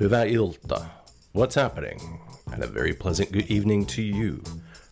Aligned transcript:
Hyvää 0.00 0.24
ilta. 0.24 0.80
What's 1.34 1.62
happening? 1.62 2.00
And 2.52 2.64
a 2.64 2.74
very 2.74 2.94
pleasant 2.94 3.32
good 3.32 3.50
evening 3.50 3.86
to 3.86 4.02
you, 4.02 4.42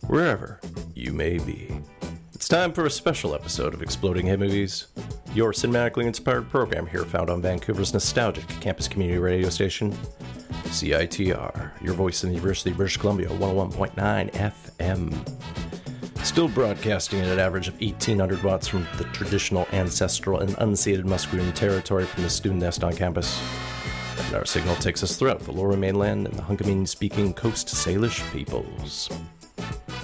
wherever 0.07 0.59
you 0.95 1.13
may 1.13 1.39
be. 1.39 1.81
It's 2.35 2.47
time 2.47 2.73
for 2.73 2.85
a 2.85 2.89
special 2.89 3.33
episode 3.33 3.73
of 3.73 3.81
Exploding 3.81 4.27
Head 4.27 4.39
Movies, 4.39 4.87
your 5.33 5.51
cinematically 5.51 6.05
inspired 6.05 6.47
program 6.51 6.85
here 6.85 7.05
found 7.05 7.29
on 7.29 7.41
Vancouver's 7.41 7.91
nostalgic 7.91 8.47
campus 8.61 8.87
community 8.87 9.19
radio 9.19 9.49
station, 9.49 9.97
CITR, 10.65 11.71
your 11.81 11.95
voice 11.95 12.23
in 12.23 12.29
the 12.29 12.35
University 12.35 12.69
of 12.69 12.77
British 12.77 12.97
Columbia, 12.97 13.29
101.9 13.29 14.31
FM. 14.77 15.13
Still 16.23 16.47
broadcasting 16.49 17.21
at 17.21 17.29
an 17.29 17.39
average 17.39 17.67
of 17.67 17.73
1800 17.81 18.43
watts 18.43 18.67
from 18.67 18.85
the 18.97 19.05
traditional, 19.05 19.67
ancestral, 19.73 20.41
and 20.41 20.51
unceded 20.57 21.05
Musqueam 21.05 21.51
territory 21.55 22.05
from 22.05 22.21
the 22.21 22.29
student 22.29 22.61
nest 22.61 22.83
on 22.83 22.93
campus. 22.95 23.41
And 24.29 24.37
our 24.37 24.45
signal 24.45 24.75
takes 24.75 25.01
us 25.01 25.17
throughout 25.17 25.39
the 25.39 25.51
lower 25.51 25.75
mainland 25.75 26.27
and 26.27 26.37
the 26.37 26.43
Hunkamin 26.43 26.87
speaking 26.87 27.33
Coast 27.33 27.67
Salish 27.67 28.21
peoples. 28.31 29.09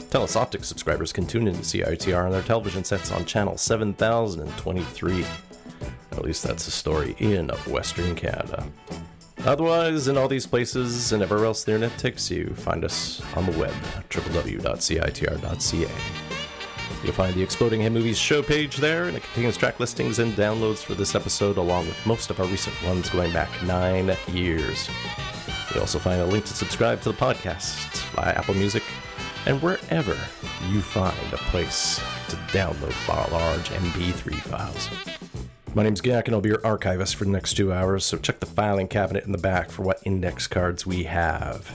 Telus 0.09 0.35
Optic 0.35 0.63
subscribers 0.63 1.13
can 1.13 1.27
tune 1.27 1.43
in 1.47 1.53
into 1.53 1.61
CITR 1.61 2.25
on 2.25 2.31
their 2.31 2.41
television 2.41 2.83
sets 2.83 3.11
on 3.11 3.23
channel 3.25 3.55
7023. 3.55 5.23
At 6.11 6.23
least 6.23 6.41
that's 6.41 6.65
the 6.65 6.71
story 6.71 7.15
in 7.19 7.49
Western 7.67 8.15
Canada. 8.15 8.65
Otherwise, 9.45 10.07
in 10.07 10.17
all 10.17 10.27
these 10.27 10.47
places 10.47 11.11
and 11.11 11.21
everywhere 11.21 11.45
else 11.45 11.63
the 11.63 11.75
internet 11.75 11.95
takes 11.99 12.31
you, 12.31 12.47
find 12.55 12.83
us 12.83 13.21
on 13.35 13.45
the 13.45 13.55
web, 13.59 13.75
www.citr.ca. 14.09 15.91
You'll 17.03 17.13
find 17.13 17.33
the 17.35 17.43
Exploding 17.43 17.81
Head 17.81 17.91
Movies 17.91 18.17
show 18.17 18.41
page 18.41 18.77
there, 18.77 19.05
and 19.05 19.15
it 19.15 19.23
contains 19.23 19.57
track 19.57 19.79
listings 19.79 20.19
and 20.19 20.33
downloads 20.33 20.83
for 20.83 20.95
this 20.95 21.15
episode, 21.15 21.57
along 21.57 21.87
with 21.87 22.05
most 22.05 22.29
of 22.29 22.39
our 22.39 22.47
recent 22.47 22.75
ones 22.83 23.09
going 23.09 23.31
back 23.31 23.49
nine 23.63 24.15
years. 24.31 24.89
You'll 25.71 25.81
also 25.81 25.99
find 25.99 26.21
a 26.21 26.25
link 26.25 26.45
to 26.45 26.53
subscribe 26.53 27.01
to 27.01 27.11
the 27.11 27.17
podcast 27.17 27.97
via 28.15 28.33
Apple 28.33 28.55
Music 28.55 28.83
and 29.45 29.61
wherever 29.61 30.17
you 30.69 30.81
find 30.81 31.33
a 31.33 31.37
place 31.37 31.99
to 32.29 32.35
download 32.51 33.31
large 33.31 33.69
MP3 33.69 34.39
files. 34.41 35.24
My 35.75 35.83
name's 35.83 35.99
Gak, 35.99 36.27
and 36.27 36.33
I'll 36.33 36.39
be 36.39 36.47
your 36.47 36.65
archivist 36.65 37.17
for 37.17 37.25
the 37.25 37.31
next 37.31 37.55
two 37.55 37.73
hours, 37.73 38.05
so 38.05 38.17
check 38.17 38.39
the 38.39 38.45
filing 38.45 38.87
cabinet 38.87 39.25
in 39.25 39.33
the 39.33 39.37
back 39.37 39.69
for 39.69 39.81
what 39.81 39.99
index 40.05 40.47
cards 40.47 40.85
we 40.85 41.03
have. 41.03 41.69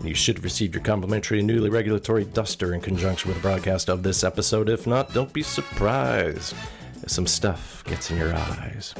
And 0.00 0.08
you 0.08 0.16
should 0.16 0.38
have 0.38 0.44
received 0.44 0.74
your 0.74 0.82
complimentary 0.82 1.40
newly 1.42 1.70
regulatory 1.70 2.24
duster 2.24 2.74
in 2.74 2.80
conjunction 2.80 3.28
with 3.28 3.36
the 3.36 3.42
broadcast 3.42 3.88
of 3.88 4.02
this 4.02 4.24
episode. 4.24 4.68
If 4.68 4.88
not, 4.88 5.14
don't 5.14 5.32
be 5.32 5.44
surprised 5.44 6.56
if 7.04 7.08
some 7.08 7.28
stuff 7.28 7.84
gets 7.84 8.10
in 8.10 8.16
your 8.16 8.34
eyes. 8.34 8.92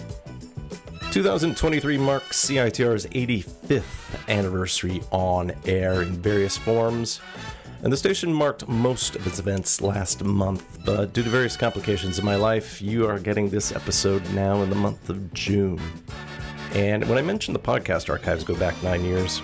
2023 1.10 1.98
marks 1.98 2.36
CITR's 2.36 3.06
85th 3.06 4.28
anniversary 4.28 5.02
on 5.10 5.50
air 5.64 6.02
in 6.02 6.12
various 6.12 6.56
forms. 6.56 7.20
And 7.82 7.92
the 7.92 7.96
station 7.96 8.32
marked 8.32 8.66
most 8.66 9.16
of 9.16 9.26
its 9.26 9.38
events 9.38 9.80
last 9.80 10.24
month, 10.24 10.78
but 10.84 11.12
due 11.12 11.22
to 11.22 11.30
various 11.30 11.56
complications 11.56 12.18
in 12.18 12.24
my 12.24 12.36
life, 12.36 12.80
you 12.80 13.06
are 13.06 13.18
getting 13.18 13.48
this 13.48 13.70
episode 13.70 14.28
now 14.32 14.62
in 14.62 14.70
the 14.70 14.76
month 14.76 15.08
of 15.10 15.32
June. 15.34 15.80
And 16.72 17.08
when 17.08 17.18
I 17.18 17.22
mentioned 17.22 17.54
the 17.54 17.60
podcast 17.60 18.10
archives 18.10 18.44
go 18.44 18.56
back 18.56 18.82
nine 18.82 19.04
years, 19.04 19.42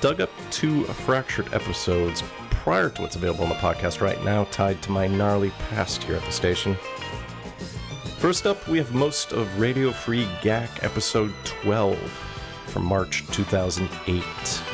dug 0.00 0.20
up 0.20 0.30
two 0.50 0.84
fractured 0.84 1.52
episodes 1.52 2.22
prior 2.50 2.88
to 2.88 3.02
what's 3.02 3.16
available 3.16 3.44
on 3.44 3.50
the 3.50 3.56
podcast 3.56 4.00
right 4.00 4.22
now, 4.24 4.44
tied 4.44 4.80
to 4.82 4.90
my 4.90 5.06
gnarly 5.06 5.50
past 5.70 6.02
here 6.04 6.16
at 6.16 6.24
the 6.24 6.32
station. 6.32 6.76
First 8.18 8.46
up, 8.46 8.66
we 8.68 8.78
have 8.78 8.94
most 8.94 9.32
of 9.32 9.60
Radio 9.60 9.92
Free 9.92 10.24
Gak 10.40 10.82
episode 10.82 11.34
12 11.44 11.98
from 12.66 12.86
March 12.86 13.26
2008 13.26 14.73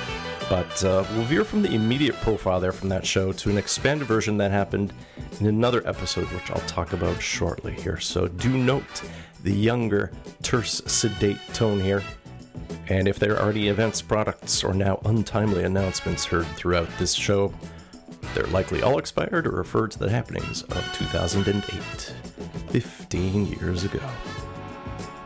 but 0.51 0.85
uh, 0.85 1.05
we'll 1.13 1.23
veer 1.23 1.45
from 1.45 1.63
the 1.63 1.73
immediate 1.73 2.17
profile 2.17 2.59
there 2.59 2.73
from 2.73 2.89
that 2.89 3.07
show 3.07 3.31
to 3.31 3.51
an 3.51 3.57
expanded 3.57 4.09
version 4.09 4.37
that 4.37 4.51
happened 4.51 4.93
in 5.39 5.47
another 5.47 5.81
episode, 5.87 6.27
which 6.33 6.51
I'll 6.51 6.67
talk 6.67 6.93
about 6.93 7.23
shortly 7.23 7.73
here. 7.73 8.01
So 8.01 8.27
do 8.27 8.59
note 8.59 9.05
the 9.45 9.53
younger, 9.53 10.11
terse, 10.43 10.83
sedate 10.87 11.39
tone 11.55 11.79
here. 11.79 12.03
And 12.89 13.07
if 13.07 13.21
there 13.21 13.39
are 13.39 13.51
any 13.51 13.69
events, 13.69 14.03
products, 14.03 14.65
or 14.65 14.75
now 14.75 15.01
untimely 15.05 15.63
announcements 15.63 16.25
heard 16.25 16.47
throughout 16.57 16.89
this 16.99 17.15
show, 17.15 17.55
they're 18.35 18.47
likely 18.49 18.83
all 18.83 18.99
expired 18.99 19.47
or 19.47 19.53
refer 19.53 19.87
to 19.87 19.99
the 20.01 20.11
happenings 20.11 20.63
of 20.65 20.93
2008, 20.95 22.13
15 22.73 23.47
years 23.47 23.85
ago. 23.85 24.03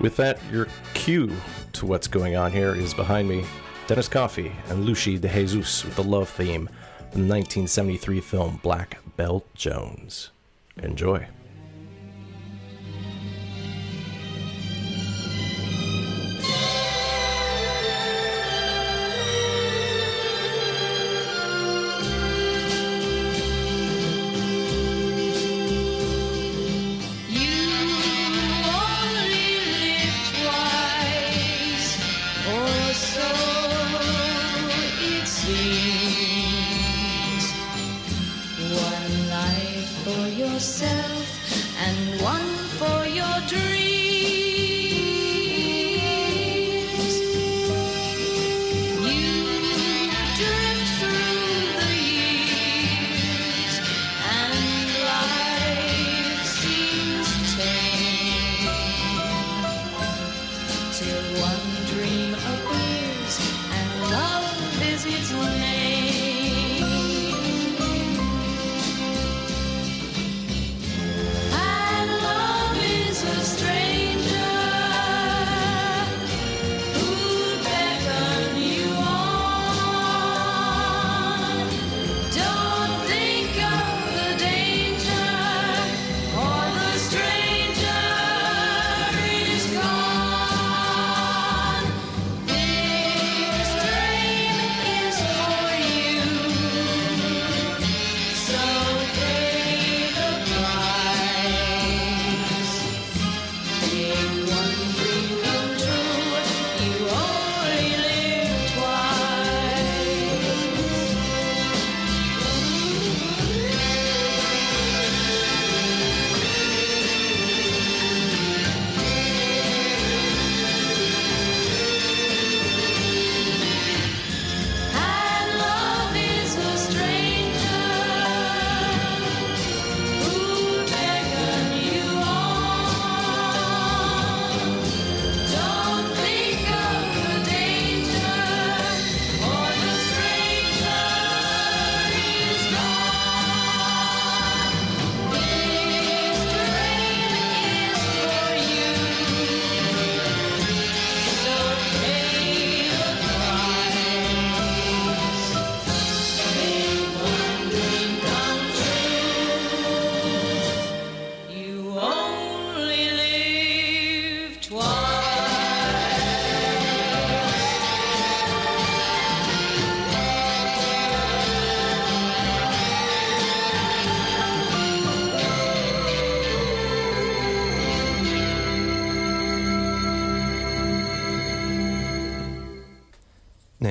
With 0.01 0.17
that, 0.17 0.39
your 0.53 0.69
cue 0.93 1.33
to 1.73 1.87
what's 1.87 2.09
going 2.09 2.37
on 2.37 2.53
here 2.53 2.75
is 2.75 2.93
behind 2.93 3.27
me 3.27 3.47
Dennis 3.87 4.09
Coffey 4.09 4.51
and 4.71 4.89
Luchi 4.89 5.21
de 5.21 5.29
Jesus 5.29 5.85
with 5.85 5.97
the 5.97 6.03
love 6.03 6.31
theme 6.31 6.69
from 7.13 7.29
the 7.29 7.35
1973 7.35 8.21
film 8.21 8.59
Black 8.63 8.99
Belt 9.19 9.45
Jones. 9.55 10.31
Enjoy. 10.83 11.27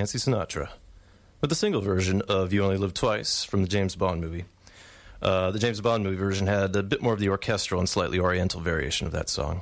Nancy 0.03 0.17
Sinatra, 0.17 0.67
with 1.39 1.49
the 1.49 1.55
single 1.55 1.79
version 1.79 2.21
of 2.23 2.51
You 2.51 2.61
Only 2.65 2.75
Live 2.75 2.93
Twice 2.93 3.45
from 3.45 3.61
the 3.61 3.69
James 3.69 3.95
Bond 3.95 4.19
movie. 4.19 4.43
Uh, 5.21 5.51
the 5.51 5.59
James 5.59 5.79
Bond 5.79 6.03
movie 6.03 6.17
version 6.17 6.45
had 6.45 6.75
a 6.75 6.83
bit 6.83 7.01
more 7.01 7.13
of 7.13 7.21
the 7.21 7.29
orchestral 7.29 7.79
and 7.79 7.87
slightly 7.87 8.19
oriental 8.19 8.59
variation 8.59 9.07
of 9.07 9.13
that 9.13 9.29
song. 9.29 9.61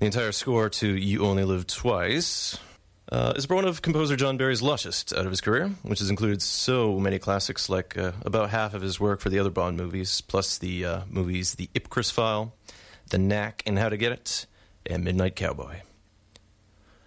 The 0.00 0.06
entire 0.06 0.32
score 0.32 0.68
to 0.70 0.88
You 0.88 1.24
Only 1.24 1.44
Live 1.44 1.68
Twice 1.68 2.58
uh, 3.12 3.34
is 3.36 3.48
one 3.48 3.64
of 3.64 3.80
composer 3.80 4.16
John 4.16 4.36
Barry's 4.36 4.60
lushest 4.60 5.16
out 5.16 5.24
of 5.24 5.30
his 5.30 5.40
career, 5.40 5.68
which 5.84 6.00
has 6.00 6.10
included 6.10 6.42
so 6.42 6.98
many 6.98 7.20
classics 7.20 7.68
like 7.68 7.96
uh, 7.96 8.10
about 8.22 8.50
half 8.50 8.74
of 8.74 8.82
his 8.82 8.98
work 8.98 9.20
for 9.20 9.28
the 9.28 9.38
other 9.38 9.50
Bond 9.50 9.76
movies, 9.76 10.20
plus 10.20 10.58
the 10.58 10.84
uh, 10.84 11.00
movies 11.08 11.54
The 11.54 11.70
Ipcress 11.76 12.10
File, 12.10 12.52
The 13.10 13.18
Knack 13.18 13.62
and 13.66 13.78
How 13.78 13.88
to 13.88 13.96
Get 13.96 14.10
It, 14.10 14.46
and 14.84 15.04
Midnight 15.04 15.36
Cowboy. 15.36 15.82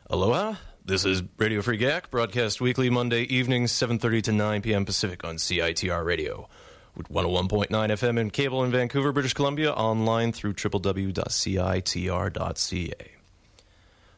Aloha, 0.09 0.55
this 0.85 1.05
is 1.05 1.23
Radio 1.37 1.61
Free 1.61 1.77
Gak, 1.77 2.09
broadcast 2.09 2.59
weekly 2.59 2.89
Monday 2.89 3.21
evenings, 3.23 3.71
7.30 3.71 4.23
to 4.23 4.31
9 4.33 4.61
p.m. 4.61 4.83
Pacific 4.83 5.23
on 5.23 5.37
CITR 5.37 6.03
Radio 6.03 6.49
with 6.95 7.07
101.9 7.07 7.69
FM 7.69 8.19
and 8.19 8.33
cable 8.33 8.63
in 8.65 8.71
Vancouver, 8.71 9.13
British 9.13 9.33
Columbia, 9.33 9.71
online 9.71 10.33
through 10.33 10.53
www.citr.ca. 10.53 11.11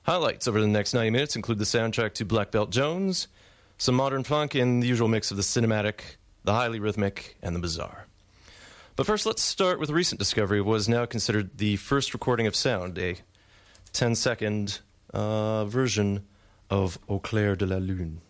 Highlights 0.04 0.48
over 0.48 0.60
the 0.60 0.68
next 0.68 0.96
90 0.96 1.12
minutes 1.12 1.36
include 1.36 1.60
the 1.60 1.66
soundtrack 1.66 2.14
to 2.16 2.26
Black 2.26 2.50
Belt 2.50 2.72
Jones, 2.72 3.28
some 3.78 3.94
modern 3.96 4.24
funk, 4.24 4.56
and 4.56 4.82
the 4.82 4.88
usual 4.88 5.08
mix 5.08 5.30
of 5.30 5.38
the 5.38 5.44
cinematic, 5.44 6.18
the 6.46 6.54
highly 6.54 6.80
rhythmic, 6.80 7.38
and 7.44 7.56
the 7.56 7.60
bizarre. 7.60 8.08
But 8.96 9.06
first, 9.06 9.28
let's 9.28 9.44
start 9.44 9.80
with 9.80 9.92
a 9.92 9.94
recent 9.94 10.18
discovery 10.18 10.62
what 10.62 10.76
is 10.76 10.90
now 10.90 11.06
considered 11.06 11.60
the 11.60 11.76
first 11.76 12.14
recording 12.14 12.48
of 12.48 12.56
sound, 12.56 12.98
a 12.98 13.18
10 13.94 14.16
second 14.16 14.80
uh, 15.14 15.66
version 15.66 16.26
of 16.70 16.98
Au 17.08 17.20
clair 17.20 17.56
de 17.56 17.66
la 17.66 17.78
lune. 17.78 18.22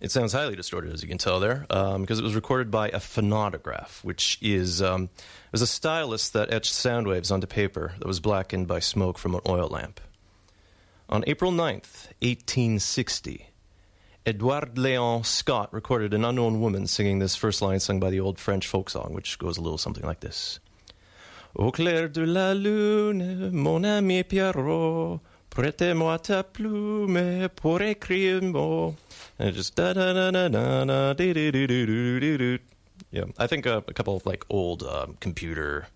It 0.00 0.12
sounds 0.12 0.32
highly 0.32 0.56
distorted, 0.56 0.94
as 0.94 1.02
you 1.02 1.08
can 1.08 1.18
tell 1.18 1.40
there, 1.40 1.66
um, 1.70 2.02
because 2.02 2.18
it 2.18 2.22
was 2.22 2.34
recorded 2.34 2.70
by 2.70 2.88
a 2.88 2.98
phonautograph, 2.98 4.02
which 4.04 4.38
is 4.40 4.80
um, 4.80 5.10
was 5.52 5.60
a 5.60 5.66
stylus 5.66 6.30
that 6.30 6.52
etched 6.52 6.72
sound 6.72 7.06
waves 7.06 7.30
onto 7.30 7.46
paper 7.46 7.94
that 7.98 8.06
was 8.06 8.20
blackened 8.20 8.68
by 8.68 8.78
smoke 8.78 9.18
from 9.18 9.34
an 9.34 9.40
oil 9.46 9.68
lamp. 9.68 10.00
On 11.10 11.24
April 11.26 11.50
9th, 11.50 12.08
1860, 12.22 13.47
Edouard 14.28 14.74
Léon 14.74 15.24
Scott 15.24 15.72
recorded 15.72 16.12
an 16.12 16.22
unknown 16.22 16.60
woman 16.60 16.86
singing 16.86 17.18
this 17.18 17.34
first 17.34 17.62
line 17.62 17.80
sung 17.80 17.98
by 17.98 18.10
the 18.10 18.20
old 18.20 18.38
French 18.38 18.66
folk 18.66 18.90
song, 18.90 19.14
which 19.14 19.38
goes 19.38 19.56
a 19.56 19.62
little 19.62 19.78
something 19.78 20.04
like 20.04 20.20
this. 20.20 20.60
Au 21.56 21.70
clair 21.70 22.08
de 22.08 22.26
la 22.26 22.52
lune, 22.52 23.50
mon 23.56 23.86
ami 23.86 24.22
Pierrot, 24.24 25.20
prêtez-moi 25.48 26.18
ta 26.18 26.42
plume 26.42 27.48
pour 27.56 27.78
écrire 27.78 28.42
mot. 28.42 28.96
And 29.38 29.48
it 29.48 29.52
just 29.52 29.74
da 29.76 29.94
da 29.94 30.12
da 30.12 30.30
da 30.30 30.48
da 30.48 30.84
da 30.84 31.14
dee 31.14 31.32
dee 31.32 31.50
dee 31.50 31.66
dee 31.66 31.86
dee 31.86 32.20
dee 32.20 32.36
dee. 32.36 32.58
Yeah, 33.10 33.24
I 33.38 33.46
think 33.46 33.66
uh, 33.66 33.80
a 33.88 33.94
couple 33.94 34.14
of 34.14 34.26
like 34.26 34.44
old 34.50 34.82
um, 34.82 35.16
computer 35.20 35.86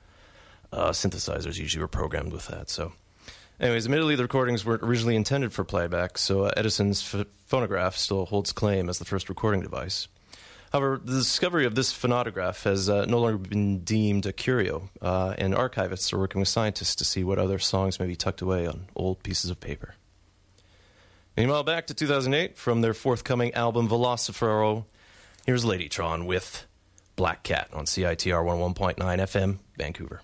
uh, 0.72 0.92
synthesizers 0.92 1.58
usually 1.58 1.82
were 1.82 1.86
programmed 1.86 2.32
with 2.32 2.46
that. 2.46 2.70
So, 2.70 2.92
anyways, 3.60 3.86
admittedly 3.86 4.16
the 4.16 4.22
recordings 4.22 4.64
weren't 4.64 4.82
originally 4.82 5.16
intended 5.16 5.52
for 5.52 5.64
playback, 5.64 6.18
so 6.18 6.44
uh, 6.44 6.52
Edison's 6.56 7.02
phonograph 7.46 7.96
still 7.96 8.26
holds 8.26 8.52
claim 8.52 8.88
as 8.88 8.98
the 8.98 9.04
first 9.04 9.28
recording 9.28 9.60
device. 9.60 10.08
However, 10.72 10.98
the 11.04 11.12
discovery 11.12 11.66
of 11.66 11.74
this 11.74 11.92
phonograph 11.92 12.64
has 12.64 12.88
uh, 12.88 13.04
no 13.04 13.18
longer 13.18 13.36
been 13.36 13.80
deemed 13.80 14.24
a 14.24 14.32
curio, 14.32 14.88
uh, 15.02 15.34
and 15.36 15.52
archivists 15.52 16.12
are 16.14 16.18
working 16.18 16.40
with 16.40 16.48
scientists 16.48 16.96
to 16.96 17.04
see 17.04 17.22
what 17.22 17.38
other 17.38 17.58
songs 17.58 18.00
may 18.00 18.06
be 18.06 18.16
tucked 18.16 18.40
away 18.40 18.66
on 18.66 18.86
old 18.96 19.22
pieces 19.22 19.50
of 19.50 19.60
paper. 19.60 19.94
Meanwhile, 21.36 21.64
back 21.64 21.86
to 21.88 21.94
2008, 21.94 22.56
from 22.56 22.80
their 22.80 22.94
forthcoming 22.94 23.52
album 23.52 23.86
Velocifero, 23.86 24.84
here's 25.44 25.64
Ladytron 25.64 26.24
with 26.24 26.66
Black 27.16 27.42
Cat 27.42 27.68
on 27.72 27.84
CITR 27.84 28.42
101.9 28.42 28.96
FM, 28.96 29.58
Vancouver. 29.76 30.22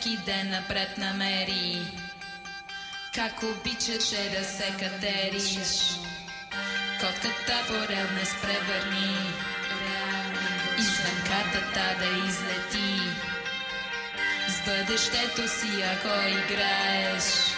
Всеки 0.00 0.16
ден 0.16 0.50
напред 0.50 0.98
намери. 0.98 1.80
Как 3.14 3.42
обичаше 3.42 4.30
да 4.38 4.44
се 4.44 4.72
катериш. 4.78 5.58
Котката 7.00 7.64
в 7.66 7.70
орел 7.70 8.06
не 8.14 8.24
спревърни. 8.24 9.16
Извън 10.78 11.18
картата 11.26 11.96
да 11.98 12.28
излети. 12.28 13.00
С 14.48 14.64
бъдещето 14.64 15.48
си 15.48 15.82
ако 15.82 16.28
играеш 16.28 17.57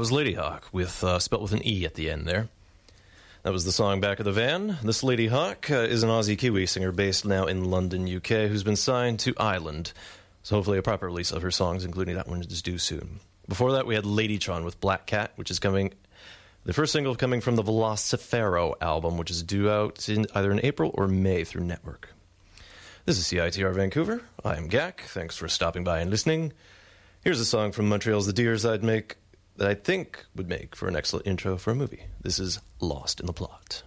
was 0.00 0.10
Ladyhawke, 0.10 0.62
with 0.72 1.04
uh, 1.04 1.18
spelt 1.18 1.42
with 1.42 1.52
an 1.52 1.60
E 1.62 1.84
at 1.84 1.92
the 1.92 2.08
end 2.08 2.26
there. 2.26 2.48
That 3.42 3.52
was 3.52 3.66
the 3.66 3.70
song 3.70 4.00
Back 4.00 4.18
of 4.18 4.24
the 4.24 4.32
Van. 4.32 4.78
This 4.82 5.02
Ladyhawke 5.02 5.70
uh, 5.70 5.82
is 5.82 6.02
an 6.02 6.08
Aussie 6.08 6.38
Kiwi 6.38 6.64
singer 6.64 6.90
based 6.90 7.26
now 7.26 7.44
in 7.44 7.70
London, 7.70 8.08
UK, 8.08 8.48
who's 8.48 8.62
been 8.62 8.76
signed 8.76 9.20
to 9.20 9.34
Island. 9.36 9.92
So 10.42 10.56
hopefully 10.56 10.78
a 10.78 10.82
proper 10.82 11.04
release 11.04 11.32
of 11.32 11.42
her 11.42 11.50
songs, 11.50 11.84
including 11.84 12.14
that 12.14 12.28
one, 12.28 12.40
is 12.40 12.62
due 12.62 12.78
soon. 12.78 13.20
Before 13.46 13.72
that, 13.72 13.86
we 13.86 13.94
had 13.94 14.04
Ladytron 14.04 14.64
with 14.64 14.80
Black 14.80 15.04
Cat, 15.04 15.32
which 15.36 15.50
is 15.50 15.58
coming. 15.58 15.92
The 16.64 16.72
first 16.72 16.94
single 16.94 17.14
coming 17.14 17.42
from 17.42 17.56
the 17.56 17.62
Velocifero 17.62 18.76
album, 18.80 19.18
which 19.18 19.30
is 19.30 19.42
due 19.42 19.68
out 19.68 20.08
in 20.08 20.24
either 20.34 20.50
in 20.50 20.64
April 20.64 20.92
or 20.94 21.08
May 21.08 21.44
through 21.44 21.64
Nettwerk. 21.66 22.04
This 23.04 23.18
is 23.18 23.24
CITR 23.24 23.74
Vancouver. 23.74 24.22
I 24.42 24.56
am 24.56 24.70
Gak. 24.70 25.00
Thanks 25.00 25.36
for 25.36 25.46
stopping 25.46 25.84
by 25.84 26.00
and 26.00 26.10
listening. 26.10 26.54
Here's 27.22 27.40
a 27.40 27.44
song 27.44 27.72
from 27.72 27.90
Montreal's 27.90 28.24
The 28.24 28.32
Dears 28.32 28.64
I'd 28.64 28.82
make 28.82 29.16
that 29.56 29.68
I 29.68 29.74
think 29.74 30.24
would 30.34 30.48
make 30.48 30.74
for 30.74 30.88
an 30.88 30.96
excellent 30.96 31.26
intro 31.26 31.56
for 31.56 31.70
a 31.70 31.74
movie. 31.74 32.04
This 32.20 32.38
is 32.38 32.60
Lost 32.80 33.20
in 33.20 33.26
the 33.26 33.32
Plot. 33.32 33.82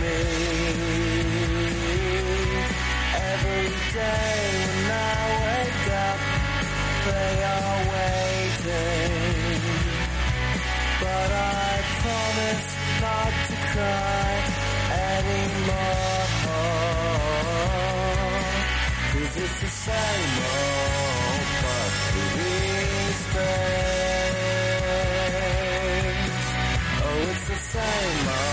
Me. 0.00 0.18
Every 3.32 3.68
day 3.98 4.38
when 4.66 4.86
I 4.90 5.20
wake 5.46 5.88
up, 6.08 6.20
they 7.06 7.32
are 7.54 7.78
waiting. 7.94 9.60
But 11.00 11.30
I 11.32 11.82
promise 12.02 12.68
not 13.02 13.32
to 13.48 13.56
cry 13.72 14.30
anymore. 15.12 16.08
Cause 19.12 19.34
it's 19.36 19.58
the 19.60 19.68
same 19.86 20.34
old 20.54 21.46
but 21.62 21.92
these 22.36 23.22
days. 23.34 23.58
Oh, 27.04 27.30
it's 27.30 27.44
the 27.48 27.58
same 27.72 28.28
old 28.28 28.47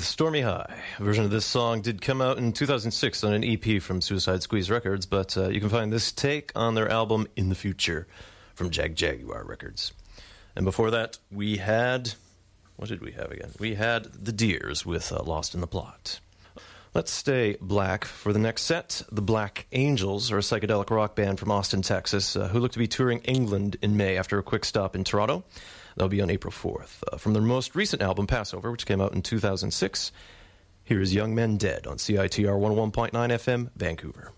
With 0.00 0.06
Stormy 0.06 0.40
High. 0.40 0.82
A 0.98 1.04
version 1.04 1.26
of 1.26 1.30
this 1.30 1.44
song 1.44 1.82
did 1.82 2.00
come 2.00 2.22
out 2.22 2.38
in 2.38 2.54
2006 2.54 3.22
on 3.22 3.34
an 3.34 3.44
EP 3.44 3.82
from 3.82 4.00
Suicide 4.00 4.42
Squeeze 4.42 4.70
Records, 4.70 5.04
but 5.04 5.36
uh, 5.36 5.50
you 5.50 5.60
can 5.60 5.68
find 5.68 5.92
this 5.92 6.10
take 6.10 6.52
on 6.54 6.74
their 6.74 6.88
album 6.88 7.26
In 7.36 7.50
the 7.50 7.54
Future 7.54 8.06
from 8.54 8.70
Jagjaguwar 8.70 9.46
Records. 9.46 9.92
And 10.56 10.64
before 10.64 10.90
that, 10.90 11.18
we 11.30 11.58
had. 11.58 12.14
What 12.76 12.88
did 12.88 13.02
we 13.02 13.12
have 13.12 13.30
again? 13.30 13.50
We 13.58 13.74
had 13.74 14.04
The 14.04 14.32
Dears 14.32 14.86
with 14.86 15.12
uh, 15.12 15.22
Lost 15.22 15.54
in 15.54 15.60
the 15.60 15.66
Plot. 15.66 16.20
Let's 16.94 17.12
stay 17.12 17.58
black 17.60 18.06
for 18.06 18.32
the 18.32 18.38
next 18.38 18.62
set. 18.62 19.02
The 19.12 19.20
Black 19.20 19.66
Angels 19.70 20.32
are 20.32 20.38
a 20.38 20.40
psychedelic 20.40 20.88
rock 20.88 21.14
band 21.14 21.38
from 21.38 21.50
Austin, 21.50 21.82
Texas, 21.82 22.36
uh, 22.36 22.48
who 22.48 22.58
look 22.58 22.72
to 22.72 22.78
be 22.78 22.88
touring 22.88 23.18
England 23.18 23.76
in 23.82 23.98
May 23.98 24.16
after 24.16 24.38
a 24.38 24.42
quick 24.42 24.64
stop 24.64 24.96
in 24.96 25.04
Toronto. 25.04 25.44
That'll 26.00 26.08
be 26.08 26.22
on 26.22 26.30
April 26.30 26.50
4th. 26.50 27.02
Uh, 27.12 27.18
from 27.18 27.34
their 27.34 27.42
most 27.42 27.74
recent 27.74 28.00
album, 28.00 28.26
Passover, 28.26 28.70
which 28.70 28.86
came 28.86 29.02
out 29.02 29.12
in 29.12 29.20
2006, 29.20 30.12
here 30.82 30.98
is 30.98 31.14
Young 31.14 31.34
Men 31.34 31.58
Dead 31.58 31.86
on 31.86 31.98
CITR 31.98 32.58
101.9 32.58 33.10
FM, 33.12 33.68
Vancouver. 33.76 34.32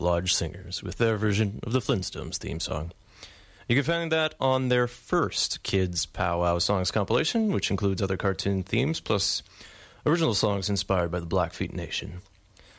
Lodge 0.00 0.32
Singers 0.32 0.82
with 0.82 0.98
their 0.98 1.16
version 1.16 1.60
of 1.62 1.72
the 1.72 1.80
Flintstones 1.80 2.36
theme 2.36 2.60
song. 2.60 2.92
You 3.68 3.76
can 3.76 3.84
find 3.84 4.12
that 4.12 4.34
on 4.40 4.68
their 4.68 4.86
first 4.86 5.62
Kids 5.62 6.06
Powwow 6.06 6.58
Songs 6.58 6.90
compilation, 6.90 7.52
which 7.52 7.70
includes 7.70 8.00
other 8.00 8.16
cartoon 8.16 8.62
themes 8.62 9.00
plus 9.00 9.42
original 10.06 10.32
songs 10.34 10.70
inspired 10.70 11.10
by 11.10 11.20
the 11.20 11.26
Blackfeet 11.26 11.74
Nation. 11.74 12.22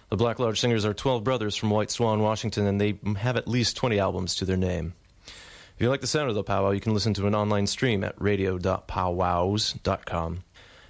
The 0.10 0.18
Black 0.18 0.40
Lodge 0.40 0.60
Singers 0.60 0.86
are 0.86 0.96
12 0.96 1.24
brothers 1.24 1.56
from 1.56 1.70
White 1.70 1.92
Swan, 1.92 2.22
Washington, 2.22 2.66
and 2.66 2.82
they 2.82 2.98
have 3.18 3.38
at 3.38 3.48
least 3.48 3.78
20 3.78 4.00
albums 4.00 4.34
to 4.36 4.46
their 4.46 4.58
name. 4.58 4.96
If 5.28 5.84
you 5.84 5.90
like 5.90 6.02
the 6.02 6.08
sound 6.08 6.30
of 6.30 6.36
the 6.36 6.44
powwow, 6.44 6.72
you 6.72 6.82
can 6.82 6.96
listen 6.96 7.14
to 7.14 7.28
an 7.28 7.36
online 7.36 7.68
stream 7.68 8.04
at 8.04 8.20
radio.powwows.com. 8.20 10.44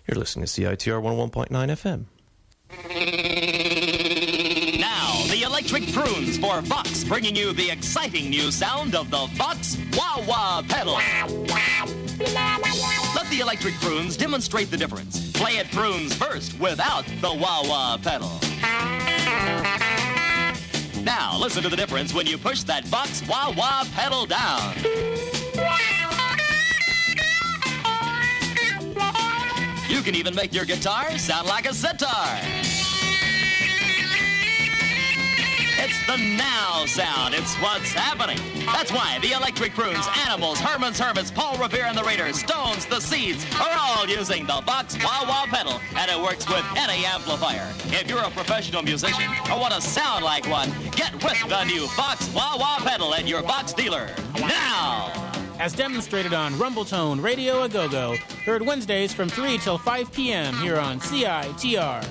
You're 0.07 0.17
listening 0.17 0.45
to 0.45 0.61
CITR 0.61 1.03
101.9 1.03 1.49
FM. 1.49 2.05
Electric 5.69 5.93
prunes 5.93 6.37
for 6.39 6.61
Vox, 6.61 7.03
bringing 7.03 7.35
you 7.35 7.53
the 7.53 7.69
exciting 7.69 8.29
new 8.29 8.49
sound 8.49 8.95
of 8.95 9.11
the 9.11 9.27
Vox 9.33 9.77
Wah 9.95 10.19
Wah 10.27 10.63
pedal. 10.67 10.95
Let 13.15 13.29
the 13.29 13.39
electric 13.39 13.75
prunes 13.75 14.17
demonstrate 14.17 14.71
the 14.71 14.77
difference. 14.77 15.31
Play 15.33 15.57
it 15.57 15.69
prunes 15.71 16.15
first 16.15 16.59
without 16.59 17.05
the 17.21 17.31
Wah 17.31 17.61
Wah 17.67 17.97
pedal. 17.97 18.31
Now, 21.03 21.37
listen 21.39 21.61
to 21.61 21.69
the 21.69 21.77
difference 21.77 22.15
when 22.15 22.25
you 22.25 22.39
push 22.39 22.63
that 22.63 22.85
Vox 22.85 23.21
Wah 23.27 23.53
Wah 23.55 23.83
pedal 23.93 24.25
down. 24.25 24.73
You 29.87 30.01
can 30.01 30.15
even 30.15 30.33
make 30.33 30.51
your 30.51 30.65
guitar 30.65 31.15
sound 31.19 31.47
like 31.47 31.69
a 31.69 31.73
sitar. 31.75 32.39
It's 35.81 36.05
the 36.05 36.17
now 36.17 36.85
sound. 36.85 37.33
It's 37.33 37.55
what's 37.55 37.93
happening. 37.93 38.37
That's 38.65 38.91
why 38.91 39.17
the 39.21 39.31
Electric 39.31 39.73
Prunes, 39.73 40.05
Animals, 40.27 40.59
Herman's 40.59 40.99
Hermits, 40.99 41.31
Paul 41.31 41.57
Revere 41.57 41.85
and 41.85 41.97
the 41.97 42.03
Raiders, 42.03 42.39
Stones, 42.39 42.85
the 42.85 42.99
Seeds 42.99 43.45
are 43.55 43.71
all 43.79 44.05
using 44.05 44.45
the 44.45 44.61
Vox 44.65 44.97
Wah 45.01 45.23
Wah 45.25 45.45
pedal, 45.45 45.79
and 45.95 46.11
it 46.11 46.19
works 46.19 46.49
with 46.49 46.65
any 46.75 47.05
amplifier. 47.05 47.65
If 47.85 48.09
you're 48.09 48.19
a 48.19 48.29
professional 48.31 48.81
musician 48.81 49.31
or 49.49 49.57
want 49.57 49.73
to 49.73 49.81
sound 49.81 50.25
like 50.25 50.45
one, 50.49 50.69
get 50.91 51.13
with 51.23 51.39
the 51.47 51.63
new 51.63 51.87
Vox 51.95 52.29
Wah 52.33 52.57
Wah 52.57 52.79
pedal 52.79 53.13
at 53.13 53.25
your 53.25 53.41
Vox 53.41 53.71
dealer. 53.71 54.09
Now! 54.37 55.13
as 55.59 55.73
demonstrated 55.73 56.33
on 56.33 56.53
Rumbletone 56.53 57.21
Radio 57.21 57.63
A 57.63 57.69
Go 57.69 57.89
Go, 57.89 58.15
heard 58.45 58.61
Wednesdays 58.61 59.13
from 59.13 59.29
3 59.29 59.57
till 59.59 59.77
5 59.77 60.11
p.m. 60.11 60.55
here 60.57 60.77
on 60.77 60.99
CITR. 60.99 62.05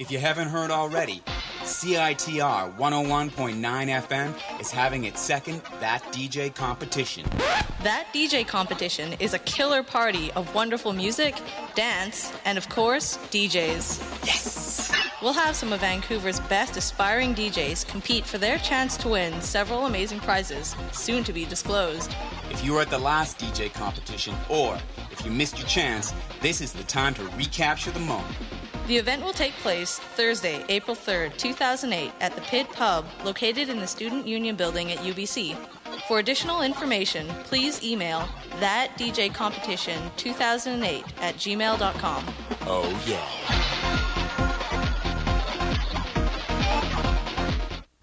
If 0.00 0.10
you 0.10 0.18
haven't 0.18 0.48
heard 0.48 0.72
already, 0.72 1.22
CITR 1.62 2.76
101.9 2.76 3.28
FM 3.60 4.60
is 4.60 4.72
having 4.72 5.04
its 5.04 5.20
second 5.20 5.62
That 5.78 6.02
DJ 6.10 6.52
competition. 6.52 7.24
That 7.84 8.08
DJ 8.12 8.44
competition 8.44 9.12
is 9.20 9.34
a 9.34 9.38
killer 9.38 9.84
party 9.84 10.32
of 10.32 10.52
wonderful 10.52 10.92
music, 10.92 11.36
dance, 11.76 12.32
and 12.44 12.58
of 12.58 12.68
course, 12.68 13.18
DJs. 13.30 14.26
Yes! 14.26 14.92
We'll 15.22 15.32
have 15.32 15.54
some 15.54 15.72
of 15.72 15.78
Vancouver's 15.80 16.40
best 16.40 16.76
aspiring 16.76 17.32
DJs 17.32 17.86
compete 17.86 18.26
for 18.26 18.38
their 18.38 18.58
chance 18.58 18.96
to 18.96 19.10
win 19.10 19.40
several 19.40 19.86
amazing 19.86 20.18
prizes, 20.18 20.74
soon 20.90 21.22
to 21.22 21.32
be 21.32 21.44
disclosed. 21.44 22.12
If 22.50 22.64
you 22.64 22.72
were 22.72 22.80
at 22.80 22.90
the 22.90 22.98
last 22.98 23.38
DJ 23.38 23.72
competition 23.72 24.34
or 24.48 24.76
if 25.12 25.24
you 25.24 25.30
missed 25.30 25.56
your 25.56 25.68
chance, 25.68 26.12
this 26.42 26.60
is 26.60 26.72
the 26.72 26.82
time 26.82 27.14
to 27.14 27.22
recapture 27.36 27.92
the 27.92 28.00
moment. 28.00 28.36
The 28.86 28.98
event 28.98 29.24
will 29.24 29.32
take 29.32 29.54
place 29.54 29.98
Thursday, 29.98 30.62
April 30.68 30.94
3rd, 30.94 31.38
2008, 31.38 32.12
at 32.20 32.34
the 32.34 32.42
Pit 32.42 32.68
Pub, 32.70 33.06
located 33.24 33.70
in 33.70 33.78
the 33.78 33.86
Student 33.86 34.26
Union 34.26 34.56
Building 34.56 34.92
at 34.92 34.98
UBC. 34.98 35.56
For 36.06 36.18
additional 36.18 36.60
information, 36.60 37.26
please 37.44 37.82
email 37.82 38.28
thatdjcompetition2008 38.60 41.02
at 41.22 41.34
gmail.com. 41.36 42.24
Oh, 42.66 43.02
yeah. 43.06 43.26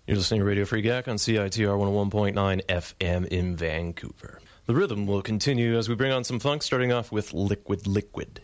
You're 0.08 0.18
listening 0.18 0.40
to 0.40 0.46
Radio 0.46 0.66
Free 0.66 0.82
Gak 0.82 1.08
on 1.08 1.18
CITR 1.18 1.78
101.9 2.10 2.66
FM 2.66 3.28
in 3.28 3.56
Vancouver. 3.56 4.42
The 4.66 4.74
rhythm 4.74 5.06
will 5.06 5.22
continue 5.22 5.78
as 5.78 5.88
we 5.88 5.94
bring 5.94 6.12
on 6.12 6.24
some 6.24 6.40
funk, 6.40 6.64
starting 6.64 6.92
off 6.92 7.12
with 7.12 7.34
Liquid 7.34 7.86
Liquid. 7.86 8.42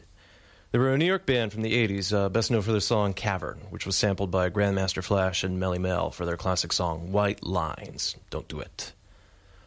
They 0.72 0.80
were 0.80 0.94
a 0.94 0.98
New 0.98 1.06
York 1.06 1.26
band 1.26 1.54
from 1.54 1.62
the 1.62 1.88
80s, 1.88 2.14
uh, 2.14 2.28
best 2.28 2.52
known 2.52 2.62
for 2.62 2.72
their 2.72 2.82
song 2.82 3.14
Cavern, 3.14 3.60
which 3.70 3.86
was 3.86 3.96
sampled 3.96 4.32
by 4.32 4.50
Grandmaster 4.50 5.02
Flash 5.02 5.46
and 5.46 5.58
Melle 5.58 5.80
Mel 5.80 6.12
for 6.12 6.26
their 6.26 6.36
classic 6.36 6.74
song 6.74 7.14
White 7.14 7.46
Lines. 7.46 8.18
Don't 8.30 8.50
do 8.50 8.60
it. 8.60 8.92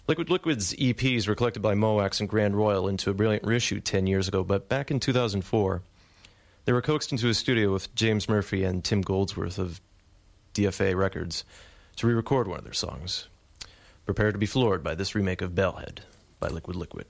Liquid 0.09 0.29
Liquid's 0.29 0.75
EPs 0.75 1.27
were 1.27 1.35
collected 1.35 1.61
by 1.61 1.73
Mo' 1.73 1.97
Wax 1.97 2.21
and 2.21 2.29
Grand 2.29 2.55
Royal 2.55 2.87
into 2.87 3.09
a 3.09 3.15
brilliant 3.15 3.45
reissue 3.45 3.81
10 3.81 4.07
years 4.07 4.29
ago, 4.29 4.45
but 4.45 4.69
back 4.69 4.91
in 4.91 5.01
2004, 5.01 5.83
they 6.67 6.73
were 6.73 6.83
coaxed 6.83 7.13
into 7.13 7.31
a 7.31 7.35
studio 7.35 7.73
with 7.73 7.95
James 7.95 8.29
Murphy 8.29 8.63
and 8.63 8.85
Tim 8.85 9.01
Goldsworthy 9.01 9.63
of 9.63 9.81
DFA 10.53 10.95
Records 10.95 11.45
to 11.97 12.07
re 12.07 12.13
record 12.13 12.47
one 12.47 12.59
of 12.59 12.65
their 12.65 12.75
songs. 12.75 13.29
Prepare 14.05 14.33
to 14.33 14.39
be 14.39 14.47
floored 14.47 14.85
by 14.85 14.95
this 14.95 15.15
remake 15.15 15.41
of 15.41 15.53
Bellhead 15.53 16.01
by 16.41 16.49
Liquid 16.49 16.77
Liquid. 16.77 17.07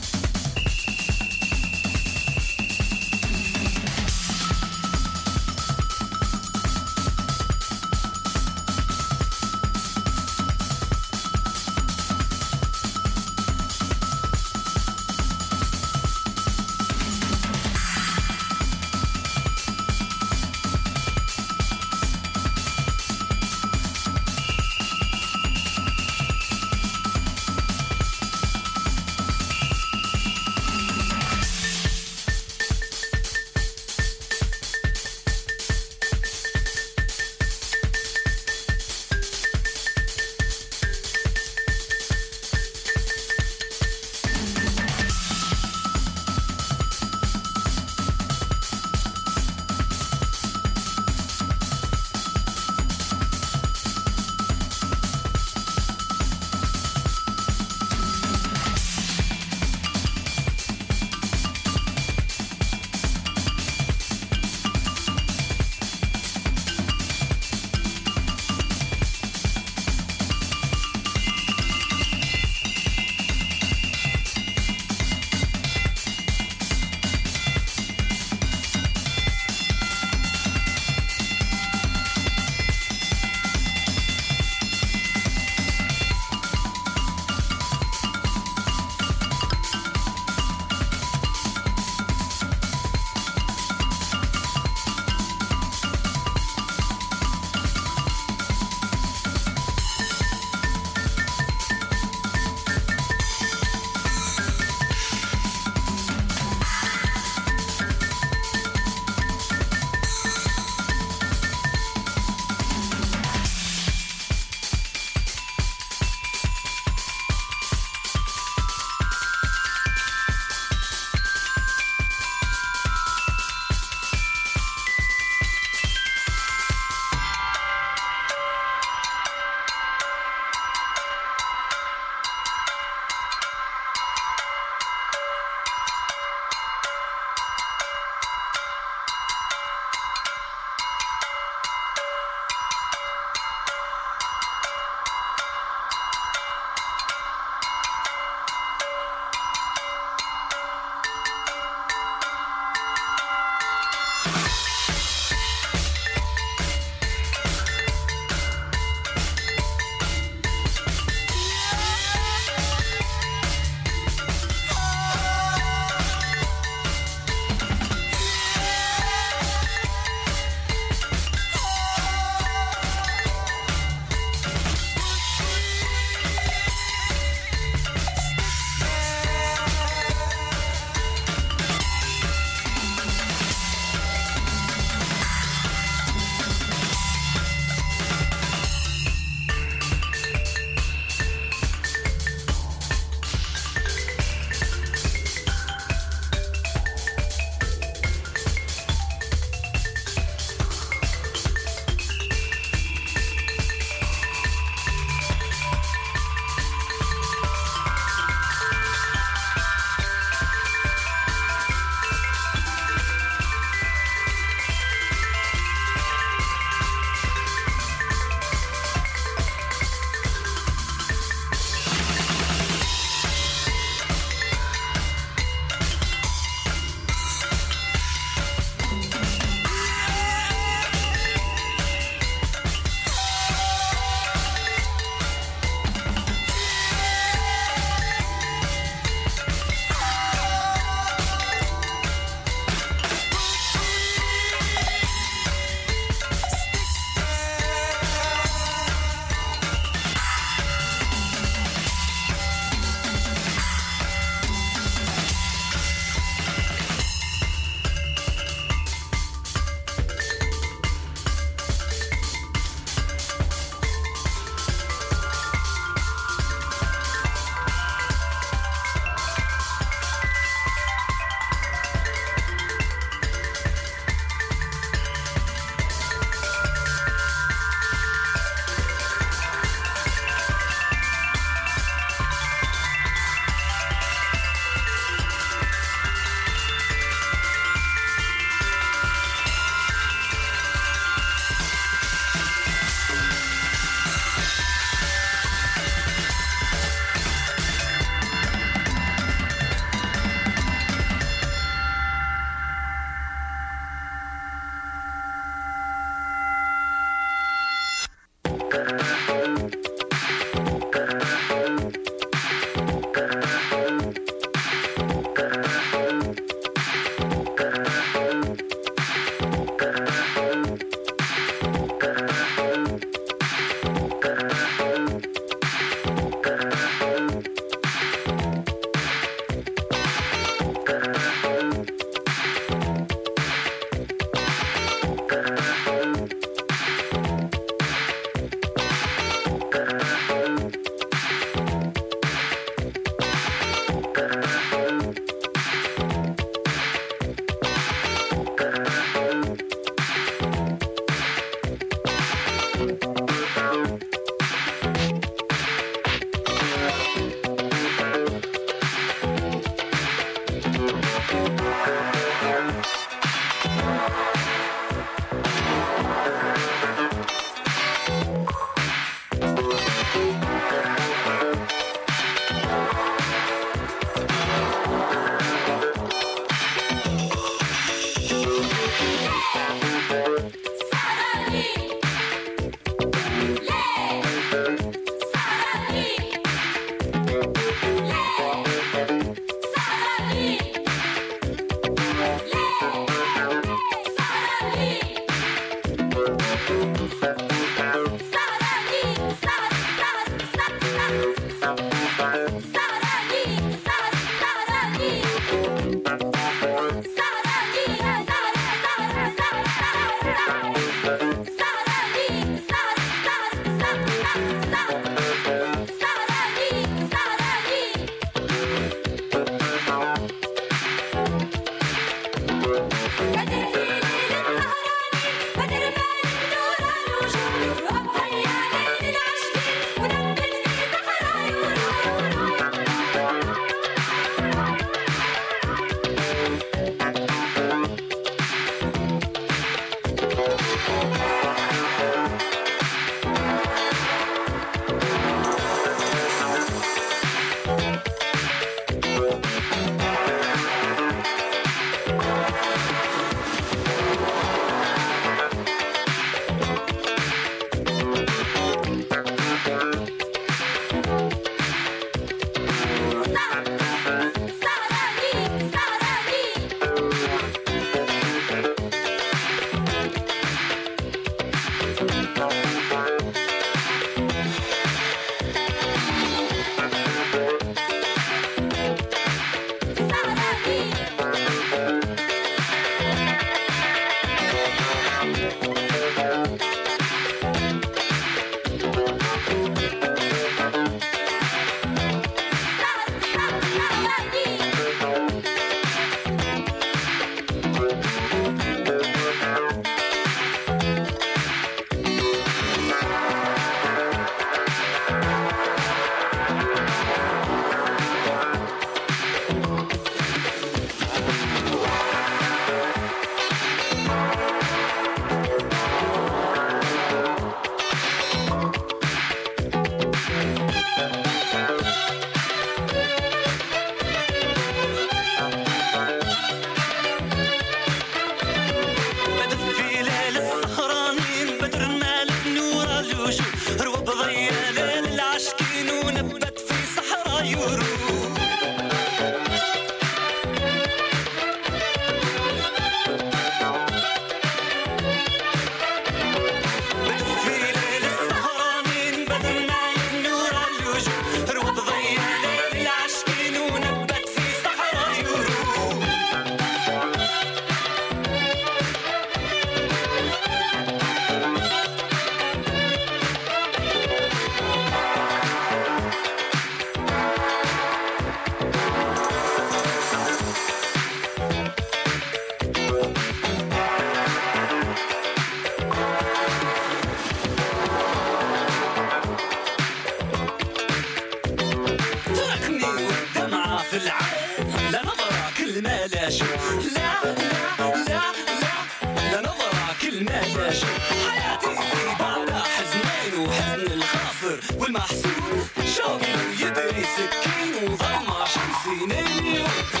Better 599.63 600.00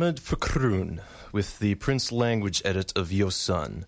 Ahmed 0.00 0.16
Fakroun 0.16 1.02
with 1.30 1.58
the 1.58 1.74
Prince 1.74 2.10
language 2.10 2.62
edit 2.64 2.90
of 2.96 3.12
Yo 3.12 3.28
Sun. 3.28 3.84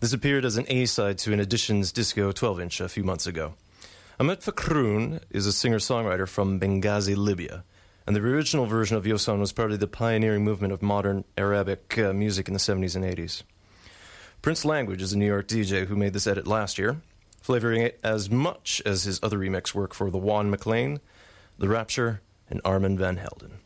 This 0.00 0.14
appeared 0.14 0.46
as 0.46 0.56
an 0.56 0.64
A 0.68 0.86
side 0.86 1.18
to 1.18 1.34
an 1.34 1.38
Editions 1.38 1.92
Disco 1.92 2.32
12 2.32 2.60
inch 2.60 2.80
a 2.80 2.88
few 2.88 3.04
months 3.04 3.26
ago. 3.26 3.52
Ahmed 4.18 4.40
Fakroun 4.40 5.20
is 5.28 5.44
a 5.44 5.52
singer 5.52 5.76
songwriter 5.76 6.26
from 6.26 6.58
Benghazi, 6.58 7.14
Libya, 7.14 7.64
and 8.06 8.16
the 8.16 8.22
original 8.22 8.64
version 8.64 8.96
of 8.96 9.06
Yo 9.06 9.18
Sun 9.18 9.38
was 9.38 9.52
part 9.52 9.70
of 9.70 9.80
the 9.80 9.86
pioneering 9.86 10.42
movement 10.44 10.72
of 10.72 10.80
modern 10.80 11.24
Arabic 11.36 11.98
uh, 11.98 12.14
music 12.14 12.48
in 12.48 12.54
the 12.54 12.58
70s 12.58 12.96
and 12.96 13.04
80s. 13.04 13.42
Prince 14.40 14.64
Language 14.64 15.02
is 15.02 15.12
a 15.12 15.18
New 15.18 15.26
York 15.26 15.46
DJ 15.46 15.84
who 15.84 15.94
made 15.94 16.14
this 16.14 16.26
edit 16.26 16.46
last 16.46 16.78
year, 16.78 17.02
flavoring 17.42 17.82
it 17.82 18.00
as 18.02 18.30
much 18.30 18.80
as 18.86 19.02
his 19.02 19.20
other 19.22 19.36
remix 19.36 19.74
work 19.74 19.92
for 19.92 20.10
The 20.10 20.16
Juan 20.16 20.48
MacLean, 20.48 21.00
The 21.58 21.68
Rapture, 21.68 22.22
and 22.48 22.62
Armand 22.64 22.98
Van 22.98 23.18
Helden. 23.18 23.58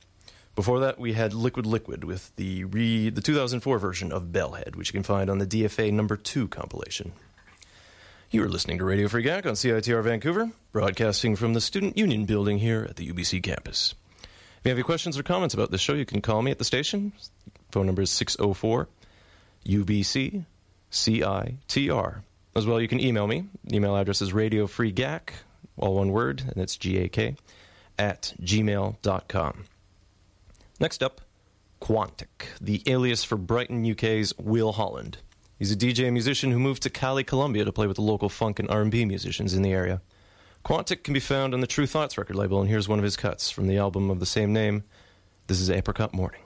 Before 0.54 0.80
that, 0.80 1.00
we 1.00 1.14
had 1.14 1.34
Liquid 1.34 1.66
Liquid 1.66 2.04
with 2.04 2.34
the 2.36 2.64
re- 2.64 3.10
the 3.10 3.20
2004 3.20 3.78
version 3.78 4.12
of 4.12 4.26
Bellhead, 4.26 4.76
which 4.76 4.88
you 4.88 4.92
can 4.92 5.02
find 5.02 5.28
on 5.28 5.38
the 5.38 5.46
DFA 5.46 5.92
number 5.92 6.16
2 6.16 6.46
compilation. 6.48 7.12
You 8.30 8.42
are 8.44 8.48
listening 8.48 8.78
to 8.78 8.84
Radio 8.84 9.08
Free 9.08 9.24
Gak 9.24 9.46
on 9.46 9.54
CITR 9.54 10.02
Vancouver, 10.02 10.50
broadcasting 10.72 11.36
from 11.36 11.54
the 11.54 11.60
Student 11.60 11.96
Union 11.96 12.24
building 12.24 12.58
here 12.58 12.86
at 12.88 12.96
the 12.96 13.08
UBC 13.12 13.42
campus. 13.42 13.94
If 14.22 14.28
you 14.64 14.70
have 14.70 14.78
any 14.78 14.84
questions 14.84 15.18
or 15.18 15.22
comments 15.22 15.54
about 15.54 15.70
this 15.70 15.80
show, 15.80 15.94
you 15.94 16.06
can 16.06 16.20
call 16.20 16.42
me 16.42 16.50
at 16.50 16.58
the 16.58 16.64
station. 16.64 17.12
Phone 17.70 17.86
number 17.86 18.02
is 18.02 18.10
604 18.10 18.88
UBC 19.66 20.44
CITR. 20.90 22.22
As 22.56 22.66
well, 22.66 22.80
you 22.80 22.88
can 22.88 23.00
email 23.00 23.26
me. 23.26 23.44
Email 23.72 23.96
address 23.96 24.22
is 24.22 24.32
radiofreegak, 24.32 25.30
all 25.76 25.96
one 25.96 26.12
word, 26.12 26.42
and 26.42 26.56
it's 26.58 26.76
G 26.76 26.98
A 26.98 27.08
K, 27.08 27.34
at 27.98 28.34
gmail.com. 28.40 29.64
Next 30.80 31.04
up, 31.04 31.20
Quantic, 31.80 32.48
the 32.60 32.82
alias 32.86 33.22
for 33.22 33.36
Brighton, 33.36 33.88
UK's 33.88 34.36
Will 34.38 34.72
Holland. 34.72 35.18
He's 35.56 35.70
a 35.70 35.76
DJ 35.76 36.12
musician 36.12 36.50
who 36.50 36.58
moved 36.58 36.82
to 36.82 36.90
Cali, 36.90 37.22
Colombia 37.22 37.64
to 37.64 37.70
play 37.70 37.86
with 37.86 37.94
the 37.94 38.02
local 38.02 38.28
funk 38.28 38.58
and 38.58 38.68
R&B 38.68 39.04
musicians 39.04 39.54
in 39.54 39.62
the 39.62 39.72
area. 39.72 40.02
Quantic 40.64 41.04
can 41.04 41.14
be 41.14 41.20
found 41.20 41.54
on 41.54 41.60
the 41.60 41.68
Tru 41.68 41.86
Thoughts 41.86 42.18
record 42.18 42.34
label, 42.34 42.60
and 42.60 42.68
here's 42.68 42.88
one 42.88 42.98
of 42.98 43.04
his 43.04 43.16
cuts 43.16 43.50
from 43.50 43.68
the 43.68 43.76
album 43.76 44.10
of 44.10 44.18
the 44.18 44.26
same 44.26 44.52
name. 44.52 44.82
This 45.46 45.60
is 45.60 45.70
Apricot 45.70 46.12
Morning. 46.12 46.43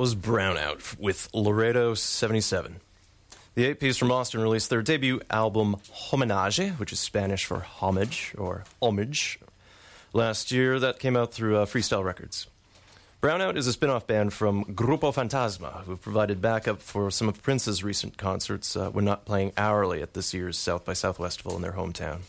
Was 0.00 0.14
Brownout 0.14 0.98
with 0.98 1.28
Laredo 1.34 1.92
77. 1.92 2.76
The 3.54 3.66
eight 3.66 3.80
piece 3.80 3.98
from 3.98 4.10
Austin 4.10 4.40
released 4.40 4.70
their 4.70 4.80
debut 4.80 5.20
album 5.28 5.76
Homenaje, 6.08 6.78
which 6.78 6.90
is 6.90 6.98
Spanish 6.98 7.44
for 7.44 7.58
homage 7.60 8.34
or 8.38 8.64
homage, 8.80 9.38
last 10.14 10.52
year. 10.52 10.78
That 10.78 11.00
came 11.00 11.18
out 11.18 11.34
through 11.34 11.58
uh, 11.58 11.66
Freestyle 11.66 12.02
Records. 12.02 12.46
Brownout 13.20 13.58
is 13.58 13.66
a 13.66 13.74
spin 13.74 13.90
off 13.90 14.06
band 14.06 14.32
from 14.32 14.64
Grupo 14.64 15.12
Fantasma, 15.12 15.84
who've 15.84 16.00
provided 16.00 16.40
backup 16.40 16.80
for 16.80 17.10
some 17.10 17.28
of 17.28 17.42
Prince's 17.42 17.84
recent 17.84 18.16
concerts 18.16 18.76
uh, 18.76 18.88
when 18.88 19.04
not 19.04 19.26
playing 19.26 19.52
hourly 19.58 20.00
at 20.00 20.14
this 20.14 20.32
year's 20.32 20.56
South 20.56 20.86
by 20.86 20.94
Southwestival 20.94 21.56
in 21.56 21.60
their 21.60 21.72
hometown. 21.72 22.20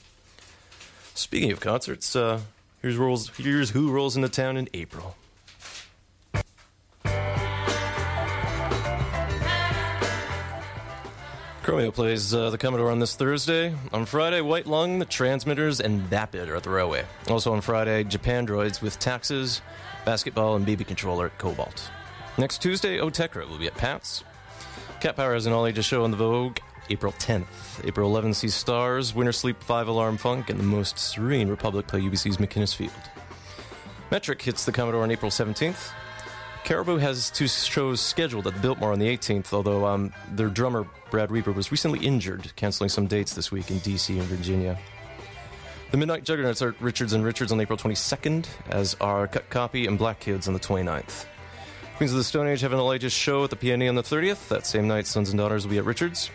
Speaking 1.16 1.54
of 1.54 1.62
concerts, 1.62 2.18
uh, 2.18 2.42
here's, 2.82 2.98
rolls, 2.98 3.30
here's 3.38 3.70
who 3.70 3.92
rolls 3.92 4.18
into 4.18 4.28
town 4.28 4.58
in 4.58 4.68
April. 4.74 5.16
Chromeo 11.72 11.94
plays 11.94 12.34
uh, 12.34 12.50
the 12.50 12.58
Commodore 12.58 12.92
on 12.92 13.00
this 13.00 13.16
Thursday. 13.16 13.74
On 13.94 14.06
Friday, 14.06 14.42
White 14.42 14.68
Lung, 14.68 15.00
the 15.00 15.06
Transmitters, 15.06 15.80
and 15.80 16.02
Vapid 16.02 16.50
are 16.50 16.58
at 16.58 16.64
the 16.64 16.70
Railway. 16.70 17.06
Also 17.30 17.54
on 17.54 17.62
Friday, 17.62 18.04
Japandroids 18.04 18.82
with 18.82 19.00
Taxes, 19.00 19.62
Basketball, 20.04 20.58
and 20.58 20.68
BB 20.68 20.86
Controller 20.86 21.28
at 21.28 21.38
Cobalt. 21.38 21.90
Next 22.38 22.62
Tuesday, 22.62 22.98
Otekra 22.98 23.48
will 23.48 23.58
be 23.58 23.68
at 23.68 23.78
Pat's. 23.78 24.26
Cat 25.00 25.16
Power 25.16 25.34
has 25.34 25.46
an 25.46 25.54
all 25.54 25.66
ages 25.66 25.86
show 25.86 26.04
on 26.04 26.12
the 26.12 26.18
Vogue 26.18 26.58
April 26.90 27.14
10th. 27.14 27.88
April 27.88 28.12
11th 28.12 28.36
sees 28.36 28.54
Stars, 28.54 29.14
Wintersleep, 29.14 29.56
Five 29.64 29.88
Alarm 29.88 30.18
Funk, 30.18 30.50
and 30.50 30.60
the 30.60 30.64
Most 30.64 31.00
Serene 31.00 31.48
Republic 31.48 31.88
play 31.88 32.02
UBC's 32.02 32.36
McInnes 32.36 32.76
Field. 32.76 32.92
Metric 34.12 34.42
hits 34.42 34.66
the 34.66 34.74
Commodore 34.74 35.04
on 35.04 35.12
April 35.12 35.32
17th. 35.32 35.94
Caribou 36.64 36.98
has 36.98 37.32
two 37.32 37.48
shows 37.48 38.00
scheduled 38.00 38.48
at 38.48 38.54
the 38.54 38.60
Biltmore 38.60 38.94
on 38.94 39.00
the 39.00 39.08
18th, 39.08 39.52
although 39.52 39.86
um, 39.86 40.14
their 40.32 40.48
drummer, 40.48 40.88
Brad 41.10 41.32
Reaper, 41.32 41.52
was 41.52 41.72
recently 41.72 42.00
injured, 42.06 42.54
canceling 42.56 42.90
some 42.90 43.08
dates 43.08 43.34
this 43.34 43.52
week 43.52 43.72
in 43.72 43.80
D.C. 43.80 44.18
and 44.18 44.28
Virginia. 44.28 44.78
The 45.90 45.98
Midnight 45.98 46.24
Juggernauts 46.24 46.62
are 46.62 46.70
at 46.70 46.82
Richards 46.82 47.14
and 47.14 47.26
Richards 47.26 47.52
on 47.52 47.60
April 47.60 47.78
22nd, 47.78 48.48
as 48.70 48.96
are 49.02 49.28
Cut 49.28 49.50
Copy 49.50 49.88
and 49.88 49.98
Black 49.98 50.20
Kids 50.20 50.48
on 50.48 50.54
the 50.54 50.60
29th. 50.60 51.26
Queens 51.98 52.12
of 52.12 52.18
the 52.18 52.24
Stone 52.24 52.48
Age 52.48 52.62
have 52.62 52.74
an 52.74 52.80
ages 52.80 53.12
show 53.12 53.44
at 53.44 53.50
the 53.50 53.56
PNE 53.56 53.90
on 53.90 53.96
the 53.96 54.04
30th. 54.04 54.48
That 54.48 54.66
same 54.66 54.88
night, 54.88 55.06
Sons 55.06 55.30
and 55.30 55.38
Daughters 55.38 55.66
will 55.66 55.72
be 55.72 55.80
at 55.80 55.86
Richards. 55.86 56.30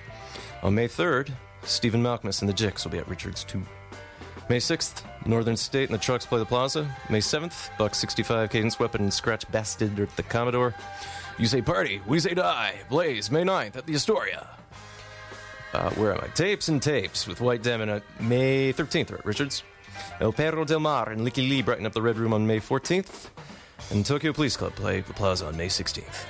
On 0.62 0.74
May 0.74 0.88
3rd, 0.88 1.32
Stephen 1.62 2.02
Malkmus 2.02 2.42
and 2.42 2.48
the 2.48 2.52
Jicks 2.54 2.84
will 2.84 2.92
be 2.92 2.98
at 2.98 3.08
Richards 3.08 3.44
too. 3.44 3.62
May 4.48 4.58
6th, 4.58 5.02
Northern 5.26 5.56
State 5.56 5.90
and 5.90 5.98
the 5.98 6.02
Trucks 6.02 6.24
play 6.24 6.38
the 6.38 6.46
Plaza. 6.46 6.88
May 7.10 7.18
7th, 7.18 7.76
Buck 7.78 7.96
65, 7.96 8.48
Cadence 8.48 8.78
Weapon, 8.78 9.02
and 9.02 9.12
Scratch 9.12 9.46
Bastid 9.48 9.98
at 9.98 10.14
the 10.16 10.22
Commodore. 10.22 10.72
You 11.36 11.46
say 11.46 11.62
party, 11.62 12.00
we 12.06 12.20
say 12.20 12.34
die. 12.34 12.76
Blaze, 12.88 13.30
May 13.30 13.42
9th 13.42 13.76
at 13.76 13.86
the 13.86 13.94
Astoria. 13.94 14.46
Uh, 15.72 15.90
where 15.90 16.12
am 16.12 16.20
I? 16.22 16.28
Tapes 16.28 16.68
and 16.68 16.80
Tapes 16.80 17.26
with 17.26 17.40
White 17.40 17.62
Denim 17.64 17.90
at 17.90 18.02
May 18.20 18.72
13th 18.72 19.12
are 19.12 19.16
at 19.16 19.26
Richards. 19.26 19.64
El 20.20 20.32
Perro 20.32 20.64
del 20.64 20.80
Mar 20.80 21.10
and 21.10 21.22
Lykke 21.22 21.48
Li 21.48 21.60
brighten 21.60 21.84
up 21.84 21.92
the 21.92 22.00
Red 22.00 22.16
Room 22.16 22.32
on 22.32 22.46
May 22.46 22.60
14th. 22.60 23.30
And 23.90 24.06
Tokyo 24.06 24.32
Police 24.32 24.56
Club 24.56 24.74
play 24.76 25.00
the 25.00 25.12
Plaza 25.12 25.46
on 25.46 25.56
May 25.56 25.66
16th. 25.66 26.24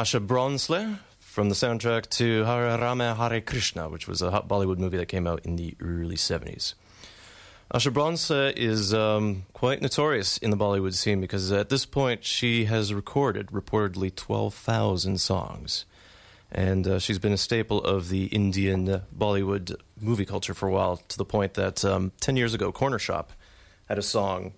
Asha 0.00 0.26
Bhosle 0.26 0.98
from 1.18 1.50
the 1.50 1.54
soundtrack 1.54 2.08
to 2.08 2.44
Hare 2.44 2.78
Rama 2.78 3.14
Hare 3.16 3.42
Krishna, 3.42 3.86
which 3.90 4.08
was 4.08 4.22
a 4.22 4.30
hot 4.30 4.48
Bollywood 4.48 4.78
movie 4.78 4.96
that 4.96 5.08
came 5.08 5.26
out 5.26 5.44
in 5.44 5.56
the 5.56 5.74
early 5.78 6.16
70s. 6.16 6.72
Asha 7.70 7.92
Bhosle 7.92 8.56
is 8.56 8.94
um, 8.94 9.44
quite 9.52 9.82
notorious 9.82 10.38
in 10.38 10.48
the 10.48 10.56
Bollywood 10.56 10.94
scene 10.94 11.20
because 11.20 11.52
at 11.52 11.68
this 11.68 11.84
point 11.84 12.24
she 12.24 12.64
has 12.64 12.94
recorded 12.94 13.48
reportedly 13.48 14.14
12,000 14.14 15.20
songs. 15.20 15.84
And 16.50 16.88
uh, 16.88 16.98
she's 16.98 17.18
been 17.18 17.34
a 17.34 17.36
staple 17.36 17.84
of 17.84 18.08
the 18.08 18.24
Indian 18.28 19.02
Bollywood 19.14 19.76
movie 20.00 20.24
culture 20.24 20.54
for 20.54 20.66
a 20.66 20.72
while, 20.72 20.96
to 20.96 21.18
the 21.18 21.26
point 21.26 21.52
that 21.54 21.84
um, 21.84 22.12
10 22.22 22.38
years 22.38 22.54
ago, 22.54 22.72
Cornershop 22.72 23.26
had 23.86 23.98
a 23.98 24.02
song 24.02 24.54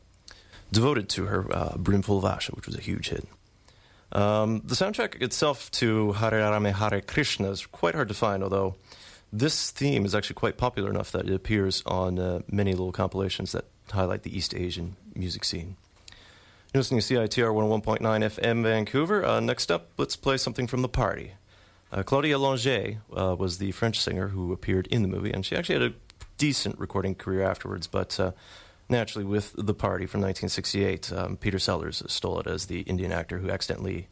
devoted 0.70 1.08
to 1.08 1.24
her, 1.24 1.52
uh, 1.52 1.76
Brimful 1.76 2.22
Asha," 2.22 2.54
which 2.54 2.66
was 2.66 2.76
a 2.76 2.80
huge 2.80 3.08
hit. 3.08 3.26
Um, 4.12 4.60
the 4.64 4.74
soundtrack 4.74 5.22
itself 5.22 5.70
to 5.72 6.12
Hare 6.12 6.38
Rama 6.38 6.72
Hare 6.72 7.00
Krishna 7.00 7.50
is 7.50 7.66
quite 7.66 7.94
hard 7.94 8.08
to 8.08 8.14
find, 8.14 8.42
although 8.42 8.76
this 9.32 9.70
theme 9.70 10.04
is 10.04 10.14
actually 10.14 10.34
quite 10.34 10.58
popular 10.58 10.90
enough 10.90 11.12
that 11.12 11.28
it 11.28 11.34
appears 11.34 11.82
on 11.86 12.18
uh, 12.18 12.40
many 12.50 12.72
little 12.72 12.92
compilations 12.92 13.52
that 13.52 13.64
highlight 13.90 14.22
the 14.22 14.36
East 14.36 14.54
Asian 14.54 14.96
music 15.14 15.44
scene. 15.44 15.76
You're 16.72 16.80
listening 16.80 17.00
to 17.00 17.14
CITR 17.14 17.82
101.9 17.82 18.00
FM 18.00 18.62
Vancouver. 18.62 19.24
Uh, 19.24 19.40
next 19.40 19.70
up, 19.70 19.88
let's 19.96 20.16
play 20.16 20.36
something 20.36 20.66
from 20.66 20.82
the 20.82 20.88
party. 20.88 21.32
Uh, 21.90 22.02
Claudine 22.02 22.38
Longet 22.38 22.98
uh, 23.14 23.36
was 23.38 23.58
the 23.58 23.72
French 23.72 24.00
singer 24.00 24.28
who 24.28 24.52
appeared 24.52 24.86
in 24.88 25.02
the 25.02 25.08
movie, 25.08 25.30
and 25.30 25.44
she 25.44 25.54
actually 25.54 25.82
had 25.82 25.92
a 25.92 25.94
decent 26.38 26.78
recording 26.78 27.14
career 27.14 27.42
afterwards, 27.42 27.86
but 27.86 28.18
uh, 28.18 28.32
naturally, 28.92 29.24
with 29.24 29.54
The 29.56 29.74
Party 29.74 30.06
from 30.06 30.20
1968, 30.20 31.12
um, 31.12 31.36
Peter 31.36 31.58
Sellers 31.58 32.02
stole 32.06 32.38
it 32.38 32.46
as 32.46 32.66
the 32.66 32.82
Indian 32.82 33.10
actor 33.10 33.38
who 33.38 33.50
accidentally 33.50 34.08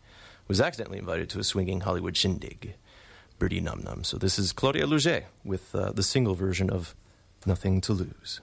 was 0.48 0.60
accidentally 0.60 0.98
invited 0.98 1.30
to 1.30 1.38
a 1.38 1.44
swinging 1.44 1.82
Hollywood 1.82 2.16
shindig. 2.16 2.74
Birdie 3.38 3.60
Num 3.60 3.82
Num. 3.84 4.02
So 4.02 4.18
this 4.18 4.38
is 4.38 4.52
Claudine 4.52 4.82
Longet 4.82 5.24
with 5.44 5.72
uh, 5.74 5.92
the 5.92 6.02
single 6.02 6.34
version 6.34 6.68
of 6.68 6.96
Nothing 7.46 7.80
to 7.82 7.92
Lose. 7.92 8.40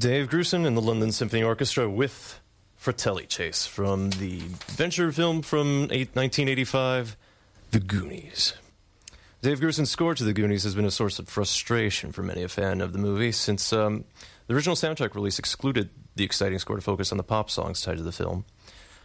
Dave 0.00 0.30
Grusin 0.30 0.66
and 0.66 0.74
the 0.74 0.80
London 0.80 1.12
Symphony 1.12 1.42
Orchestra 1.42 1.86
with 1.86 2.40
Fratelli 2.74 3.26
Chase 3.26 3.66
from 3.66 4.08
the 4.08 4.38
venture 4.68 5.12
film 5.12 5.42
from 5.42 5.88
1985, 5.88 7.18
The 7.72 7.80
Goonies. 7.80 8.54
Dave 9.42 9.60
Grusin's 9.60 9.90
score 9.90 10.14
to 10.14 10.24
The 10.24 10.32
Goonies 10.32 10.62
has 10.62 10.74
been 10.74 10.86
a 10.86 10.90
source 10.90 11.18
of 11.18 11.28
frustration 11.28 12.12
for 12.12 12.22
many 12.22 12.42
a 12.42 12.48
fan 12.48 12.80
of 12.80 12.94
the 12.94 12.98
movie 12.98 13.30
since 13.30 13.74
um, 13.74 14.06
the 14.46 14.54
original 14.54 14.74
soundtrack 14.74 15.14
release 15.14 15.38
excluded 15.38 15.90
the 16.16 16.24
exciting 16.24 16.58
score 16.58 16.76
to 16.76 16.82
focus 16.82 17.12
on 17.12 17.18
the 17.18 17.22
pop 17.22 17.50
songs 17.50 17.82
tied 17.82 17.98
to 17.98 18.02
the 18.02 18.10
film, 18.10 18.46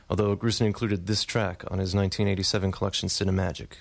although 0.10 0.38
Grusin 0.38 0.66
included 0.66 1.08
this 1.08 1.26
track 1.26 1.66
on 1.70 1.80
his 1.80 1.94
1987 1.94 2.72
collection 2.72 3.10
Cinemagic. 3.10 3.80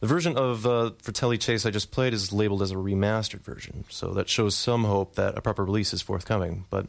The 0.00 0.06
version 0.06 0.36
of 0.36 0.64
uh, 0.64 0.92
Fratelli 1.02 1.38
Chase 1.38 1.66
I 1.66 1.70
just 1.70 1.90
played 1.90 2.14
is 2.14 2.32
labeled 2.32 2.62
as 2.62 2.70
a 2.70 2.76
remastered 2.76 3.40
version, 3.40 3.84
so 3.88 4.12
that 4.14 4.28
shows 4.28 4.54
some 4.54 4.84
hope 4.84 5.16
that 5.16 5.36
a 5.36 5.40
proper 5.40 5.64
release 5.64 5.92
is 5.92 6.02
forthcoming. 6.02 6.66
But 6.70 6.86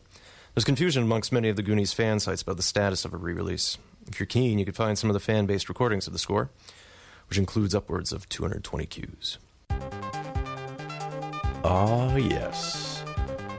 there's 0.53 0.63
confusion 0.63 1.03
amongst 1.03 1.31
many 1.31 1.49
of 1.49 1.55
the 1.55 1.63
Goonies 1.63 1.91
fan 1.91 2.19
sites 2.19 2.43
about 2.43 2.57
the 2.57 2.63
status 2.63 3.05
of 3.05 3.13
a 3.13 3.17
re 3.17 3.33
release. 3.33 3.79
If 4.07 4.19
you're 4.19 4.27
keen, 4.27 4.59
you 4.59 4.65
can 4.65 4.75
find 4.75 4.97
some 4.97 5.09
of 5.09 5.15
the 5.15 5.19
fan 5.19 5.47
based 5.47 5.69
recordings 5.69 6.05
of 6.05 6.13
the 6.13 6.19
score, 6.19 6.51
which 7.29 7.39
includes 7.39 7.73
upwards 7.73 8.11
of 8.13 8.29
220 8.29 8.85
cues. 8.85 9.39
Ah, 11.63 12.15
yes. 12.15 13.03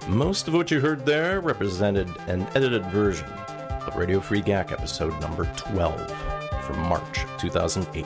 Most 0.09 0.47
of 0.49 0.55
what 0.55 0.71
you 0.71 0.81
heard 0.81 1.05
there 1.05 1.41
represented 1.41 2.09
an 2.29 2.47
edited 2.55 2.85
version 2.87 3.29
of 3.29 3.97
Radio 3.97 4.21
Free 4.21 4.43
Gak 4.43 4.71
episode 4.73 5.21
number 5.21 5.45
12 5.57 6.11
from 6.65 6.79
March 6.81 7.25
2008, 7.39 8.05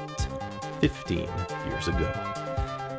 15 0.89 1.31
years 1.67 1.89
ago. 1.89 2.13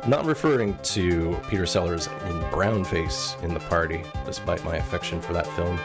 Not 0.08 0.24
referring 0.24 0.76
to 0.78 1.40
Peter 1.48 1.66
Sellers 1.66 2.08
in 2.08 2.40
brownface 2.50 3.40
in 3.44 3.54
the 3.54 3.60
party, 3.60 4.02
despite 4.24 4.64
my 4.64 4.74
affection 4.78 5.20
for 5.20 5.32
that 5.34 5.46
film. 5.54 5.76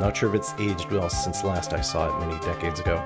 Not 0.00 0.16
sure 0.16 0.30
if 0.30 0.34
it's 0.34 0.52
aged 0.58 0.90
well 0.90 1.08
since 1.08 1.44
last 1.44 1.72
I 1.72 1.80
saw 1.80 2.08
it 2.08 2.26
many 2.26 2.36
decades 2.40 2.80
ago. 2.80 2.96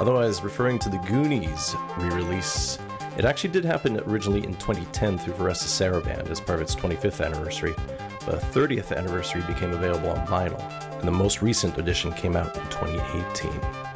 Otherwise, 0.00 0.42
referring 0.42 0.78
to 0.78 0.88
the 0.88 0.96
Goonies 1.00 1.76
re 1.98 2.08
release, 2.08 2.78
it 3.18 3.26
actually 3.26 3.50
did 3.50 3.66
happen 3.66 4.00
originally 4.06 4.42
in 4.42 4.54
2010 4.54 5.18
through 5.18 5.34
Varèse 5.34 5.64
Sarabande 5.64 6.30
as 6.30 6.40
part 6.40 6.60
of 6.60 6.62
its 6.62 6.74
25th 6.74 7.22
anniversary. 7.22 7.74
The 8.20 8.40
30th 8.52 8.96
anniversary 8.96 9.42
became 9.42 9.72
available 9.72 10.08
on 10.08 10.26
vinyl, 10.26 10.98
and 10.98 11.06
the 11.06 11.12
most 11.12 11.42
recent 11.42 11.76
edition 11.76 12.10
came 12.14 12.36
out 12.36 12.56
in 12.56 12.62
2018. 12.70 13.89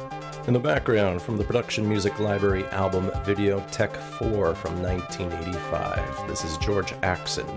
In 0.47 0.53
the 0.53 0.59
background, 0.59 1.23
from 1.23 1.37
the 1.37 1.43
Production 1.43 1.89
Music 1.89 2.19
Library 2.19 2.65
album 2.65 3.09
Video 3.23 3.61
Tech 3.71 3.95
4 3.95 4.53
from 4.53 4.79
1985, 4.79 6.27
this 6.27 6.43
is 6.45 6.55
George 6.59 6.93
Axon 7.01 7.47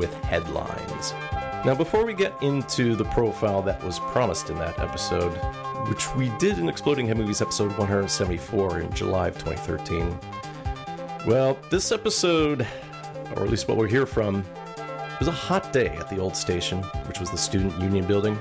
with 0.00 0.12
Headlines. 0.24 1.12
Now, 1.64 1.76
before 1.76 2.04
we 2.04 2.12
get 2.12 2.34
into 2.42 2.96
the 2.96 3.04
profile 3.04 3.62
that 3.62 3.80
was 3.84 4.00
promised 4.00 4.50
in 4.50 4.58
that 4.58 4.80
episode, 4.80 5.30
which 5.88 6.12
we 6.16 6.28
did 6.40 6.58
in 6.58 6.68
Exploding 6.68 7.06
Head 7.06 7.18
Movies 7.18 7.40
episode 7.40 7.70
174 7.78 8.80
in 8.80 8.92
July 8.92 9.28
of 9.28 9.38
2013, 9.38 10.18
well, 11.28 11.56
this 11.70 11.92
episode, 11.92 12.66
or 13.36 13.44
at 13.44 13.48
least 13.48 13.68
what 13.68 13.76
we're 13.76 13.86
here 13.86 14.06
from, 14.06 14.44
was 15.20 15.28
a 15.28 15.32
hot 15.32 15.72
day 15.72 15.90
at 15.90 16.10
the 16.10 16.18
old 16.18 16.34
station, 16.34 16.82
which 17.06 17.20
was 17.20 17.30
the 17.30 17.38
Student 17.38 17.78
Union 17.80 18.04
Building. 18.04 18.36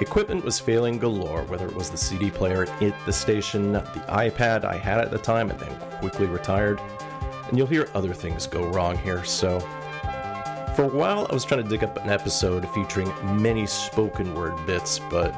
Equipment 0.00 0.42
was 0.42 0.58
failing 0.58 0.98
galore, 0.98 1.42
whether 1.44 1.66
it 1.66 1.74
was 1.74 1.90
the 1.90 1.98
CD 1.98 2.30
player 2.30 2.64
at 2.64 3.06
the 3.06 3.12
station, 3.12 3.72
the 3.72 3.80
iPad 4.08 4.64
I 4.64 4.78
had 4.78 4.98
at 4.98 5.10
the 5.10 5.18
time 5.18 5.50
and 5.50 5.60
then 5.60 5.78
quickly 5.98 6.26
retired, 6.26 6.80
and 7.48 7.58
you'll 7.58 7.66
hear 7.66 7.86
other 7.94 8.14
things 8.14 8.46
go 8.46 8.66
wrong 8.68 8.96
here, 8.96 9.22
so. 9.24 9.60
For 10.74 10.84
a 10.84 10.88
while, 10.88 11.26
I 11.28 11.34
was 11.34 11.44
trying 11.44 11.62
to 11.62 11.68
dig 11.68 11.84
up 11.84 11.98
an 11.98 12.08
episode 12.08 12.66
featuring 12.70 13.12
many 13.42 13.66
spoken 13.66 14.34
word 14.34 14.54
bits, 14.66 15.00
but 15.10 15.34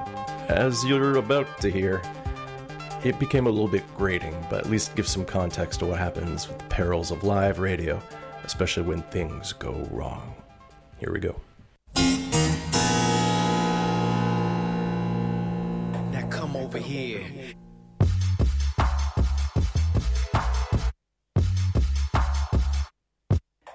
as 0.48 0.84
you're 0.84 1.16
about 1.16 1.60
to 1.62 1.68
hear, 1.68 2.00
it 3.02 3.18
became 3.18 3.48
a 3.48 3.50
little 3.50 3.66
bit 3.66 3.82
grating, 3.96 4.36
but 4.48 4.60
at 4.60 4.70
least 4.70 4.94
gives 4.94 5.10
some 5.10 5.24
context 5.24 5.80
to 5.80 5.86
what 5.86 5.98
happens 5.98 6.46
with 6.46 6.58
the 6.58 6.64
perils 6.66 7.10
of 7.10 7.24
live 7.24 7.58
radio, 7.58 8.00
especially 8.44 8.84
when 8.84 9.02
things 9.04 9.52
go 9.54 9.72
wrong. 9.90 10.36
Here 10.98 11.12
we 11.12 11.18
go. 11.18 11.34
Over 16.74 16.82
here. 16.82 17.22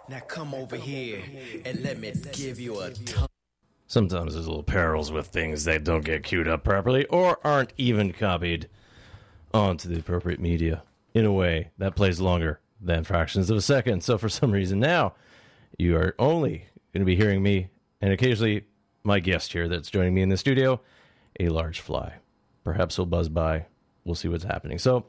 Now 0.10 0.19
come 0.28 0.56
over 0.56 0.76
here 0.76 1.22
and 1.64 1.84
let 1.84 1.99
me 1.99 2.11
give 2.32 2.60
you. 2.60 2.82
Sometimes 3.86 4.34
there's 4.34 4.48
little 4.48 4.64
perils 4.64 5.11
with 5.11 5.28
things 5.28 5.64
that 5.65 5.84
don't 5.84 6.03
get 6.03 6.24
queued 6.24 6.48
up 6.48 6.64
properly 6.64 7.06
or 7.06 7.40
aren't 7.44 7.72
even 7.78 8.14
copied 8.14 8.68
onto 9.53 9.88
the 9.88 9.99
appropriate 9.99 10.40
media 10.40 10.82
in 11.14 11.24
a 11.24 11.32
way 11.32 11.69
that 11.78 11.95
plays 11.95 12.19
longer 12.19 12.60
than 12.82 13.03
fractions 13.03 13.52
of 13.52 13.57
a 13.57 13.61
second. 13.61 14.03
So 14.03 14.18
for 14.18 14.30
some 14.30 14.52
reason 14.52 14.80
now, 14.80 15.14
you 15.78 15.95
are 15.98 16.15
only 16.18 16.65
going 16.94 17.02
to 17.02 17.06
be 17.06 17.15
hearing 17.15 17.44
me 17.44 17.69
and 18.02 18.11
occasionally 18.11 18.65
my 19.03 19.19
guest 19.19 19.53
here 19.53 19.68
that's 19.68 19.91
joining 19.91 20.15
me 20.15 20.24
in 20.24 20.30
the 20.30 20.38
studio, 20.38 20.82
a 21.40 21.49
large 21.49 21.80
fly. 21.80 22.15
Perhaps 22.68 22.98
he'll 22.98 23.06
buzz 23.06 23.30
by. 23.30 23.65
We'll 24.03 24.14
see 24.14 24.27
what's 24.27 24.44
happening. 24.44 24.77
So, 24.77 25.06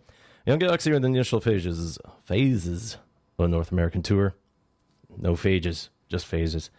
Young 0.47 0.61
Galaxy 0.61 0.93
are 0.93 0.95
in 0.95 1.03
the 1.03 1.09
initial 1.09 1.41
phases 1.41 1.99
phases 2.25 2.99
of 3.37 3.47
a 3.47 3.49
North 3.49 3.73
American 3.73 4.01
tour. 4.01 4.37
No 5.17 5.33
phages, 5.33 5.89
just 6.09 6.25
phases. 6.25 6.71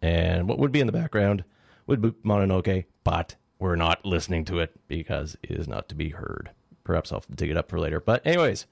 And 0.00 0.46
what 0.46 0.60
would 0.60 0.70
be 0.70 0.78
in 0.78 0.86
the 0.86 0.92
background 0.92 1.42
would 1.88 2.00
be 2.00 2.10
Mononoke, 2.24 2.84
but 3.02 3.34
we're 3.58 3.74
not 3.74 4.06
listening 4.06 4.44
to 4.44 4.60
it 4.60 4.70
because 4.86 5.36
it 5.42 5.58
is 5.58 5.66
not 5.66 5.88
to 5.88 5.96
be 5.96 6.10
heard. 6.10 6.50
Perhaps 6.84 7.10
I'll 7.10 7.24
dig 7.34 7.50
it 7.50 7.56
up 7.56 7.68
for 7.68 7.80
later. 7.80 7.98
But, 7.98 8.24
anyways, 8.24 8.66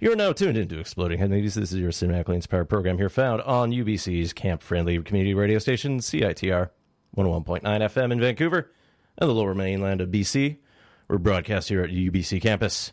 you're 0.00 0.16
now 0.16 0.32
tuned 0.32 0.58
into 0.58 0.80
Exploding 0.80 1.20
Head 1.20 1.30
Movies. 1.30 1.54
This 1.54 1.70
is 1.70 1.78
your 1.78 1.92
cinematically 1.92 2.34
inspired 2.34 2.68
program 2.68 2.98
here 2.98 3.08
found 3.08 3.42
on 3.42 3.70
UBC's 3.70 4.32
camp 4.32 4.60
friendly 4.60 5.00
community 5.02 5.34
radio 5.34 5.60
station, 5.60 6.00
CITR 6.00 6.70
101.9 7.16 7.62
FM 7.62 8.10
in 8.10 8.18
Vancouver 8.18 8.72
and 9.18 9.30
the 9.30 9.34
lower 9.34 9.54
mainland 9.54 10.00
of 10.00 10.08
BC. 10.08 10.56
We're 11.10 11.18
broadcast 11.18 11.68
here 11.68 11.82
at 11.82 11.90
UBC 11.90 12.40
campus. 12.40 12.92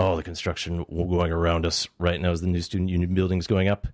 All 0.00 0.16
the 0.16 0.24
construction 0.24 0.84
going 0.90 1.30
around 1.30 1.64
us 1.64 1.88
right 1.96 2.20
now 2.20 2.32
as 2.32 2.40
the 2.40 2.48
new 2.48 2.60
student 2.60 2.90
union 2.90 3.14
building's 3.14 3.46
going 3.46 3.68
up. 3.68 3.86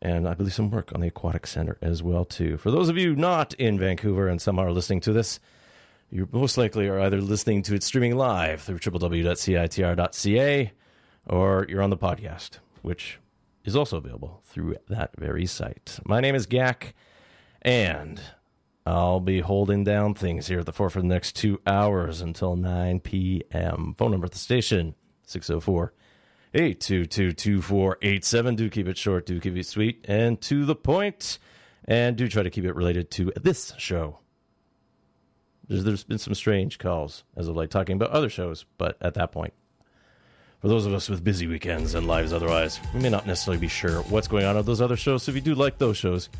And 0.00 0.26
I 0.26 0.32
believe 0.32 0.54
some 0.54 0.70
work 0.70 0.90
on 0.94 1.02
the 1.02 1.08
aquatic 1.08 1.46
center 1.46 1.76
as 1.82 2.02
well 2.02 2.24
too. 2.24 2.56
For 2.56 2.70
those 2.70 2.88
of 2.88 2.96
you 2.96 3.14
not 3.14 3.52
in 3.54 3.78
Vancouver 3.78 4.28
and 4.28 4.40
some 4.40 4.58
are 4.58 4.72
listening 4.72 5.00
to 5.00 5.12
this, 5.12 5.40
you 6.10 6.26
most 6.32 6.56
likely 6.56 6.88
are 6.88 6.98
either 7.00 7.20
listening 7.20 7.60
to 7.64 7.74
it 7.74 7.82
streaming 7.82 8.16
live 8.16 8.62
through 8.62 8.78
www.citr.ca 8.78 10.72
or 11.26 11.66
you're 11.68 11.82
on 11.82 11.90
the 11.90 11.98
podcast, 11.98 12.60
which 12.80 13.18
is 13.66 13.76
also 13.76 13.98
available 13.98 14.40
through 14.46 14.74
that 14.88 15.10
very 15.18 15.44
site. 15.44 15.98
My 16.06 16.22
name 16.22 16.34
is 16.34 16.46
Gak, 16.46 16.94
and 17.60 18.18
I'll 18.88 19.20
be 19.20 19.40
holding 19.40 19.84
down 19.84 20.14
things 20.14 20.46
here 20.46 20.60
at 20.60 20.66
the 20.66 20.72
fort 20.72 20.92
for 20.92 21.02
the 21.02 21.06
next 21.06 21.36
two 21.36 21.60
hours 21.66 22.22
until 22.22 22.56
9 22.56 23.00
p.m. 23.00 23.94
Phone 23.98 24.12
number 24.12 24.24
at 24.24 24.32
the 24.32 24.38
station 24.38 24.94
604 25.24 25.92
822 26.54 27.32
2487. 27.32 28.54
Do 28.54 28.70
keep 28.70 28.88
it 28.88 28.96
short, 28.96 29.26
do 29.26 29.38
keep 29.40 29.56
it 29.56 29.66
sweet, 29.66 30.06
and 30.08 30.40
to 30.40 30.64
the 30.64 30.74
point, 30.74 31.38
and 31.84 32.16
do 32.16 32.28
try 32.28 32.42
to 32.42 32.48
keep 32.48 32.64
it 32.64 32.72
related 32.72 33.10
to 33.12 33.30
this 33.36 33.74
show. 33.76 34.20
There's, 35.68 35.84
there's 35.84 36.04
been 36.04 36.16
some 36.16 36.34
strange 36.34 36.78
calls 36.78 37.24
as 37.36 37.46
of 37.46 37.56
like 37.56 37.68
talking 37.68 37.96
about 37.96 38.10
other 38.10 38.30
shows, 38.30 38.64
but 38.78 38.96
at 39.02 39.12
that 39.14 39.32
point, 39.32 39.52
for 40.60 40.68
those 40.68 40.86
of 40.86 40.94
us 40.94 41.10
with 41.10 41.22
busy 41.22 41.46
weekends 41.46 41.94
and 41.94 42.06
lives 42.06 42.32
otherwise, 42.32 42.80
we 42.94 43.00
may 43.00 43.10
not 43.10 43.26
necessarily 43.26 43.60
be 43.60 43.68
sure 43.68 44.00
what's 44.04 44.28
going 44.28 44.46
on 44.46 44.56
at 44.56 44.64
those 44.64 44.80
other 44.80 44.96
shows. 44.96 45.24
So 45.24 45.30
if 45.30 45.36
you 45.36 45.42
do 45.42 45.54
like 45.54 45.76
those 45.76 45.98
shows, 45.98 46.30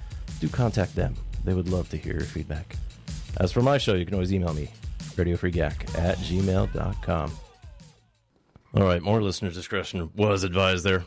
do 0.40 0.48
contact 0.48 0.94
them. 0.94 1.14
They 1.48 1.54
would 1.54 1.70
love 1.70 1.88
to 1.90 1.96
hear 1.96 2.12
your 2.12 2.26
feedback. 2.26 2.76
As 3.38 3.52
for 3.52 3.62
my 3.62 3.78
show, 3.78 3.94
you 3.94 4.04
can 4.04 4.12
always 4.12 4.34
email 4.34 4.52
me, 4.52 4.70
radiofreegak 5.16 5.98
at 5.98 6.18
gmail.com. 6.18 7.32
All 8.74 8.82
right, 8.82 9.00
more 9.00 9.22
listener 9.22 9.50
discretion 9.50 10.10
was 10.14 10.44
advised 10.44 10.84
there, 10.84 11.04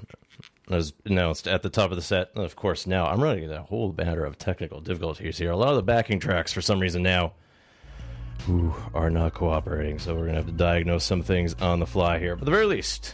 as 0.71 0.93
announced 1.05 1.47
at 1.47 1.61
the 1.61 1.69
top 1.69 1.91
of 1.91 1.95
the 1.95 2.01
set. 2.01 2.31
Of 2.33 2.55
course, 2.55 2.87
now 2.87 3.05
I'm 3.05 3.21
running 3.21 3.43
into 3.43 3.59
a 3.59 3.61
whole 3.61 3.93
matter 3.95 4.25
of 4.25 4.39
technical 4.39 4.81
difficulties 4.81 5.37
here. 5.37 5.51
A 5.51 5.55
lot 5.55 5.69
of 5.69 5.75
the 5.75 5.83
backing 5.83 6.19
tracks, 6.19 6.51
for 6.51 6.61
some 6.63 6.79
reason 6.79 7.03
now, 7.03 7.33
are 8.95 9.11
not 9.11 9.35
cooperating. 9.35 9.99
So 9.99 10.15
we're 10.15 10.21
going 10.21 10.31
to 10.31 10.37
have 10.37 10.47
to 10.47 10.53
diagnose 10.53 11.03
some 11.03 11.21
things 11.21 11.53
on 11.61 11.79
the 11.79 11.85
fly 11.85 12.17
here. 12.17 12.35
But 12.35 12.45
the 12.45 12.51
very 12.51 12.65
least, 12.65 13.13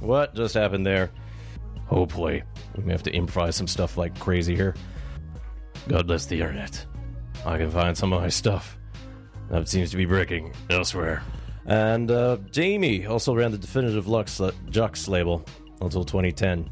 what 0.00 0.34
just 0.34 0.52
happened 0.52 0.84
there? 0.84 1.10
Hopefully, 1.86 2.42
we 2.76 2.84
may 2.84 2.92
have 2.92 3.02
to 3.04 3.14
improvise 3.14 3.56
some 3.56 3.66
stuff 3.66 3.96
like 3.96 4.18
crazy 4.18 4.54
here. 4.54 4.74
God 5.88 6.06
bless 6.06 6.26
the 6.26 6.40
internet. 6.40 6.84
I 7.44 7.56
can 7.56 7.70
find 7.70 7.96
some 7.96 8.12
of 8.12 8.20
my 8.20 8.28
stuff 8.28 8.78
that 9.50 9.68
seems 9.68 9.90
to 9.90 9.96
be 9.96 10.04
breaking 10.04 10.52
elsewhere. 10.68 11.22
And 11.66 12.10
uh, 12.10 12.38
Jamie 12.50 13.06
also 13.06 13.34
ran 13.34 13.50
the 13.50 13.58
definitive 13.58 14.06
Lux 14.06 14.38
Jux 14.38 15.08
label 15.08 15.44
until 15.80 16.04
2010. 16.04 16.68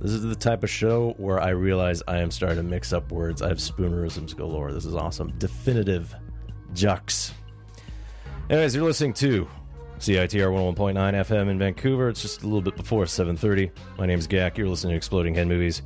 This 0.00 0.12
is 0.12 0.22
the 0.22 0.34
type 0.34 0.62
of 0.62 0.70
show 0.70 1.14
where 1.16 1.40
I 1.40 1.50
realize 1.50 2.02
I 2.06 2.18
am 2.18 2.30
starting 2.30 2.58
to 2.58 2.62
mix 2.62 2.92
up 2.92 3.10
words. 3.10 3.40
I 3.40 3.48
have 3.48 3.58
spoonerisms 3.58 4.36
galore. 4.36 4.72
This 4.72 4.84
is 4.84 4.94
awesome. 4.94 5.32
Definitive 5.38 6.14
Jux. 6.74 7.32
Anyways, 8.50 8.74
you're 8.74 8.84
listening 8.84 9.14
to 9.14 9.48
CITR 9.98 10.50
101.9 10.50 10.94
FM 10.94 11.48
in 11.48 11.58
Vancouver. 11.58 12.10
It's 12.10 12.20
just 12.20 12.42
a 12.42 12.44
little 12.44 12.60
bit 12.60 12.76
before 12.76 13.06
7:30. 13.06 13.70
My 13.96 14.04
name's 14.04 14.26
Gak. 14.26 14.58
You're 14.58 14.68
listening 14.68 14.90
to 14.92 14.96
Exploding 14.96 15.34
Head 15.34 15.48
Movies. 15.48 15.82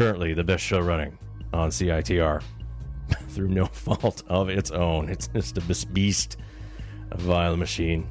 Currently, 0.00 0.32
the 0.32 0.42
best 0.42 0.64
show 0.64 0.80
running 0.80 1.18
on 1.52 1.68
CITR 1.68 2.42
through 3.28 3.48
no 3.48 3.66
fault 3.66 4.22
of 4.28 4.48
its 4.48 4.70
own. 4.70 5.10
It's 5.10 5.28
just 5.28 5.58
a 5.58 5.86
beast, 5.88 6.38
a 7.10 7.18
vile 7.18 7.54
machine. 7.54 8.08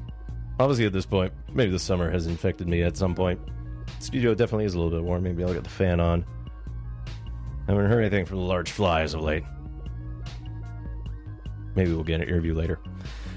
Obviously, 0.60 0.86
at 0.86 0.92
this 0.92 1.04
point, 1.04 1.32
maybe 1.52 1.72
the 1.72 1.80
summer 1.80 2.08
has 2.08 2.28
infected 2.28 2.68
me 2.68 2.84
at 2.84 2.96
some 2.96 3.12
point. 3.12 3.40
Studio 3.98 4.36
definitely 4.36 4.66
is 4.66 4.74
a 4.74 4.78
little 4.78 4.96
bit 4.96 5.04
warm. 5.04 5.24
Maybe 5.24 5.42
I'll 5.42 5.52
get 5.52 5.64
the 5.64 5.68
fan 5.68 5.98
on. 5.98 6.24
I 7.66 7.72
haven't 7.72 7.90
heard 7.90 8.02
anything 8.02 8.24
from 8.24 8.36
the 8.36 8.44
large 8.44 8.70
fly 8.70 9.02
as 9.02 9.14
of 9.14 9.22
late. 9.22 9.42
Maybe 11.74 11.90
we'll 11.90 12.04
get 12.04 12.20
an 12.20 12.28
interview 12.28 12.54
later. 12.54 12.78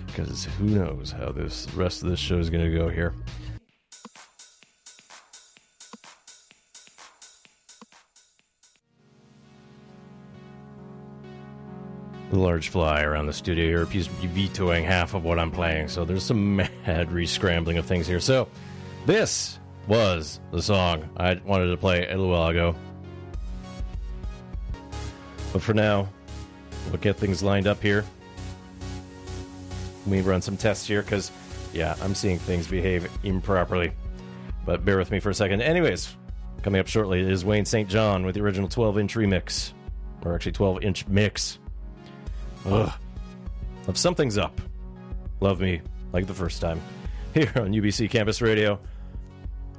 Because 0.06 0.46
who 0.46 0.66
knows 0.66 1.12
how 1.12 1.32
this 1.32 1.68
rest 1.74 2.04
of 2.04 2.10
this 2.12 2.20
show 2.20 2.38
is 2.38 2.52
going 2.52 2.72
to 2.72 2.78
go 2.78 2.88
here. 2.88 3.16
Large 12.38 12.70
fly 12.70 13.02
around 13.02 13.28
the 13.28 13.34
studio 13.34 13.66
here 13.66 13.86
He's 13.86 14.08
vetoing 14.08 14.84
half 14.84 15.14
of 15.14 15.24
what 15.24 15.40
I'm 15.40 15.52
playing, 15.52 15.88
so 15.88 16.06
there's 16.06 16.24
some 16.24 16.56
mad 16.86 17.12
re-scrambling 17.12 17.78
of 17.78 17.86
things 17.86 18.08
here. 18.08 18.20
So, 18.20 18.48
this 19.06 19.60
was 19.88 20.40
the 20.52 20.62
song 20.62 21.10
I 21.18 21.36
wanted 21.46 21.68
to 21.68 21.78
play 21.78 22.08
a 22.08 22.12
little 22.12 22.30
while 22.30 22.48
ago. 22.48 22.76
But 25.52 25.62
for 25.62 25.74
now, 25.74 26.10
we'll 26.90 26.98
get 26.98 27.18
things 27.18 27.44
lined 27.44 27.68
up 27.68 27.82
here. 27.82 28.06
We 30.08 30.22
run 30.22 30.42
some 30.42 30.58
tests 30.58 30.88
here 30.88 31.02
because, 31.04 31.32
yeah, 31.74 31.96
I'm 32.02 32.16
seeing 32.16 32.40
things 32.40 32.68
behave 32.68 33.10
improperly. 33.24 33.94
But 34.66 34.84
bear 34.86 34.98
with 34.98 35.12
me 35.12 35.20
for 35.20 35.30
a 35.30 35.34
second. 35.34 35.62
Anyways, 35.62 36.16
coming 36.62 36.80
up 36.80 36.88
shortly 36.88 37.22
is 37.22 37.46
Wayne 37.46 37.66
St. 37.66 37.90
John 37.90 38.26
with 38.26 38.36
the 38.36 38.42
original 38.42 38.70
12 38.70 38.98
inch 38.98 39.16
remix. 39.16 39.74
Or 40.26 40.34
actually, 40.34 40.54
12 40.54 40.84
inch 40.84 41.08
mix. 41.08 41.60
Ugh. 42.66 42.92
Of 43.88 43.98
Something's 43.98 44.38
Up. 44.38 44.60
Love 45.42 45.60
me 45.60 45.82
like 46.14 46.28
the 46.28 46.34
first 46.34 46.62
time. 46.62 46.82
Here 47.34 47.52
on 47.56 47.72
UBC 47.72 48.10
Campus 48.10 48.42
Radio, 48.42 48.80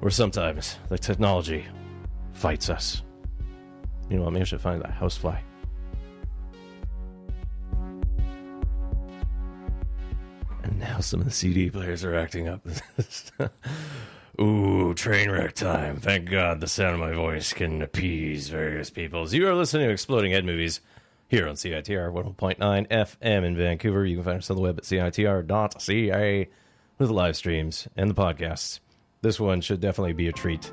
where 0.01 0.11
sometimes 0.11 0.77
the 0.89 0.99
technology 0.99 1.65
fights 2.33 2.69
us. 2.69 3.03
You 4.11 4.17
know 4.17 4.25
what? 4.25 4.33
Maybe 4.33 4.43
I 4.43 4.45
should 4.45 4.61
find 4.61 4.83
that 4.83 4.91
housefly. 4.91 5.39
And 10.65 10.79
now 10.79 11.01
some 11.01 11.21
of 11.21 11.27
the 11.27 11.33
CD 11.33 11.71
players 11.71 12.05
are 12.05 12.15
acting 12.15 12.49
up. 12.49 12.67
Ooh, 14.41 14.93
train 14.95 15.31
wreck 15.31 15.55
time. 15.55 15.99
Thank 15.99 16.29
God 16.29 16.61
the 16.61 16.67
sound 16.67 16.95
of 16.95 17.01
my 17.01 17.13
voice 17.13 17.53
can 17.53 17.81
appease 17.81 18.49
various 18.49 18.91
peoples. 18.91 19.33
You 19.33 19.49
are 19.49 19.55
listening 19.55 19.87
to 19.87 19.93
Exploding 19.93 20.33
Head 20.33 20.45
Movies 20.45 20.81
here 21.29 21.49
on 21.49 21.55
CITR 21.55 22.13
101.9 22.13 22.89
FM 22.89 23.45
in 23.45 23.57
Vancouver. 23.57 24.05
You 24.05 24.17
can 24.17 24.25
find 24.25 24.39
us 24.39 24.51
on 24.51 24.57
the 24.57 24.63
web 24.63 24.79
at 24.79 24.85
CITR.ca 24.85 26.49
with 26.99 27.09
the 27.09 27.15
live 27.15 27.37
streams 27.37 27.89
and 27.97 28.11
the 28.11 28.15
podcasts. 28.15 28.81
This 29.23 29.41
one 29.41 29.61
should 29.61 29.81
definitely 29.81 30.13
be 30.13 30.29
a 30.29 30.33
treat. 30.33 30.73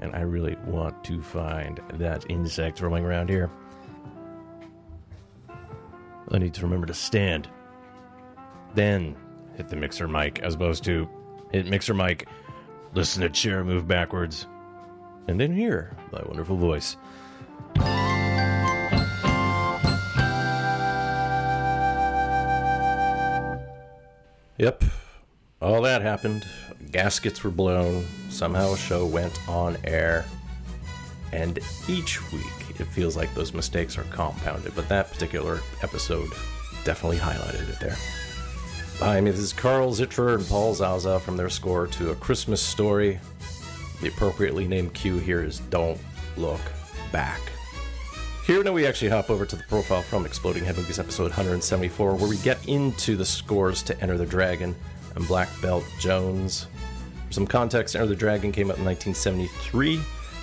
And 0.00 0.14
I 0.14 0.20
really 0.20 0.56
want 0.66 1.04
to 1.04 1.22
find 1.22 1.80
that 1.94 2.28
insect 2.28 2.80
roaming 2.80 3.04
around 3.04 3.28
here. 3.28 3.50
I 6.30 6.38
need 6.38 6.54
to 6.54 6.62
remember 6.62 6.86
to 6.86 6.94
stand 6.94 7.48
then 8.74 9.16
hit 9.56 9.68
the 9.68 9.76
mixer 9.76 10.08
mic 10.08 10.40
as 10.40 10.54
opposed 10.54 10.84
to 10.84 11.08
hit 11.52 11.66
mixer 11.66 11.94
mic, 11.94 12.28
listen 12.94 13.22
to 13.22 13.28
chair 13.28 13.64
move 13.64 13.86
backwards, 13.86 14.46
and 15.28 15.38
then 15.38 15.52
hear 15.52 15.96
my 16.10 16.22
wonderful 16.26 16.56
voice. 16.56 16.96
Yep, 24.62 24.84
all 25.60 25.82
that 25.82 26.02
happened. 26.02 26.46
Gaskets 26.92 27.42
were 27.42 27.50
blown. 27.50 28.06
Somehow 28.30 28.74
a 28.74 28.76
show 28.76 29.04
went 29.04 29.36
on 29.48 29.76
air. 29.82 30.24
And 31.32 31.58
each 31.88 32.22
week 32.30 32.78
it 32.78 32.84
feels 32.84 33.16
like 33.16 33.34
those 33.34 33.54
mistakes 33.54 33.98
are 33.98 34.04
compounded, 34.04 34.76
but 34.76 34.88
that 34.88 35.10
particular 35.10 35.58
episode 35.82 36.30
definitely 36.84 37.18
highlighted 37.18 37.70
it 37.70 37.80
there. 37.80 37.96
Hi, 39.00 39.20
this 39.20 39.40
is 39.40 39.52
Carl 39.52 39.90
Zittrer 39.90 40.36
and 40.36 40.46
Paul 40.46 40.74
Zaza 40.74 41.18
from 41.18 41.36
their 41.36 41.50
score 41.50 41.88
to 41.88 42.12
A 42.12 42.14
Christmas 42.14 42.62
Story. 42.62 43.18
The 44.00 44.10
appropriately 44.10 44.68
named 44.68 44.94
cue 44.94 45.18
here 45.18 45.42
is 45.42 45.58
Don't 45.58 45.98
Look 46.36 46.60
Back. 47.10 47.40
Here 48.44 48.60
now 48.64 48.72
we 48.72 48.86
actually 48.86 49.10
hop 49.10 49.30
over 49.30 49.46
to 49.46 49.54
the 49.54 49.62
profile 49.62 50.02
from 50.02 50.26
Exploding 50.26 50.64
Head 50.64 50.76
Movies 50.76 50.98
episode 50.98 51.30
174, 51.30 52.16
where 52.16 52.28
we 52.28 52.38
get 52.38 52.66
into 52.66 53.14
the 53.14 53.24
scores 53.24 53.84
to 53.84 54.00
Enter 54.00 54.18
the 54.18 54.26
Dragon 54.26 54.74
and 55.14 55.28
Black 55.28 55.48
Belt 55.62 55.84
Jones. 56.00 56.66
For 57.28 57.32
some 57.32 57.46
context, 57.46 57.94
Enter 57.94 58.08
the 58.08 58.16
Dragon 58.16 58.50
came 58.50 58.68
out 58.68 58.78
in 58.78 58.84
1973, 58.84 60.00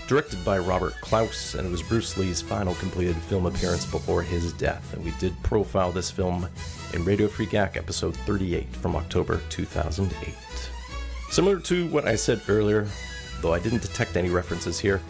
directed 0.07 0.45
by 0.45 0.59
Robert 0.59 0.93
Clouse, 1.01 1.55
and 1.55 1.67
it 1.67 1.71
was 1.71 1.83
Bruce 1.83 2.17
Lee's 2.17 2.41
final 2.41 2.73
completed 2.75 3.17
film 3.17 3.45
appearance 3.45 3.85
before 3.85 4.21
his 4.21 4.53
death. 4.53 4.93
And 4.93 5.03
we 5.03 5.11
did 5.19 5.33
profile 5.43 5.91
this 5.91 6.09
film 6.09 6.47
in 6.93 7.03
Radio 7.03 7.27
Free 7.27 7.47
Gak 7.47 7.75
episode 7.75 8.15
38 8.15 8.73
from 8.77 8.95
October 8.95 9.41
2008. 9.49 10.33
Similar 11.31 11.59
to 11.59 11.87
what 11.87 12.07
I 12.07 12.15
said 12.15 12.41
earlier, 12.47 12.87
though 13.41 13.53
I 13.53 13.59
didn't 13.59 13.81
detect 13.81 14.17
any 14.17 14.29
references 14.29 14.79
here, 14.79 15.01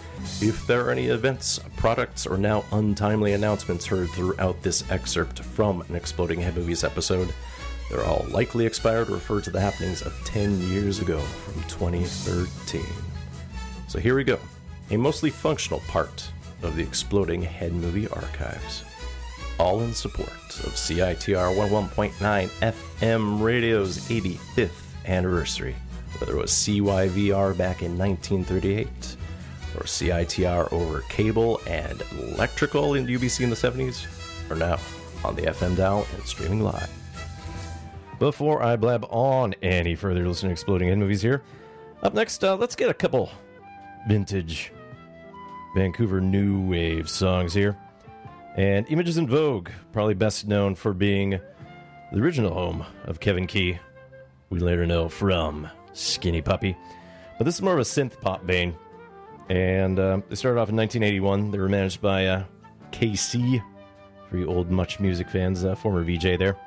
if 0.41 0.65
there 0.68 0.85
are 0.85 0.91
any 0.91 1.07
events, 1.07 1.60
products, 1.77 2.27
or 2.27 2.38
now 2.38 2.65
untimely 2.72 3.34
announcements 3.34 3.85
heard 3.85 4.10
throughout 4.10 4.61
this 4.61 4.89
excerpt 4.91 5.39
from 5.39 5.81
an 5.89 5.95
Exploding 5.95 6.39
Head 6.41 6.56
Movies 6.56 6.84
episode, 6.84 7.34
they're 7.89 8.06
all 8.06 8.26
likely 8.30 8.65
expired 8.65 9.10
refer 9.10 9.41
to 9.41 9.49
the 9.49 9.60
happenings 9.60 10.01
of 10.01 10.14
10 10.26 10.61
years 10.69 10.99
ago 10.99 11.19
from 11.19 11.64
2013. 11.64 12.84
So 13.88 13.99
here 13.99 14.15
we 14.15 14.23
go, 14.23 14.38
a 14.91 14.97
mostly 14.97 15.31
functional 15.31 15.80
part 15.88 16.31
of 16.61 16.76
the 16.76 16.84
Exploding 16.84 17.41
Head 17.41 17.73
Movie 17.73 18.07
archives. 18.07 18.84
All 19.57 19.81
in 19.81 19.93
support 19.93 20.30
of 20.30 20.73
CITR 20.73 21.56
11.9 21.56 22.11
FM 22.14 23.41
radio's 23.41 23.97
85th 24.07 24.69
anniversary, 25.06 25.76
whether 26.19 26.37
it 26.37 26.41
was 26.41 26.51
CYVR 26.51 27.57
back 27.57 27.81
in 27.81 27.97
1938 27.97 28.87
or 29.75 29.83
CITR 29.83 30.71
over 30.73 31.01
cable 31.09 31.61
and 31.67 32.01
electrical 32.19 32.95
in 32.95 33.05
UBC 33.05 33.41
in 33.41 33.49
the 33.49 33.55
70s, 33.55 34.05
or 34.49 34.55
now 34.55 34.77
on 35.23 35.35
the 35.35 35.43
FM 35.43 35.75
dial 35.75 36.05
and 36.13 36.23
streaming 36.23 36.61
live. 36.61 36.89
Before 38.19 38.61
I 38.61 38.75
blab 38.75 39.05
on 39.09 39.53
any 39.61 39.95
further, 39.95 40.27
listening 40.27 40.49
to 40.49 40.53
Exploding 40.53 40.89
Head 40.89 40.97
Movies 40.97 41.21
here, 41.21 41.41
up 42.03 42.13
next, 42.13 42.43
uh, 42.43 42.55
let's 42.55 42.75
get 42.75 42.89
a 42.89 42.93
couple 42.93 43.29
vintage 44.07 44.71
Vancouver 45.75 46.19
new 46.19 46.59
wave 46.61 47.09
songs 47.09 47.53
here. 47.53 47.77
And 48.55 48.85
Images 48.89 49.17
in 49.17 49.27
Vogue, 49.27 49.69
probably 49.93 50.15
best 50.15 50.47
known 50.47 50.75
for 50.75 50.93
being 50.93 51.39
the 52.11 52.19
original 52.19 52.53
home 52.53 52.85
of 53.05 53.19
cEvin 53.19 53.47
Key. 53.47 53.79
We 54.49 54.59
later 54.59 54.85
know 54.85 55.07
from 55.07 55.69
Skinny 55.93 56.41
Puppy. 56.41 56.75
But 57.37 57.45
this 57.45 57.55
is 57.55 57.61
more 57.61 57.73
of 57.73 57.79
a 57.79 57.83
synth 57.83 58.19
pop 58.21 58.45
band. 58.45 58.75
And 59.49 59.97
uh, 59.99 60.21
they 60.29 60.35
started 60.35 60.59
off 60.59 60.69
in 60.69 60.75
1981. 60.75 61.51
They 61.51 61.57
were 61.57 61.69
managed 61.69 62.01
by 62.01 62.27
uh, 62.27 62.43
KC, 62.91 63.63
for 64.29 64.37
you 64.37 64.47
old 64.47 64.69
Much 64.69 64.99
Music 64.99 65.29
fans, 65.29 65.65
uh, 65.65 65.75
former 65.75 66.03
VJ 66.03 66.37
there. 66.37 66.57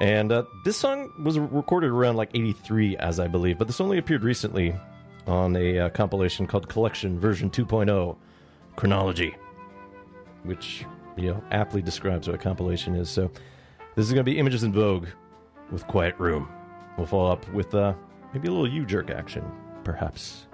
And 0.00 0.30
uh, 0.30 0.44
this 0.64 0.76
song 0.76 1.10
was 1.24 1.38
recorded 1.38 1.90
around 1.90 2.16
like 2.16 2.30
83, 2.34 2.96
as 2.98 3.18
I 3.18 3.26
believe, 3.26 3.58
but 3.58 3.66
this 3.66 3.80
only 3.80 3.98
appeared 3.98 4.22
recently 4.22 4.74
on 5.26 5.56
a 5.56 5.78
uh, 5.78 5.88
compilation 5.90 6.46
called 6.46 6.68
Collection 6.68 7.18
Version 7.18 7.50
2.0 7.50 8.16
Chronology 8.76 9.34
which 10.44 10.84
you 11.16 11.30
know 11.30 11.42
aptly 11.50 11.82
describes 11.82 12.26
what 12.26 12.34
a 12.34 12.38
compilation 12.38 12.94
is. 12.94 13.08
So 13.08 13.30
this 13.94 14.06
is 14.06 14.12
going 14.12 14.24
to 14.24 14.30
be 14.30 14.38
Images 14.38 14.64
in 14.64 14.72
Vogue 14.72 15.06
with 15.70 15.86
Quiet 15.86 16.14
Room. 16.18 16.48
We'll 16.96 17.06
follow 17.06 17.30
up 17.30 17.48
with 17.52 17.74
uh, 17.74 17.94
maybe 18.38 18.48
a 18.48 18.52
little 18.52 18.72
U 18.72 18.86
jerk 18.86 19.10
action, 19.10 19.44
perhaps. 19.82 20.47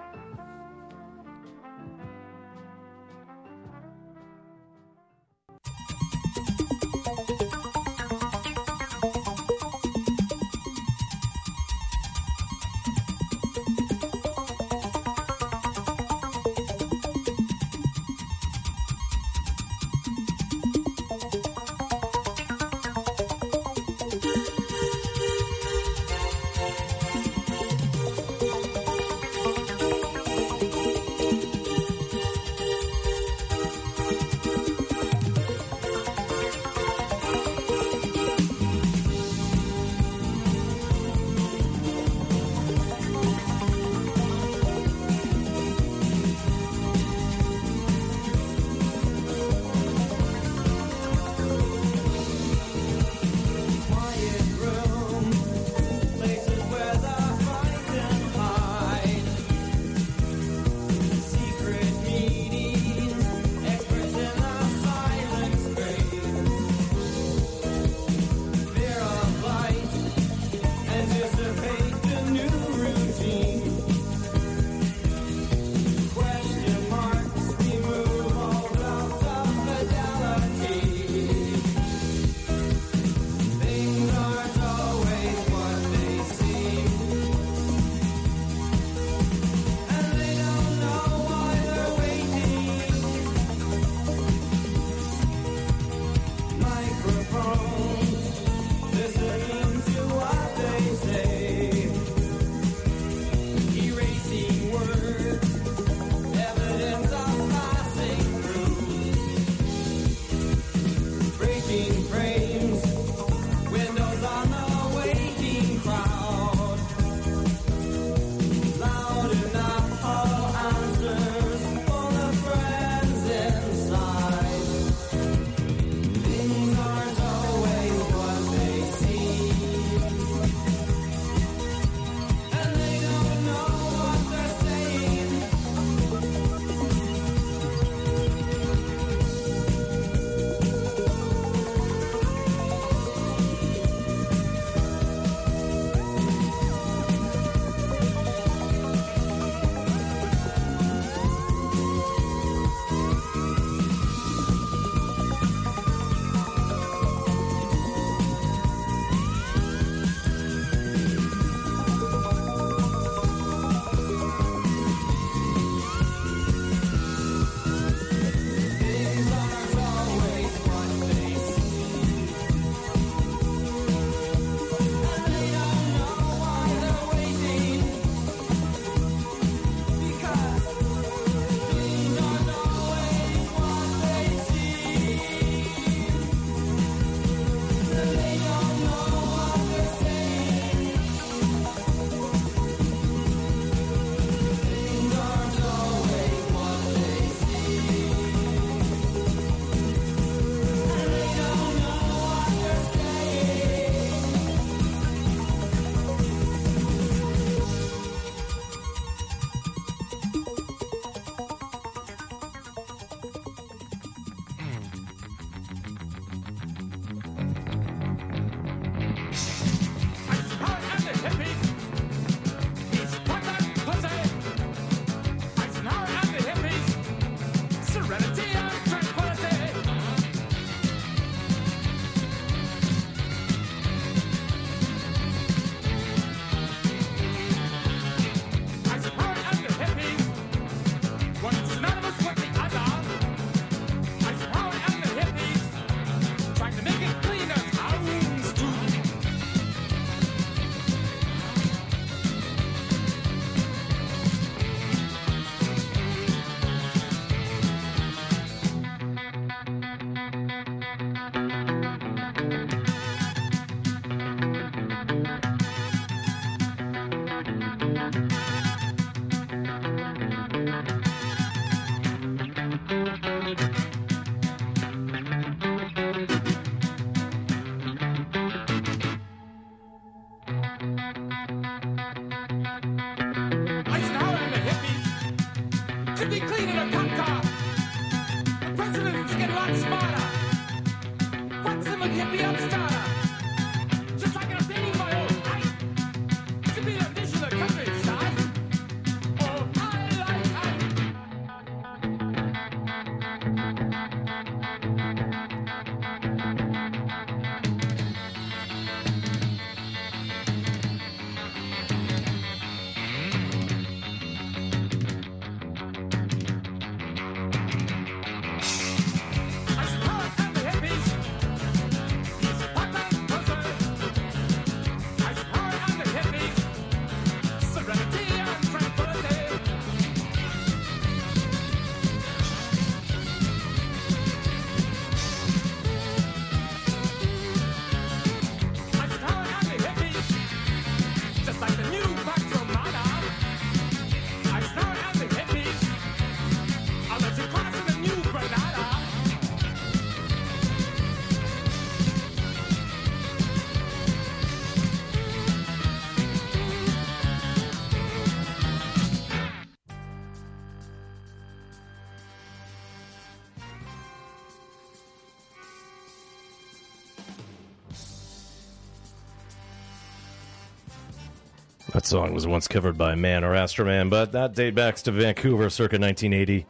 Song 372.05 372.33
was 372.33 372.45
once 372.45 372.67
covered 372.67 372.97
by 372.97 373.15
Man 373.15 373.43
or 373.43 373.53
Astroman, 373.53 374.09
but 374.09 374.31
that 374.33 374.53
date 374.53 374.75
backs 374.75 375.01
to 375.03 375.11
Vancouver 375.11 375.69
circa 375.69 375.97
1980. 375.97 376.65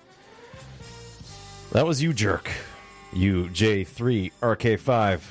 That 1.72 1.86
was 1.86 2.02
You 2.02 2.14
Jerk. 2.14 2.49
You 3.14 3.45
J3 3.45 4.32
RK5. 4.41 5.22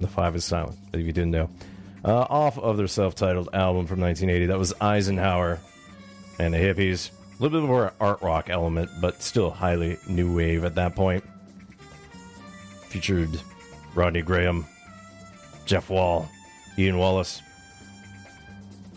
The 0.00 0.08
5 0.08 0.36
is 0.36 0.44
silent, 0.44 0.78
if 0.92 1.00
you 1.04 1.12
didn't 1.12 1.30
know. 1.30 1.50
Uh, 2.04 2.26
off 2.28 2.58
of 2.58 2.76
their 2.76 2.86
self 2.86 3.14
titled 3.14 3.48
album 3.52 3.86
from 3.86 4.00
1980. 4.00 4.46
That 4.46 4.58
was 4.58 4.74
Eisenhower 4.80 5.58
and 6.38 6.52
the 6.52 6.58
Hippies. 6.58 7.10
A 7.10 7.42
little 7.42 7.60
bit 7.60 7.66
more 7.66 7.92
art 8.00 8.22
rock 8.22 8.50
element, 8.50 8.90
but 9.00 9.22
still 9.22 9.50
highly 9.50 9.98
new 10.06 10.34
wave 10.34 10.64
at 10.64 10.74
that 10.76 10.94
point. 10.94 11.24
Featured 12.88 13.40
Rodney 13.94 14.22
Graham, 14.22 14.66
Jeff 15.64 15.90
Wall, 15.90 16.28
Ian 16.78 16.98
Wallace. 16.98 17.40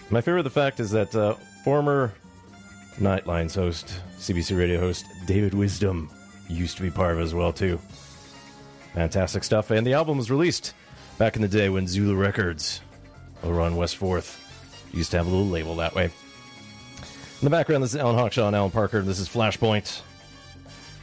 My 0.10 0.22
favorite 0.22 0.40
of 0.40 0.44
the 0.46 0.50
fact 0.50 0.80
is 0.80 0.92
that 0.92 1.14
uh, 1.14 1.34
former 1.66 2.14
Nightlines 2.98 3.54
host, 3.56 4.02
CBC 4.18 4.58
radio 4.58 4.80
host 4.80 5.06
David 5.26 5.54
Wisdom 5.54 6.10
used 6.48 6.78
to 6.78 6.84
be 6.84 6.90
part 6.90 7.14
of 7.14 7.20
it 7.20 7.24
as 7.24 7.34
well 7.34 7.52
too. 7.52 7.78
Fantastic 8.94 9.44
stuff, 9.44 9.70
and 9.70 9.86
the 9.86 9.94
album 9.94 10.18
was 10.18 10.32
released 10.32 10.74
back 11.18 11.36
in 11.36 11.42
the 11.42 11.48
day 11.48 11.68
when 11.68 11.88
Zulu 11.88 12.16
Records 12.16 12.80
over 13.44 13.60
on 13.60 13.76
West 13.76 13.98
Fourth 13.98 14.42
used 14.94 15.12
to 15.12 15.18
have 15.18 15.28
a 15.28 15.30
little 15.30 15.46
label 15.46 15.76
that 15.76 15.94
way. 15.94 16.06
In 16.06 17.44
the 17.44 17.50
background, 17.50 17.84
this 17.84 17.94
is 17.94 18.00
Alan 18.00 18.16
Hawkshaw 18.16 18.48
and 18.48 18.56
Alan 18.56 18.72
Parker. 18.72 19.02
This 19.02 19.20
is 19.20 19.28
Flashpoint, 19.28 20.02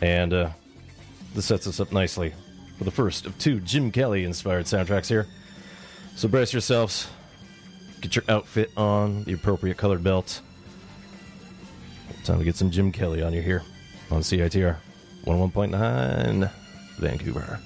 and 0.01 0.33
uh, 0.33 0.51
this 1.35 1.45
sets 1.45 1.67
us 1.67 1.79
up 1.79 1.93
nicely 1.93 2.33
for 2.79 2.85
the 2.85 2.91
first 2.91 3.27
of 3.27 3.39
two 3.39 3.61
Jim 3.61 3.93
Kelly 3.93 4.25
inspired 4.25 4.65
soundtracks 4.65 5.09
here. 5.09 5.27
So 6.17 6.27
brace 6.27 6.55
yourselves. 6.55 7.09
Get 8.05 8.17
your 8.17 8.25
outfit 8.29 8.71
on, 8.77 9.25
the 9.25 9.33
appropriate 9.33 9.79
colored 9.79 10.05
belt. 10.05 10.43
Time 12.25 12.39
to 12.39 12.45
get 12.45 12.55
some 12.55 12.71
Jim 12.71 12.93
Kelly 12.93 13.23
on 13.23 13.33
you 13.33 13.41
here 13.41 13.63
on 14.11 14.21
CITR 14.21 14.77
101.9 15.25 16.51
Vancouver. 16.99 17.61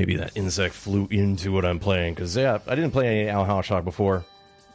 Maybe 0.00 0.16
that 0.16 0.36
insect 0.36 0.74
flew 0.74 1.06
into 1.10 1.52
what 1.52 1.64
I'm 1.64 1.78
playing 1.78 2.14
because 2.14 2.36
yeah, 2.36 2.58
I 2.66 2.74
didn't 2.74 2.92
play 2.92 3.06
any 3.06 3.28
Al 3.28 3.44
Hawkshaw 3.44 3.84
before. 3.84 4.24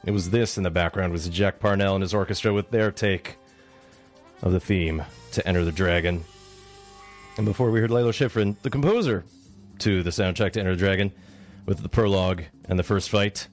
It 0.06 0.12
was 0.12 0.30
this 0.30 0.58
in 0.58 0.64
the 0.64 0.70
background 0.70 1.12
was 1.12 1.28
Jack 1.30 1.60
Parnell 1.60 1.96
and 1.96 2.02
his 2.02 2.14
orchestra 2.14 2.54
with 2.54 2.70
their 2.70 2.92
take 2.92 3.38
of 4.42 4.52
the 4.52 4.60
theme 4.60 5.04
to 5.32 5.48
Enter 5.48 5.66
the 5.66 5.72
Dragon. 5.72 6.24
And 7.38 7.46
before 7.46 7.72
we 7.72 7.80
heard 7.80 7.90
Lalo 7.92 8.12
Schifrin, 8.12 8.56
the 8.62 8.70
composer 8.70 9.26
to 9.80 10.04
the 10.04 10.12
soundtrack 10.12 10.54
to 10.54 10.60
Enter 10.60 10.76
the 10.76 10.80
Dragon, 10.80 11.12
with 11.66 11.82
the 11.82 11.90
prologue 11.90 12.44
and 12.70 12.78
the 12.78 12.84
first 12.84 13.10
fight. 13.10 13.48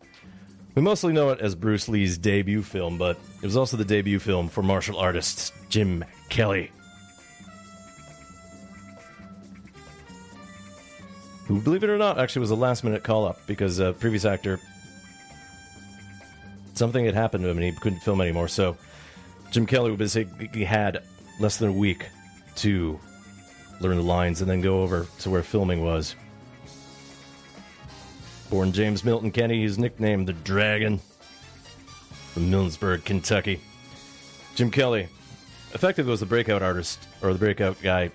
We 0.74 0.82
mostly 0.82 1.12
know 1.12 1.30
it 1.30 1.40
as 1.40 1.54
Bruce 1.54 1.88
Lee's 1.88 2.18
debut 2.18 2.62
film, 2.62 2.98
but 2.98 3.18
it 3.42 3.46
was 3.46 3.56
also 3.56 3.76
the 3.76 3.84
debut 3.84 4.18
film 4.18 4.48
for 4.48 4.62
martial 4.62 4.98
artist 4.98 5.52
Jim 5.68 6.04
Kelly. 6.28 6.70
Who, 11.52 11.60
believe 11.60 11.84
it 11.84 11.90
or 11.90 11.98
not, 11.98 12.18
actually 12.18 12.40
was 12.40 12.50
a 12.50 12.56
last 12.56 12.82
minute 12.82 13.02
call 13.02 13.26
up 13.26 13.46
because 13.46 13.78
a 13.78 13.92
previous 13.92 14.24
actor, 14.24 14.58
something 16.72 17.04
had 17.04 17.12
happened 17.14 17.44
to 17.44 17.50
him 17.50 17.58
and 17.58 17.64
he 17.66 17.72
couldn't 17.72 18.00
film 18.00 18.22
anymore. 18.22 18.48
So 18.48 18.78
Jim 19.50 19.66
Kelly 19.66 19.94
basically 19.94 20.64
had 20.64 21.02
less 21.40 21.58
than 21.58 21.68
a 21.68 21.72
week 21.72 22.06
to 22.56 22.98
learn 23.82 23.96
the 23.96 24.02
lines 24.02 24.40
and 24.40 24.48
then 24.48 24.62
go 24.62 24.82
over 24.82 25.06
to 25.18 25.28
where 25.28 25.42
filming 25.42 25.84
was. 25.84 26.16
Born 28.48 28.72
James 28.72 29.04
Milton 29.04 29.30
Kenny, 29.30 29.60
he's 29.60 29.78
nicknamed 29.78 30.28
the 30.28 30.32
Dragon 30.32 31.00
from 32.32 32.50
Millersburg, 32.50 33.04
Kentucky. 33.04 33.60
Jim 34.54 34.70
Kelly, 34.70 35.06
effectively 35.74 36.10
was 36.10 36.20
the 36.20 36.26
breakout 36.26 36.62
artist 36.62 37.06
or 37.20 37.34
the 37.34 37.38
breakout 37.38 37.78
guy. 37.82 38.10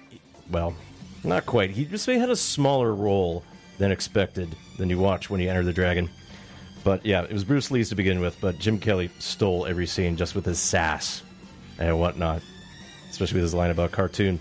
Well, 0.50 0.76
not 1.24 1.46
quite. 1.46 1.72
He 1.72 1.86
just 1.86 2.06
had 2.06 2.30
a 2.30 2.36
smaller 2.36 2.94
role 2.94 3.44
than 3.78 3.92
expected 3.92 4.56
than 4.78 4.90
you 4.90 5.00
watch 5.00 5.30
when 5.30 5.42
you 5.42 5.50
enter 5.50 5.64
the 5.64 5.74
Dragon. 5.74 6.10
But 6.84 7.06
yeah, 7.06 7.24
it 7.24 7.34
was 7.34 7.44
Bruce 7.44 7.70
Lee's 7.70 7.90
to 7.90 7.96
begin 7.96 8.20
with, 8.20 8.40
but 8.40 8.60
Jim 8.60 8.80
Kelly 8.80 9.10
stole 9.20 9.66
every 9.66 9.88
scene 9.88 10.16
just 10.16 10.36
with 10.36 10.46
his 10.46 10.60
sass 10.60 11.22
and 11.80 12.00
whatnot, 12.00 12.42
especially 13.10 13.36
with 13.36 13.44
his 13.44 13.54
line 13.54 13.72
about 13.72 13.92
cartoon. 13.92 14.40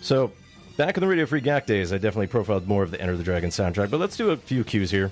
So, 0.00 0.32
back 0.76 0.96
in 0.96 1.00
the 1.00 1.08
Radio 1.08 1.26
Free 1.26 1.40
Gak 1.40 1.66
days, 1.66 1.92
I 1.92 1.98
definitely 1.98 2.28
profiled 2.28 2.68
more 2.68 2.82
of 2.82 2.90
the 2.90 3.00
Enter 3.00 3.16
the 3.16 3.24
Dragon 3.24 3.50
soundtrack, 3.50 3.90
but 3.90 4.00
let's 4.00 4.16
do 4.16 4.30
a 4.30 4.36
few 4.36 4.64
cues 4.64 4.90
here. 4.90 5.10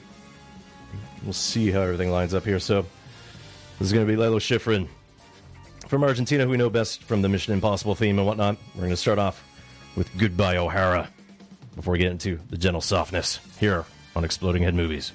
We'll 1.24 1.32
see 1.32 1.70
how 1.70 1.82
everything 1.82 2.10
lines 2.10 2.34
up 2.34 2.44
here. 2.44 2.58
So, 2.58 2.82
this 3.78 3.86
is 3.86 3.92
going 3.92 4.06
to 4.06 4.10
be 4.10 4.16
Lalo 4.16 4.38
Schifrin 4.38 4.88
from 5.88 6.04
Argentina, 6.04 6.44
who 6.44 6.50
we 6.50 6.56
know 6.56 6.70
best 6.70 7.02
from 7.02 7.20
the 7.22 7.28
Mission 7.28 7.52
Impossible 7.52 7.94
theme 7.94 8.18
and 8.18 8.26
whatnot. 8.26 8.56
We're 8.74 8.82
going 8.82 8.90
to 8.90 8.96
start 8.96 9.18
off 9.18 9.44
with 9.96 10.16
Goodbye 10.18 10.56
O'Hara 10.56 11.08
before 11.76 11.92
we 11.92 11.98
get 11.98 12.10
into 12.10 12.38
the 12.50 12.56
gentle 12.56 12.80
softness 12.80 13.40
here 13.58 13.84
on 14.14 14.24
Exploding 14.24 14.62
Head 14.62 14.74
Movies. 14.74 15.12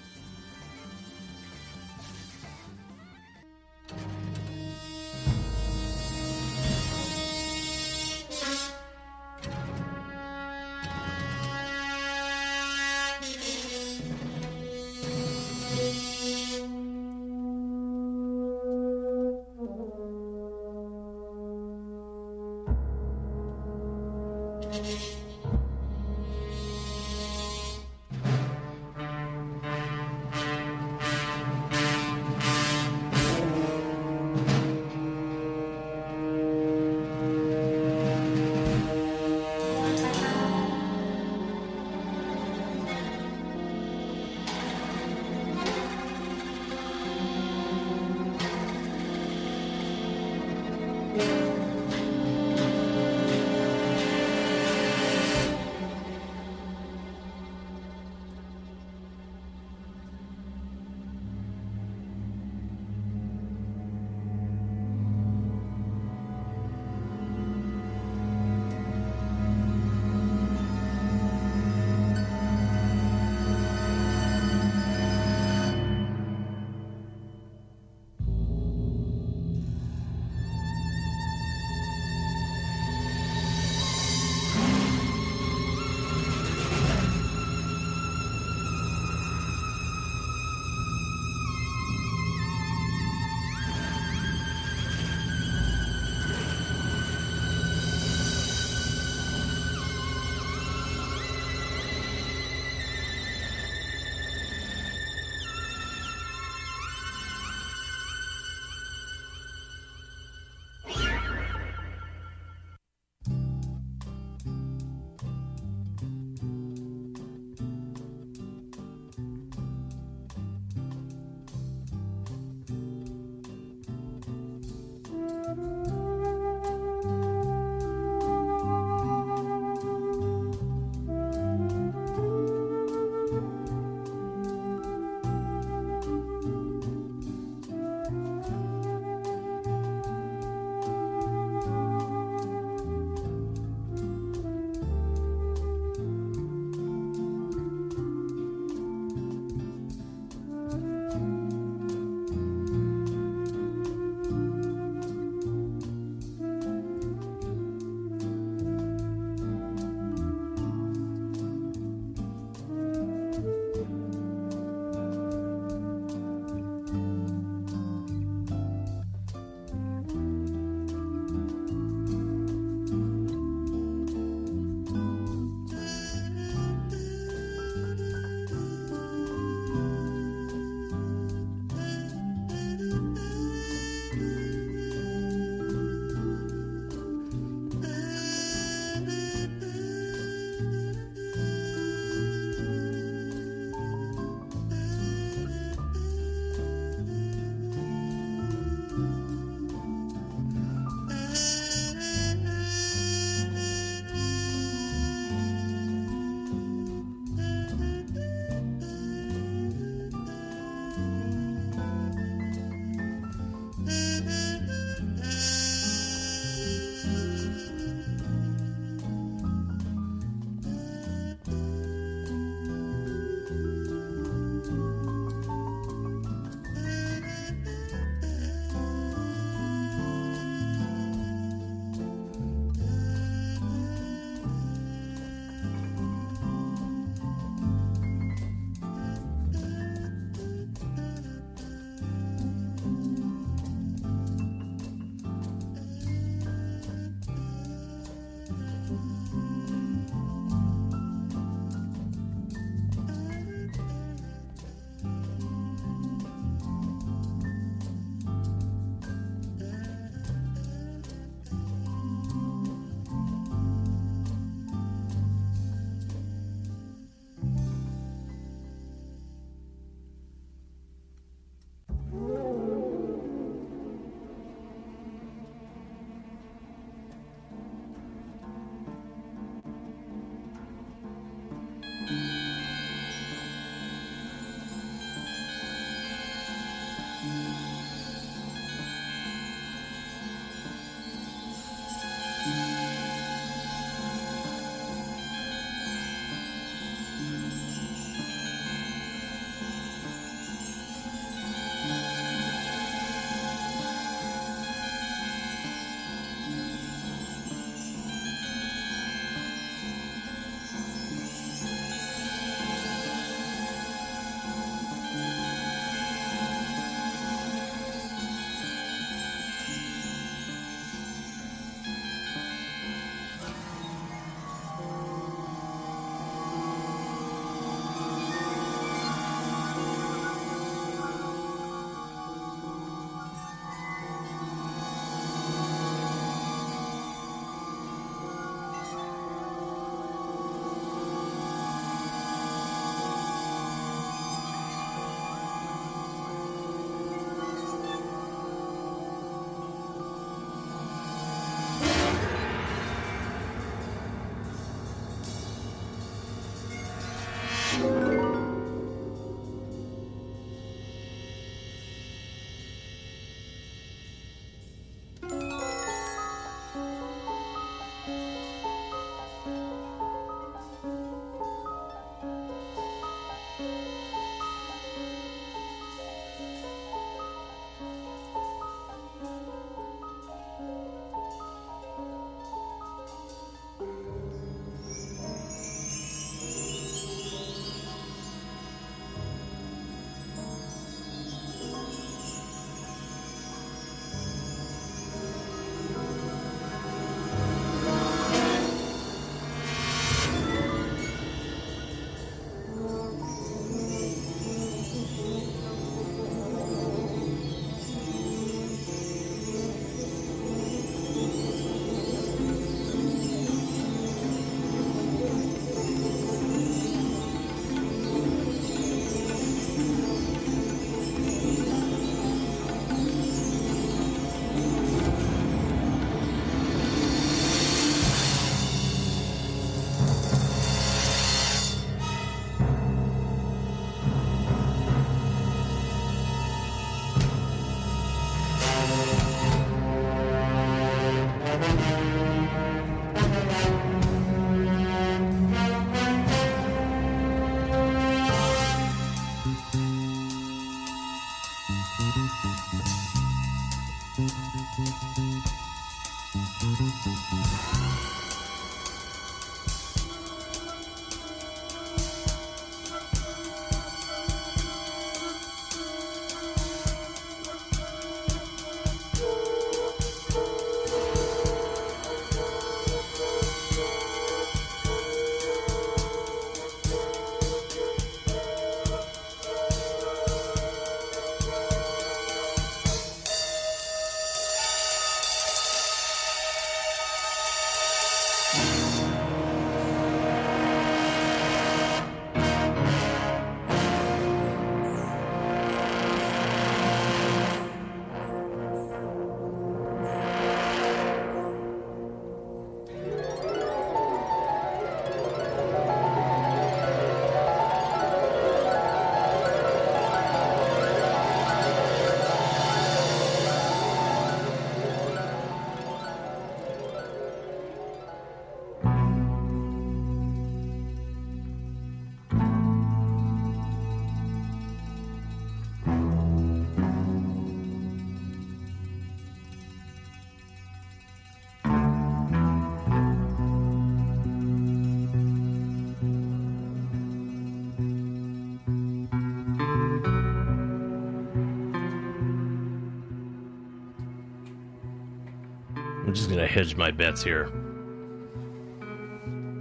Gonna 546.36 546.48
hedge 546.48 546.76
my 546.76 546.92
bets 546.92 547.24
here. 547.24 547.50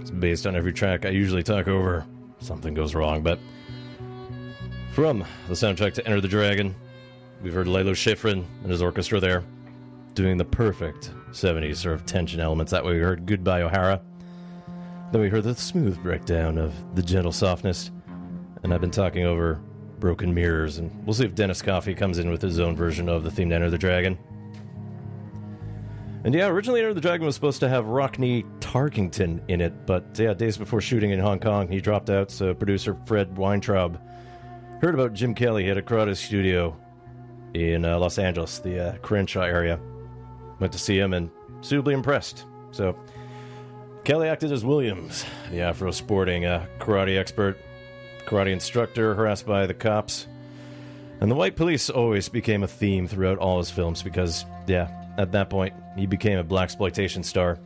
It's 0.01 0.11
based 0.11 0.45
on 0.45 0.55
every 0.55 0.73
track 0.73 1.05
I 1.05 1.09
usually 1.09 1.43
talk 1.43 1.67
over. 1.67 2.05
Something 2.39 2.73
goes 2.73 2.93
wrong, 2.93 3.23
but 3.23 3.39
from 4.91 5.19
the 5.47 5.53
soundtrack 5.53 5.93
to 5.93 6.05
Enter 6.05 6.21
the 6.21 6.27
Dragon, 6.27 6.75
we've 7.41 7.53
heard 7.53 7.67
Lalo 7.67 7.93
Schifrin 7.93 8.43
and 8.61 8.71
his 8.71 8.81
orchestra 8.81 9.19
there 9.19 9.43
doing 10.15 10.37
the 10.37 10.45
perfect 10.45 11.11
70s 11.31 11.77
sort 11.77 11.95
of 11.95 12.05
tension 12.05 12.39
elements. 12.39 12.71
That 12.71 12.83
way 12.83 12.93
we 12.93 12.99
heard 12.99 13.25
Goodbye 13.25 13.61
O'Hara. 13.61 14.01
Then 15.11 15.21
we 15.21 15.29
heard 15.29 15.43
the 15.43 15.55
smooth 15.55 16.01
breakdown 16.03 16.57
of 16.57 16.73
the 16.95 17.03
gentle 17.03 17.31
softness. 17.31 17.91
And 18.63 18.73
I've 18.73 18.81
been 18.81 18.91
talking 18.91 19.25
over 19.25 19.61
Broken 19.99 20.33
Mirrors, 20.33 20.77
and 20.77 20.91
we'll 21.05 21.13
see 21.13 21.25
if 21.25 21.35
Dennis 21.35 21.61
Coffey 21.61 21.93
comes 21.93 22.19
in 22.19 22.29
with 22.29 22.41
his 22.41 22.59
own 22.59 22.75
version 22.75 23.07
of 23.07 23.23
the 23.23 23.31
theme 23.31 23.49
to 23.49 23.55
Enter 23.55 23.69
the 23.69 23.77
Dragon. 23.77 24.17
And 26.25 26.33
yeah, 26.33 26.47
originally 26.47 26.79
Enter 26.79 26.95
the 26.95 27.01
Dragon 27.01 27.23
was 27.23 27.35
supposed 27.35 27.59
to 27.59 27.69
have 27.69 27.85
Rockne 27.85 28.43
Tarkington 28.59 29.41
in 29.47 29.61
it, 29.61 29.85
but 29.85 30.03
yeah, 30.17 30.33
days 30.33 30.57
before 30.57 30.81
shooting 30.81 31.11
in 31.11 31.19
Hong 31.19 31.39
Kong, 31.39 31.67
he 31.67 31.79
dropped 31.79 32.09
out, 32.09 32.31
so 32.31 32.51
producer 32.55 32.97
Fred 33.05 33.37
Weintraub 33.37 34.01
heard 34.81 34.95
about 34.95 35.13
Jim 35.13 35.35
Kelly 35.35 35.69
at 35.69 35.77
a 35.77 35.83
Crowded 35.83 36.17
studio 36.17 36.75
in 37.53 37.85
uh, 37.85 37.99
Los 37.99 38.17
Angeles, 38.17 38.57
the 38.57 38.87
uh, 38.87 38.97
Crenshaw 39.03 39.43
area. 39.43 39.79
Went 40.59 40.73
to 40.73 40.79
see 40.79 40.97
him 40.97 41.13
and 41.13 41.29
suitably 41.61 41.93
impressed. 41.93 42.45
So 42.71 42.97
Kelly 44.03 44.27
acted 44.27 44.51
as 44.51 44.65
Williams, 44.65 45.25
the 45.51 45.61
Afro 45.61 45.91
sporting 45.91 46.43
uh, 46.43 46.65
karate 46.79 47.19
expert, 47.19 47.59
karate 48.25 48.51
instructor 48.51 49.13
harassed 49.13 49.45
by 49.45 49.67
the 49.67 49.75
cops. 49.75 50.25
And 51.21 51.29
the 51.29 51.35
white 51.35 51.55
police 51.55 51.91
always 51.91 52.29
became 52.29 52.63
a 52.63 52.67
theme 52.67 53.07
throughout 53.07 53.37
all 53.37 53.59
his 53.59 53.69
films 53.69 54.01
because, 54.01 54.43
yeah, 54.65 55.04
at 55.17 55.31
that 55.31 55.49
point, 55.49 55.73
he 55.95 56.05
became 56.05 56.37
a 56.37 56.43
black 56.43 56.65
exploitation 56.65 57.23
star. 57.23 57.59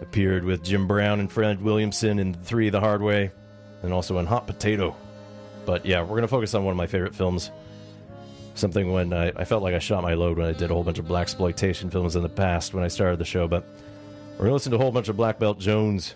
Appeared 0.00 0.44
with 0.44 0.62
Jim 0.62 0.86
Brown 0.86 1.18
and 1.18 1.30
Fred 1.30 1.60
Williamson 1.60 2.18
in 2.18 2.34
Three 2.34 2.70
the 2.70 2.80
Hard 2.80 3.02
Way, 3.02 3.32
and 3.82 3.92
also 3.92 4.18
in 4.18 4.26
Hot 4.26 4.46
Potato. 4.46 4.94
But 5.66 5.84
yeah, 5.84 6.02
we're 6.02 6.20
to 6.20 6.28
focus 6.28 6.54
on 6.54 6.64
one 6.64 6.72
of 6.72 6.76
my 6.76 6.86
favorite 6.86 7.14
films. 7.14 7.50
Something 8.54 8.92
when 8.92 9.12
I, 9.12 9.32
I 9.36 9.44
felt 9.44 9.62
like 9.62 9.74
I 9.74 9.78
shot 9.78 10.02
my 10.02 10.14
load 10.14 10.38
when 10.38 10.48
I 10.48 10.52
did 10.52 10.70
a 10.70 10.74
whole 10.74 10.84
bunch 10.84 10.98
of 10.98 11.06
black 11.08 11.22
exploitation 11.22 11.90
films 11.90 12.16
in 12.16 12.22
the 12.22 12.28
past 12.28 12.74
when 12.74 12.84
I 12.84 12.88
started 12.88 13.18
the 13.18 13.24
show. 13.24 13.48
But 13.48 13.64
we're 14.38 14.46
to 14.46 14.52
listen 14.52 14.70
to 14.70 14.76
a 14.76 14.80
whole 14.80 14.92
bunch 14.92 15.08
of 15.08 15.16
Black 15.16 15.38
Belt 15.38 15.58
Jones, 15.58 16.14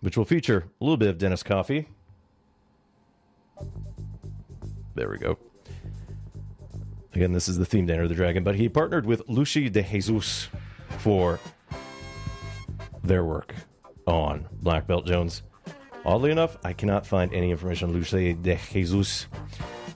which 0.00 0.16
will 0.16 0.24
feature 0.24 0.66
a 0.80 0.84
little 0.84 0.96
bit 0.96 1.08
of 1.08 1.18
Dennis 1.18 1.42
Coffey. 1.42 1.88
There 4.96 5.08
we 5.08 5.18
go. 5.18 5.38
Again, 7.16 7.32
this 7.32 7.48
is 7.48 7.56
the 7.56 7.64
theme 7.64 7.86
to 7.86 7.94
Enter 7.94 8.08
the 8.08 8.14
Dragon, 8.14 8.44
but 8.44 8.56
he 8.56 8.68
partnered 8.68 9.06
with 9.06 9.26
Luchi 9.26 9.72
de 9.72 9.82
Jesus 9.82 10.48
for 10.98 11.40
their 13.02 13.24
work 13.24 13.54
on 14.06 14.46
Black 14.60 14.86
Belt 14.86 15.06
Jones. 15.06 15.42
Oddly 16.04 16.30
enough, 16.30 16.58
I 16.62 16.74
cannot 16.74 17.06
find 17.06 17.32
any 17.32 17.50
information 17.50 17.88
on 17.88 17.94
Luchi 17.94 18.34
de 18.42 18.56
Jesus. 18.70 19.28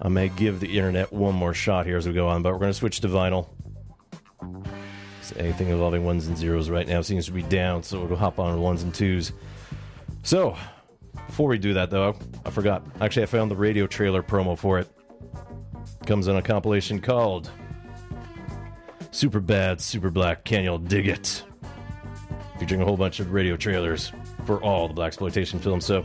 I 0.00 0.08
may 0.08 0.30
give 0.30 0.60
the 0.60 0.78
internet 0.78 1.12
one 1.12 1.34
more 1.34 1.52
shot 1.52 1.84
here 1.84 1.98
as 1.98 2.08
we 2.08 2.14
go 2.14 2.26
on, 2.26 2.40
but 2.40 2.54
we're 2.54 2.58
going 2.58 2.72
to 2.72 2.78
switch 2.78 3.00
to 3.00 3.08
vinyl. 3.08 3.50
So 5.20 5.36
anything 5.36 5.68
involving 5.68 6.06
ones 6.06 6.26
and 6.26 6.38
zeros 6.38 6.70
right 6.70 6.88
now 6.88 7.02
seems 7.02 7.26
to 7.26 7.32
be 7.32 7.42
down, 7.42 7.82
so 7.82 8.02
we'll 8.02 8.16
hop 8.16 8.38
on 8.38 8.54
to 8.54 8.60
ones 8.62 8.82
and 8.82 8.94
twos. 8.94 9.32
So, 10.22 10.56
Before 11.26 11.50
we 11.50 11.58
do 11.58 11.74
that, 11.74 11.90
though, 11.90 12.16
I 12.46 12.50
forgot. 12.50 12.82
Actually, 13.02 13.24
I 13.24 13.26
found 13.26 13.50
the 13.50 13.56
radio 13.56 13.86
trailer 13.86 14.22
promo 14.22 14.56
for 14.56 14.78
it. 14.78 14.88
Comes 16.06 16.28
on 16.28 16.36
a 16.36 16.42
compilation 16.42 17.00
called 17.00 17.50
Super 19.10 19.40
Bad, 19.40 19.80
Super 19.80 20.10
Black, 20.10 20.44
Can 20.44 20.64
Y'all 20.64 20.78
Dig 20.78 21.08
It? 21.08 21.44
Featuring 22.58 22.82
a 22.82 22.84
whole 22.84 22.96
bunch 22.96 23.20
of 23.20 23.32
radio 23.32 23.56
trailers 23.56 24.12
for 24.44 24.62
all 24.62 24.88
the 24.88 24.94
black 24.94 25.08
exploitation 25.08 25.58
films. 25.58 25.84
So 25.84 26.04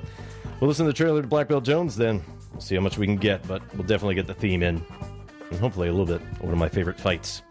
we'll 0.59 0.67
listen 0.67 0.85
to 0.85 0.91
the 0.91 0.95
trailer 0.95 1.21
to 1.21 1.27
Black 1.27 1.47
Belt 1.47 1.63
Jones 1.63 1.95
then. 1.95 2.23
We'll 2.51 2.61
see 2.61 2.75
how 2.75 2.81
much 2.81 2.97
we 2.97 3.05
can 3.05 3.17
get, 3.17 3.45
but 3.47 3.61
we'll 3.73 3.87
definitely 3.87 4.15
get 4.15 4.27
the 4.27 4.33
theme 4.33 4.63
in. 4.63 4.85
And 5.49 5.59
hopefully 5.59 5.87
a 5.87 5.91
little 5.91 6.05
bit 6.05 6.21
one 6.41 6.53
of 6.53 6.59
my 6.59 6.69
favorite 6.69 6.99
fights. 6.99 7.41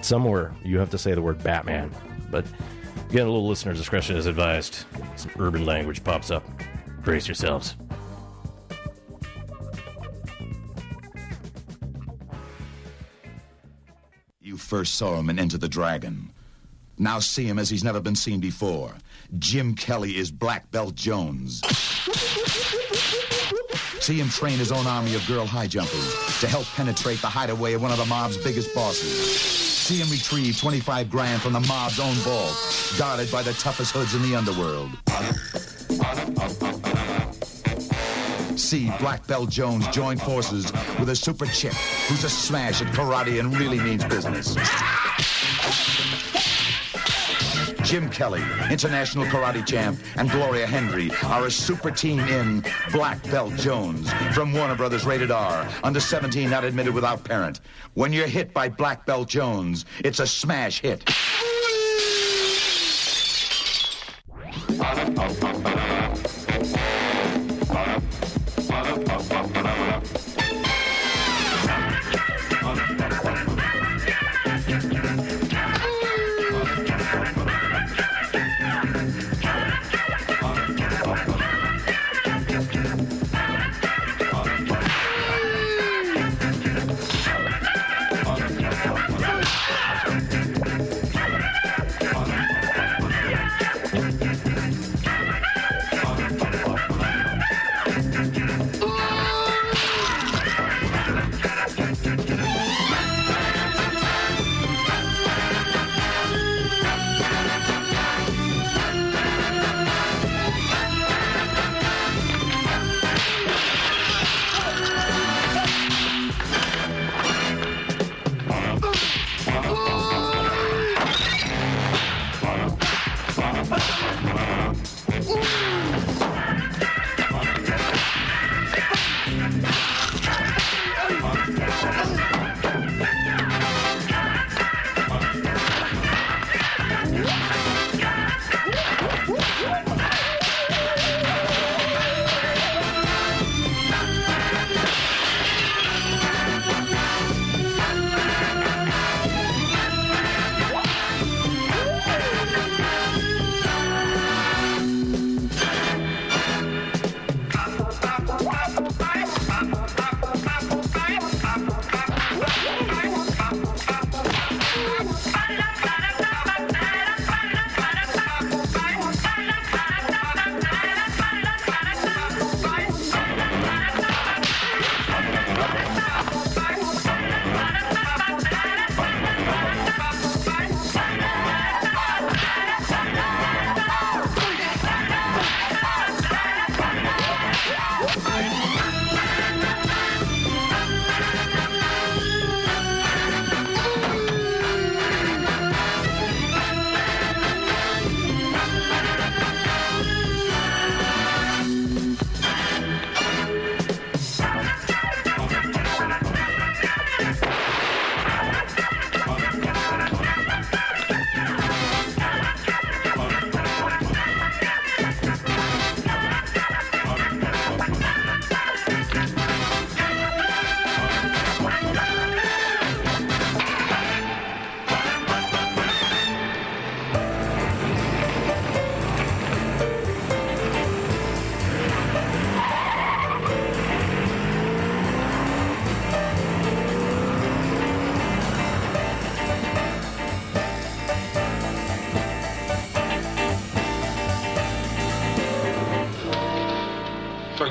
Somewhere 0.00 0.54
you 0.64 0.78
have 0.78 0.90
to 0.90 0.98
say 0.98 1.14
the 1.14 1.22
word 1.22 1.42
Batman, 1.42 1.90
but 2.30 2.46
again, 3.10 3.26
a 3.26 3.30
little 3.30 3.48
listener 3.48 3.72
discretion 3.74 4.16
is 4.16 4.26
advised. 4.26 4.84
Some 5.16 5.30
urban 5.38 5.64
language 5.64 6.04
pops 6.04 6.30
up. 6.30 6.44
Brace 7.02 7.26
yourselves. 7.26 7.76
You 14.54 14.58
first 14.58 14.94
saw 14.94 15.18
him 15.18 15.30
in 15.30 15.40
Enter 15.40 15.58
the 15.58 15.66
Dragon. 15.66 16.30
Now 16.96 17.18
see 17.18 17.44
him 17.44 17.58
as 17.58 17.68
he's 17.68 17.82
never 17.82 17.98
been 17.98 18.14
seen 18.14 18.38
before. 18.38 18.94
Jim 19.40 19.74
Kelly 19.74 20.16
is 20.16 20.30
Black 20.30 20.70
Belt 20.70 20.94
Jones. 20.94 21.60
See 23.98 24.20
him 24.20 24.28
train 24.28 24.56
his 24.58 24.70
own 24.70 24.86
army 24.86 25.16
of 25.16 25.26
girl 25.26 25.44
high 25.44 25.66
jumpers 25.66 26.38
to 26.38 26.46
help 26.46 26.66
penetrate 26.76 27.20
the 27.20 27.26
hideaway 27.26 27.72
of 27.72 27.82
one 27.82 27.90
of 27.90 27.98
the 27.98 28.06
mob's 28.06 28.36
biggest 28.36 28.72
bosses. 28.76 29.40
See 29.40 29.96
him 29.96 30.08
retrieve 30.08 30.56
25 30.56 31.10
grand 31.10 31.42
from 31.42 31.54
the 31.54 31.60
mob's 31.60 31.98
own 31.98 32.14
vault, 32.18 32.54
guarded 32.96 33.32
by 33.32 33.42
the 33.42 33.54
toughest 33.54 33.90
hoods 33.92 34.14
in 34.14 34.22
the 34.22 34.36
underworld. 34.36 34.90
See 38.74 38.90
Black 38.98 39.24
Belt 39.28 39.50
Jones 39.50 39.86
join 39.90 40.18
forces 40.18 40.72
with 40.98 41.08
a 41.10 41.14
super 41.14 41.46
chick 41.46 41.74
who's 42.08 42.24
a 42.24 42.28
smash 42.28 42.82
at 42.82 42.88
karate 42.88 43.38
and 43.38 43.56
really 43.56 43.78
means 43.78 44.04
business. 44.04 44.56
Jim 47.88 48.10
Kelly, 48.10 48.42
international 48.72 49.26
karate 49.26 49.64
champ, 49.64 50.00
and 50.16 50.28
Gloria 50.28 50.66
Hendry 50.66 51.12
are 51.22 51.46
a 51.46 51.52
super 51.52 51.92
team 51.92 52.18
in 52.18 52.64
Black 52.90 53.22
Belt 53.30 53.54
Jones 53.54 54.12
from 54.34 54.52
Warner 54.52 54.74
Brothers 54.74 55.04
Rated 55.04 55.30
R, 55.30 55.68
under 55.84 56.00
17 56.00 56.50
not 56.50 56.64
admitted 56.64 56.94
without 56.94 57.22
parent. 57.22 57.60
When 57.92 58.12
you're 58.12 58.26
hit 58.26 58.52
by 58.52 58.68
Black 58.70 59.06
Belt 59.06 59.28
Jones, 59.28 59.84
it's 60.00 60.18
a 60.18 60.26
smash 60.26 60.80
hit. 60.80 61.08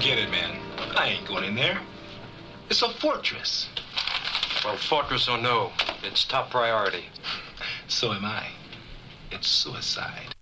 Forget 0.04 0.20
it, 0.20 0.32
man. 0.32 0.60
I 0.98 1.12
ain't 1.12 1.26
going 1.26 1.46
in 1.46 1.56
there. 1.56 1.80
It's 2.70 2.82
a 2.82 2.90
fortress. 2.90 3.70
Well, 4.66 4.76
fortress 4.76 5.30
or 5.30 5.38
no, 5.38 5.72
it's 6.04 6.26
top 6.26 6.52
priority. 6.52 7.06
So 7.88 8.12
am 8.12 8.26
I. 8.26 8.48
It's 9.32 9.48
suicide. 9.48 10.36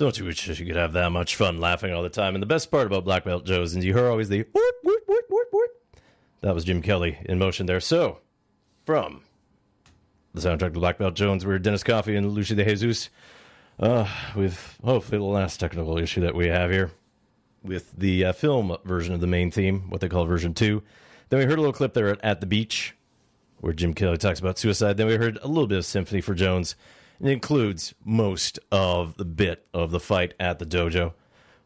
Don't 0.00 0.18
you 0.18 0.24
wish 0.24 0.48
you 0.48 0.64
could 0.64 0.76
have 0.76 0.94
that 0.94 1.10
much 1.10 1.36
fun 1.36 1.60
laughing 1.60 1.92
all 1.92 2.02
the 2.02 2.08
time? 2.08 2.34
And 2.34 2.40
the 2.40 2.46
best 2.46 2.70
part 2.70 2.86
about 2.86 3.04
Black 3.04 3.22
Belt 3.22 3.44
Jones 3.44 3.76
is 3.76 3.84
you 3.84 3.92
hear 3.92 4.08
always 4.08 4.30
the 4.30 4.46
whoop, 4.50 4.74
whoop, 4.82 5.02
whoop, 5.06 5.24
whoop, 5.28 5.48
whoop. 5.52 5.70
That 6.40 6.54
was 6.54 6.64
Jim 6.64 6.80
Kelly 6.80 7.18
in 7.26 7.38
motion 7.38 7.66
there. 7.66 7.80
So, 7.80 8.20
from 8.86 9.20
the 10.32 10.40
soundtrack 10.40 10.72
to 10.72 10.80
Black 10.80 10.96
Belt 10.96 11.12
Jones, 11.12 11.44
we're 11.44 11.58
Dennis 11.58 11.84
Coffey 11.84 12.16
and 12.16 12.34
Luchi 12.34 12.56
de 12.56 12.64
Jesus 12.64 13.10
uh, 13.78 14.08
with 14.34 14.78
hopefully 14.82 15.18
the 15.18 15.24
last 15.24 15.60
technical 15.60 15.98
issue 15.98 16.22
that 16.22 16.34
we 16.34 16.46
have 16.46 16.70
here 16.70 16.92
with 17.62 17.92
the 17.92 18.24
uh, 18.24 18.32
film 18.32 18.74
version 18.86 19.12
of 19.12 19.20
the 19.20 19.26
main 19.26 19.50
theme, 19.50 19.90
what 19.90 20.00
they 20.00 20.08
call 20.08 20.24
version 20.24 20.54
2. 20.54 20.82
Then 21.28 21.40
we 21.40 21.44
heard 21.44 21.58
a 21.58 21.60
little 21.60 21.74
clip 21.74 21.92
there 21.92 22.08
at, 22.08 22.24
at 22.24 22.40
the 22.40 22.46
beach 22.46 22.96
where 23.58 23.74
Jim 23.74 23.92
Kelly 23.92 24.16
talks 24.16 24.40
about 24.40 24.58
suicide. 24.58 24.96
Then 24.96 25.08
we 25.08 25.16
heard 25.16 25.38
a 25.42 25.46
little 25.46 25.66
bit 25.66 25.76
of 25.76 25.84
Symphony 25.84 26.22
for 26.22 26.32
Jones. 26.32 26.74
It 27.20 27.28
includes 27.28 27.94
most 28.04 28.58
of 28.72 29.16
the 29.16 29.24
bit 29.24 29.66
of 29.74 29.90
the 29.90 30.00
fight 30.00 30.34
at 30.40 30.58
the 30.58 30.66
dojo. 30.66 31.12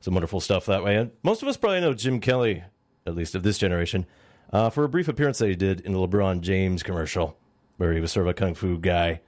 Some 0.01 0.15
wonderful 0.15 0.41
stuff 0.41 0.67
that 0.67 0.83
way. 0.83 0.97
And 0.97 1.13
most 1.23 1.43
of 1.43 1.49
us 1.49 1.57
probably 1.57 1.81
know 1.81 1.95
Jim 1.95 2.21
Kelly, 2.21 2.65
at 3.07 3.15
least 3.15 3.35
of 3.35 3.45
this 3.45 3.59
generation, 3.59 4.05
uh, 4.53 4.71
for 4.71 4.85
a 4.85 4.89
brief 4.89 5.09
appearance 5.09 5.39
that 5.39 5.49
he 5.49 5.55
did 5.55 5.81
in 5.81 5.93
the 5.93 5.99
LeBron 5.99 6.41
James 6.41 6.83
commercial, 6.83 7.37
where 7.77 7.93
he 7.93 8.01
was 8.01 8.11
sort 8.11 8.27
of 8.27 8.31
a 8.31 8.35
kung 8.35 8.55
fu 8.55 8.79
guy 8.79 9.21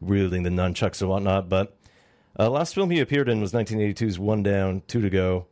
wielding 0.00 0.44
the 0.44 0.50
nunchucks 0.50 1.00
and 1.00 1.10
whatnot. 1.10 1.48
But 1.48 1.76
uh, 2.38 2.48
last 2.48 2.74
film 2.74 2.90
he 2.90 3.00
appeared 3.00 3.28
in 3.28 3.40
was 3.40 3.52
1982's 3.52 4.18
One 4.18 4.42
Down, 4.42 4.82
Two 4.86 5.00
to 5.00 5.10
Go. 5.10 5.46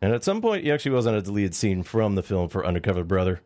And 0.00 0.12
at 0.12 0.22
some 0.22 0.40
point, 0.40 0.64
he 0.64 0.70
actually 0.70 0.92
was 0.92 1.06
on 1.06 1.14
a 1.14 1.22
deleted 1.22 1.54
scene 1.54 1.82
from 1.82 2.14
the 2.14 2.22
film 2.22 2.48
for 2.48 2.64
Undercover 2.64 3.04
Brother 3.04 3.40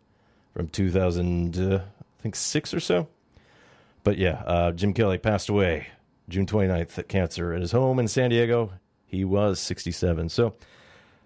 from 0.55 0.69
2000, 0.69 1.57
uh, 1.57 1.77
I 1.77 2.23
think, 2.23 2.37
six 2.37 2.75
or 2.75 2.81
so. 2.81 3.09
But 4.03 4.19
yeah, 4.19 4.43
uh, 4.47 4.73
Jim 4.73 4.93
Kelly 4.93 5.19
passed 5.19 5.49
away 5.49 5.89
June 6.29 6.47
29th 6.47 6.99
at 6.99 7.09
cancer 7.09 7.53
at 7.53 7.61
his 7.61 7.73
home 7.73 7.99
in 7.99 8.09
San 8.09 8.31
Diego. 8.31 8.73
He 9.07 9.25
was 9.25 9.59
67. 9.61 10.29
So 10.29 10.55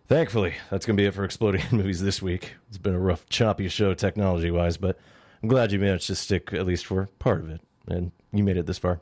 thankfully, 0.07 0.55
that's 0.71 0.87
going 0.87 0.97
to 0.97 1.01
be 1.01 1.07
it 1.07 1.15
for 1.15 1.25
Exploding 1.25 1.65
Movies 1.73 2.01
this 2.03 2.23
week. 2.23 2.55
It's 2.69 2.79
been 2.79 2.95
a 2.95 3.01
rough, 3.01 3.29
choppy 3.29 3.69
show 3.69 3.95
technology 3.95 4.51
wise, 4.51 4.77
but 4.77 4.99
I'm 5.43 5.49
glad 5.49 5.73
you 5.73 5.81
managed 5.81 6.07
to 6.07 6.15
stick 6.15 6.53
at 6.53 6.67
least 6.67 6.87
for 6.87 7.09
part 7.19 7.41
of 7.41 7.51
it. 7.51 7.61
And 7.89 8.13
you 8.33 8.45
made 8.45 8.57
it 8.57 8.67
this 8.67 8.79
far. 8.79 9.01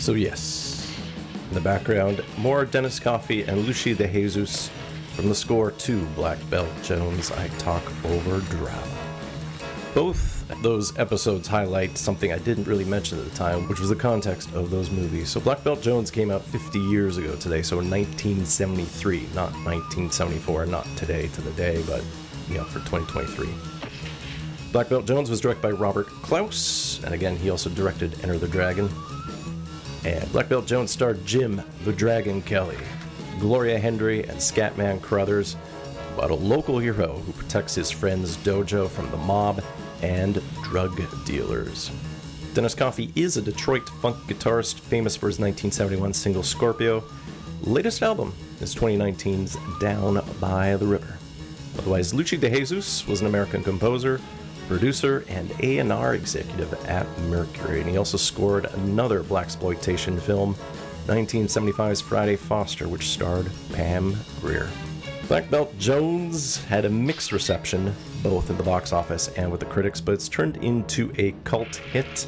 So, 0.00 0.14
yes, 0.14 0.92
in 1.48 1.54
the 1.54 1.60
background, 1.60 2.24
more 2.36 2.64
Dennis 2.64 2.98
Coffey 2.98 3.42
and 3.42 3.64
Luchi 3.64 3.96
de 3.96 4.08
Jesus 4.08 4.68
from 5.14 5.28
the 5.28 5.34
score 5.34 5.70
to 5.70 6.04
Black 6.16 6.38
Belt 6.50 6.68
Jones. 6.82 7.30
I 7.30 7.46
talk 7.58 7.84
over 8.06 8.40
drama. 8.40 8.98
Both 9.94 10.31
those 10.60 10.96
episodes 10.98 11.48
highlight 11.48 11.96
something 11.96 12.32
I 12.32 12.38
didn't 12.38 12.64
really 12.64 12.84
mention 12.84 13.18
at 13.18 13.24
the 13.24 13.36
time, 13.36 13.68
which 13.68 13.80
was 13.80 13.88
the 13.88 13.96
context 13.96 14.52
of 14.54 14.70
those 14.70 14.90
movies. 14.90 15.30
So, 15.30 15.40
Black 15.40 15.62
Belt 15.64 15.80
Jones 15.80 16.10
came 16.10 16.30
out 16.30 16.42
50 16.42 16.78
years 16.78 17.16
ago 17.16 17.34
today, 17.36 17.62
so 17.62 17.76
1973, 17.76 19.20
not 19.34 19.52
1974, 19.64 20.66
not 20.66 20.86
today 20.96 21.28
to 21.28 21.40
the 21.40 21.52
day, 21.52 21.82
but 21.86 22.02
you 22.48 22.56
know, 22.58 22.64
for 22.64 22.80
2023. 22.80 23.48
Black 24.72 24.88
Belt 24.88 25.06
Jones 25.06 25.30
was 25.30 25.40
directed 25.40 25.62
by 25.62 25.70
Robert 25.70 26.06
Clouse, 26.06 27.00
and 27.04 27.14
again, 27.14 27.36
he 27.36 27.50
also 27.50 27.70
directed 27.70 28.14
Enter 28.22 28.38
the 28.38 28.48
Dragon. 28.48 28.88
And 30.04 30.30
Black 30.32 30.48
Belt 30.48 30.66
Jones 30.66 30.90
starred 30.90 31.24
Jim 31.24 31.62
the 31.84 31.92
Dragon 31.92 32.42
Kelly, 32.42 32.78
Gloria 33.38 33.78
Hendry, 33.78 34.22
and 34.24 34.38
Scatman 34.38 35.00
Crothers 35.00 35.56
about 36.14 36.30
a 36.30 36.34
local 36.34 36.78
hero 36.78 37.18
who 37.18 37.32
protects 37.32 37.74
his 37.74 37.90
friend's 37.90 38.36
dojo 38.38 38.88
from 38.88 39.10
the 39.10 39.16
mob 39.16 39.62
and 40.02 40.42
drug 40.62 41.00
dealers. 41.24 41.90
Dennis 42.54 42.74
Coffey 42.74 43.10
is 43.14 43.36
a 43.36 43.42
Detroit 43.42 43.88
funk 43.88 44.16
guitarist 44.26 44.80
famous 44.80 45.16
for 45.16 45.28
his 45.28 45.38
1971 45.38 46.12
single 46.12 46.42
Scorpio. 46.42 47.02
Latest 47.62 48.02
album 48.02 48.34
is 48.60 48.74
2019's 48.74 49.56
Down 49.80 50.22
by 50.40 50.76
the 50.76 50.86
River. 50.86 51.16
Otherwise, 51.78 52.12
Luchi 52.12 52.38
de 52.38 52.50
Jesus 52.50 53.06
was 53.06 53.22
an 53.22 53.26
American 53.26 53.62
composer, 53.62 54.20
producer, 54.68 55.24
and 55.28 55.50
A&R 55.60 56.14
executive 56.14 56.72
at 56.86 57.06
Mercury, 57.22 57.80
and 57.80 57.88
he 57.88 57.96
also 57.96 58.18
scored 58.18 58.66
another 58.66 59.22
blaxploitation 59.22 60.20
film, 60.20 60.54
1975's 61.06 62.00
Friday 62.00 62.36
Foster, 62.36 62.86
which 62.88 63.08
starred 63.08 63.50
Pam 63.72 64.16
Grier. 64.40 64.68
Black 65.28 65.50
Belt 65.50 65.76
Jones 65.78 66.62
had 66.64 66.84
a 66.84 66.90
mixed 66.90 67.32
reception, 67.32 67.94
both 68.22 68.50
at 68.50 68.56
the 68.56 68.62
box 68.62 68.92
office 68.92 69.28
and 69.36 69.50
with 69.50 69.60
the 69.60 69.66
critics, 69.66 70.00
but 70.00 70.12
it's 70.12 70.28
turned 70.28 70.56
into 70.58 71.12
a 71.18 71.32
cult 71.44 71.76
hit, 71.76 72.26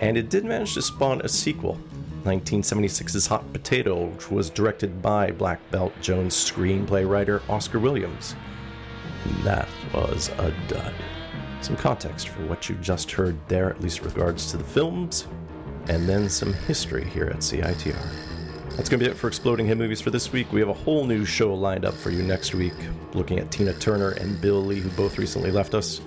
and 0.00 0.16
it 0.16 0.28
did 0.30 0.44
manage 0.44 0.74
to 0.74 0.82
spawn 0.82 1.20
a 1.22 1.28
sequel. 1.28 1.78
1976's 2.24 3.26
Hot 3.28 3.50
Potato, 3.52 4.06
which 4.06 4.30
was 4.30 4.50
directed 4.50 5.00
by 5.00 5.30
Black 5.30 5.58
Belt 5.70 5.92
Jones 6.02 6.34
screenplay 6.34 7.08
writer 7.08 7.42
Oscar 7.48 7.78
Williams. 7.78 8.36
That 9.42 9.68
was 9.94 10.28
a 10.38 10.54
dud. 10.68 10.94
Some 11.62 11.76
context 11.76 12.28
for 12.28 12.44
what 12.46 12.68
you 12.68 12.74
just 12.76 13.10
heard 13.10 13.36
there, 13.48 13.70
at 13.70 13.80
least 13.80 14.02
regards 14.02 14.50
to 14.50 14.56
the 14.56 14.64
films, 14.64 15.26
and 15.88 16.08
then 16.08 16.28
some 16.28 16.52
history 16.52 17.04
here 17.04 17.26
at 17.26 17.38
CITR. 17.38 18.29
That's 18.80 18.88
going 18.88 19.00
to 19.00 19.04
be 19.04 19.10
it 19.10 19.18
for 19.18 19.28
Exploding 19.28 19.66
Head 19.66 19.76
Movies 19.76 20.00
for 20.00 20.08
this 20.08 20.32
week. 20.32 20.50
We 20.54 20.60
have 20.60 20.70
a 20.70 20.72
whole 20.72 21.04
new 21.04 21.26
show 21.26 21.52
lined 21.52 21.84
up 21.84 21.92
for 21.92 22.08
you 22.08 22.22
next 22.22 22.54
week, 22.54 22.72
looking 23.12 23.38
at 23.38 23.50
Tina 23.50 23.74
Turner 23.74 24.12
and 24.12 24.40
Bill 24.40 24.64
Lee, 24.64 24.80
who 24.80 24.88
both 24.92 25.18
recently 25.18 25.50
left 25.50 25.74
us. 25.74 26.00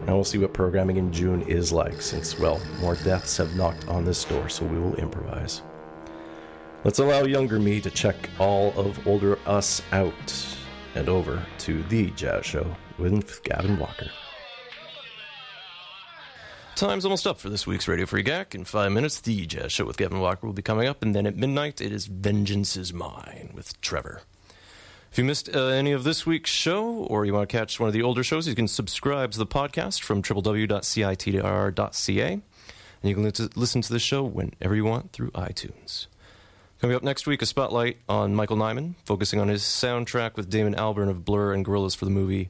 And 0.00 0.08
we'll 0.08 0.22
see 0.22 0.36
what 0.36 0.52
programming 0.52 0.98
in 0.98 1.10
June 1.10 1.40
is 1.40 1.72
like, 1.72 2.02
since, 2.02 2.38
well, 2.38 2.60
more 2.82 2.96
deaths 2.96 3.38
have 3.38 3.56
knocked 3.56 3.88
on 3.88 4.04
this 4.04 4.22
door, 4.24 4.50
so 4.50 4.66
we 4.66 4.78
will 4.78 4.94
improvise. 4.96 5.62
Let's 6.84 6.98
allow 6.98 7.22
younger 7.22 7.58
me 7.58 7.80
to 7.80 7.90
check 7.90 8.28
all 8.38 8.78
of 8.78 9.06
older 9.06 9.38
us 9.46 9.80
out 9.92 10.58
and 10.94 11.08
over 11.08 11.42
to 11.60 11.82
The 11.84 12.10
Jazz 12.10 12.44
Show 12.44 12.76
with 12.98 13.42
Gavin 13.42 13.78
Walker. 13.78 14.10
Time's 16.74 17.04
almost 17.04 17.26
up 17.26 17.38
for 17.38 17.48
this 17.48 17.66
week's 17.66 17.86
Radio 17.86 18.06
Free 18.06 18.22
Gak. 18.24 18.54
In 18.54 18.64
five 18.64 18.90
minutes, 18.92 19.20
the 19.20 19.46
Jazz 19.46 19.70
Show 19.72 19.84
with 19.84 19.96
Gavin 19.98 20.20
Walker 20.20 20.46
will 20.46 20.54
be 20.54 20.62
coming 20.62 20.88
up, 20.88 21.02
and 21.02 21.14
then 21.14 21.26
at 21.26 21.36
midnight, 21.36 21.80
it 21.80 21.92
is 21.92 22.06
Vengeance 22.06 22.76
is 22.76 22.92
Mine 22.92 23.50
with 23.54 23.80
Trevor. 23.80 24.22
If 25.12 25.18
you 25.18 25.24
missed 25.24 25.54
uh, 25.54 25.66
any 25.66 25.92
of 25.92 26.02
this 26.04 26.26
week's 26.26 26.50
show, 26.50 26.84
or 26.84 27.24
you 27.24 27.34
want 27.34 27.48
to 27.48 27.56
catch 27.56 27.78
one 27.78 27.86
of 27.88 27.92
the 27.92 28.02
older 28.02 28.24
shows, 28.24 28.48
you 28.48 28.54
can 28.54 28.66
subscribe 28.66 29.30
to 29.32 29.38
the 29.38 29.46
podcast 29.46 30.00
from 30.02 30.22
www.citr.ca, 30.22 30.72
and 32.32 32.42
you 33.02 33.14
can 33.14 33.24
li- 33.24 33.48
listen 33.54 33.82
to 33.82 33.92
the 33.92 33.98
show 34.00 34.24
whenever 34.24 34.74
you 34.74 34.84
want 34.84 35.12
through 35.12 35.30
iTunes. 35.32 36.06
Coming 36.80 36.96
up 36.96 37.02
next 37.04 37.26
week, 37.28 37.42
a 37.42 37.46
spotlight 37.46 37.98
on 38.08 38.34
Michael 38.34 38.56
Nyman, 38.56 38.94
focusing 39.04 39.38
on 39.38 39.46
his 39.48 39.62
soundtrack 39.62 40.34
with 40.36 40.50
Damon 40.50 40.74
Albarn 40.74 41.10
of 41.10 41.24
Blur 41.24 41.52
and 41.52 41.64
Gorillaz 41.64 41.94
for 41.94 42.06
the 42.06 42.10
movie 42.10 42.48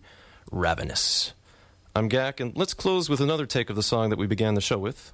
Ravenous. 0.50 1.34
I'm 1.94 2.08
Gak, 2.08 2.40
and 2.40 2.56
let's 2.56 2.72
close 2.72 3.10
with 3.10 3.20
another 3.20 3.44
take 3.44 3.68
of 3.68 3.76
the 3.76 3.82
song 3.82 4.08
that 4.08 4.18
we 4.18 4.26
began 4.26 4.54
the 4.54 4.62
show 4.62 4.78
with, 4.78 5.12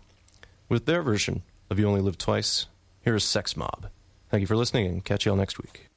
with 0.68 0.86
their 0.86 1.02
version 1.02 1.42
of 1.70 1.78
You 1.80 1.88
Only 1.88 2.00
Live 2.00 2.18
Twice. 2.18 2.66
Here 3.02 3.16
is 3.16 3.24
Sex 3.24 3.56
Mob. 3.56 3.88
Thank 4.30 4.42
you 4.42 4.46
for 4.46 4.56
listening, 4.56 4.86
and 4.86 5.04
catch 5.04 5.26
you 5.26 5.32
all 5.32 5.36
next 5.36 5.58
week. 5.58 5.88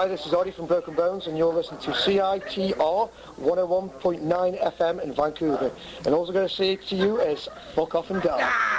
Hi, 0.00 0.08
this 0.08 0.24
is 0.24 0.32
Audie 0.32 0.50
from 0.50 0.64
Broken 0.64 0.94
Bones, 0.94 1.26
and 1.26 1.36
you're 1.36 1.52
listening 1.52 1.78
to 1.82 1.90
CITR 1.90 3.10
101.9 3.38 4.72
FM 4.78 5.04
in 5.04 5.12
Vancouver. 5.12 5.70
And 6.06 6.14
all 6.14 6.26
I'm 6.26 6.32
going 6.32 6.48
to 6.48 6.54
say 6.54 6.76
to 6.76 6.96
you 6.96 7.20
is, 7.20 7.50
fuck 7.74 7.94
off 7.94 8.08
and 8.08 8.22
die. 8.22 8.69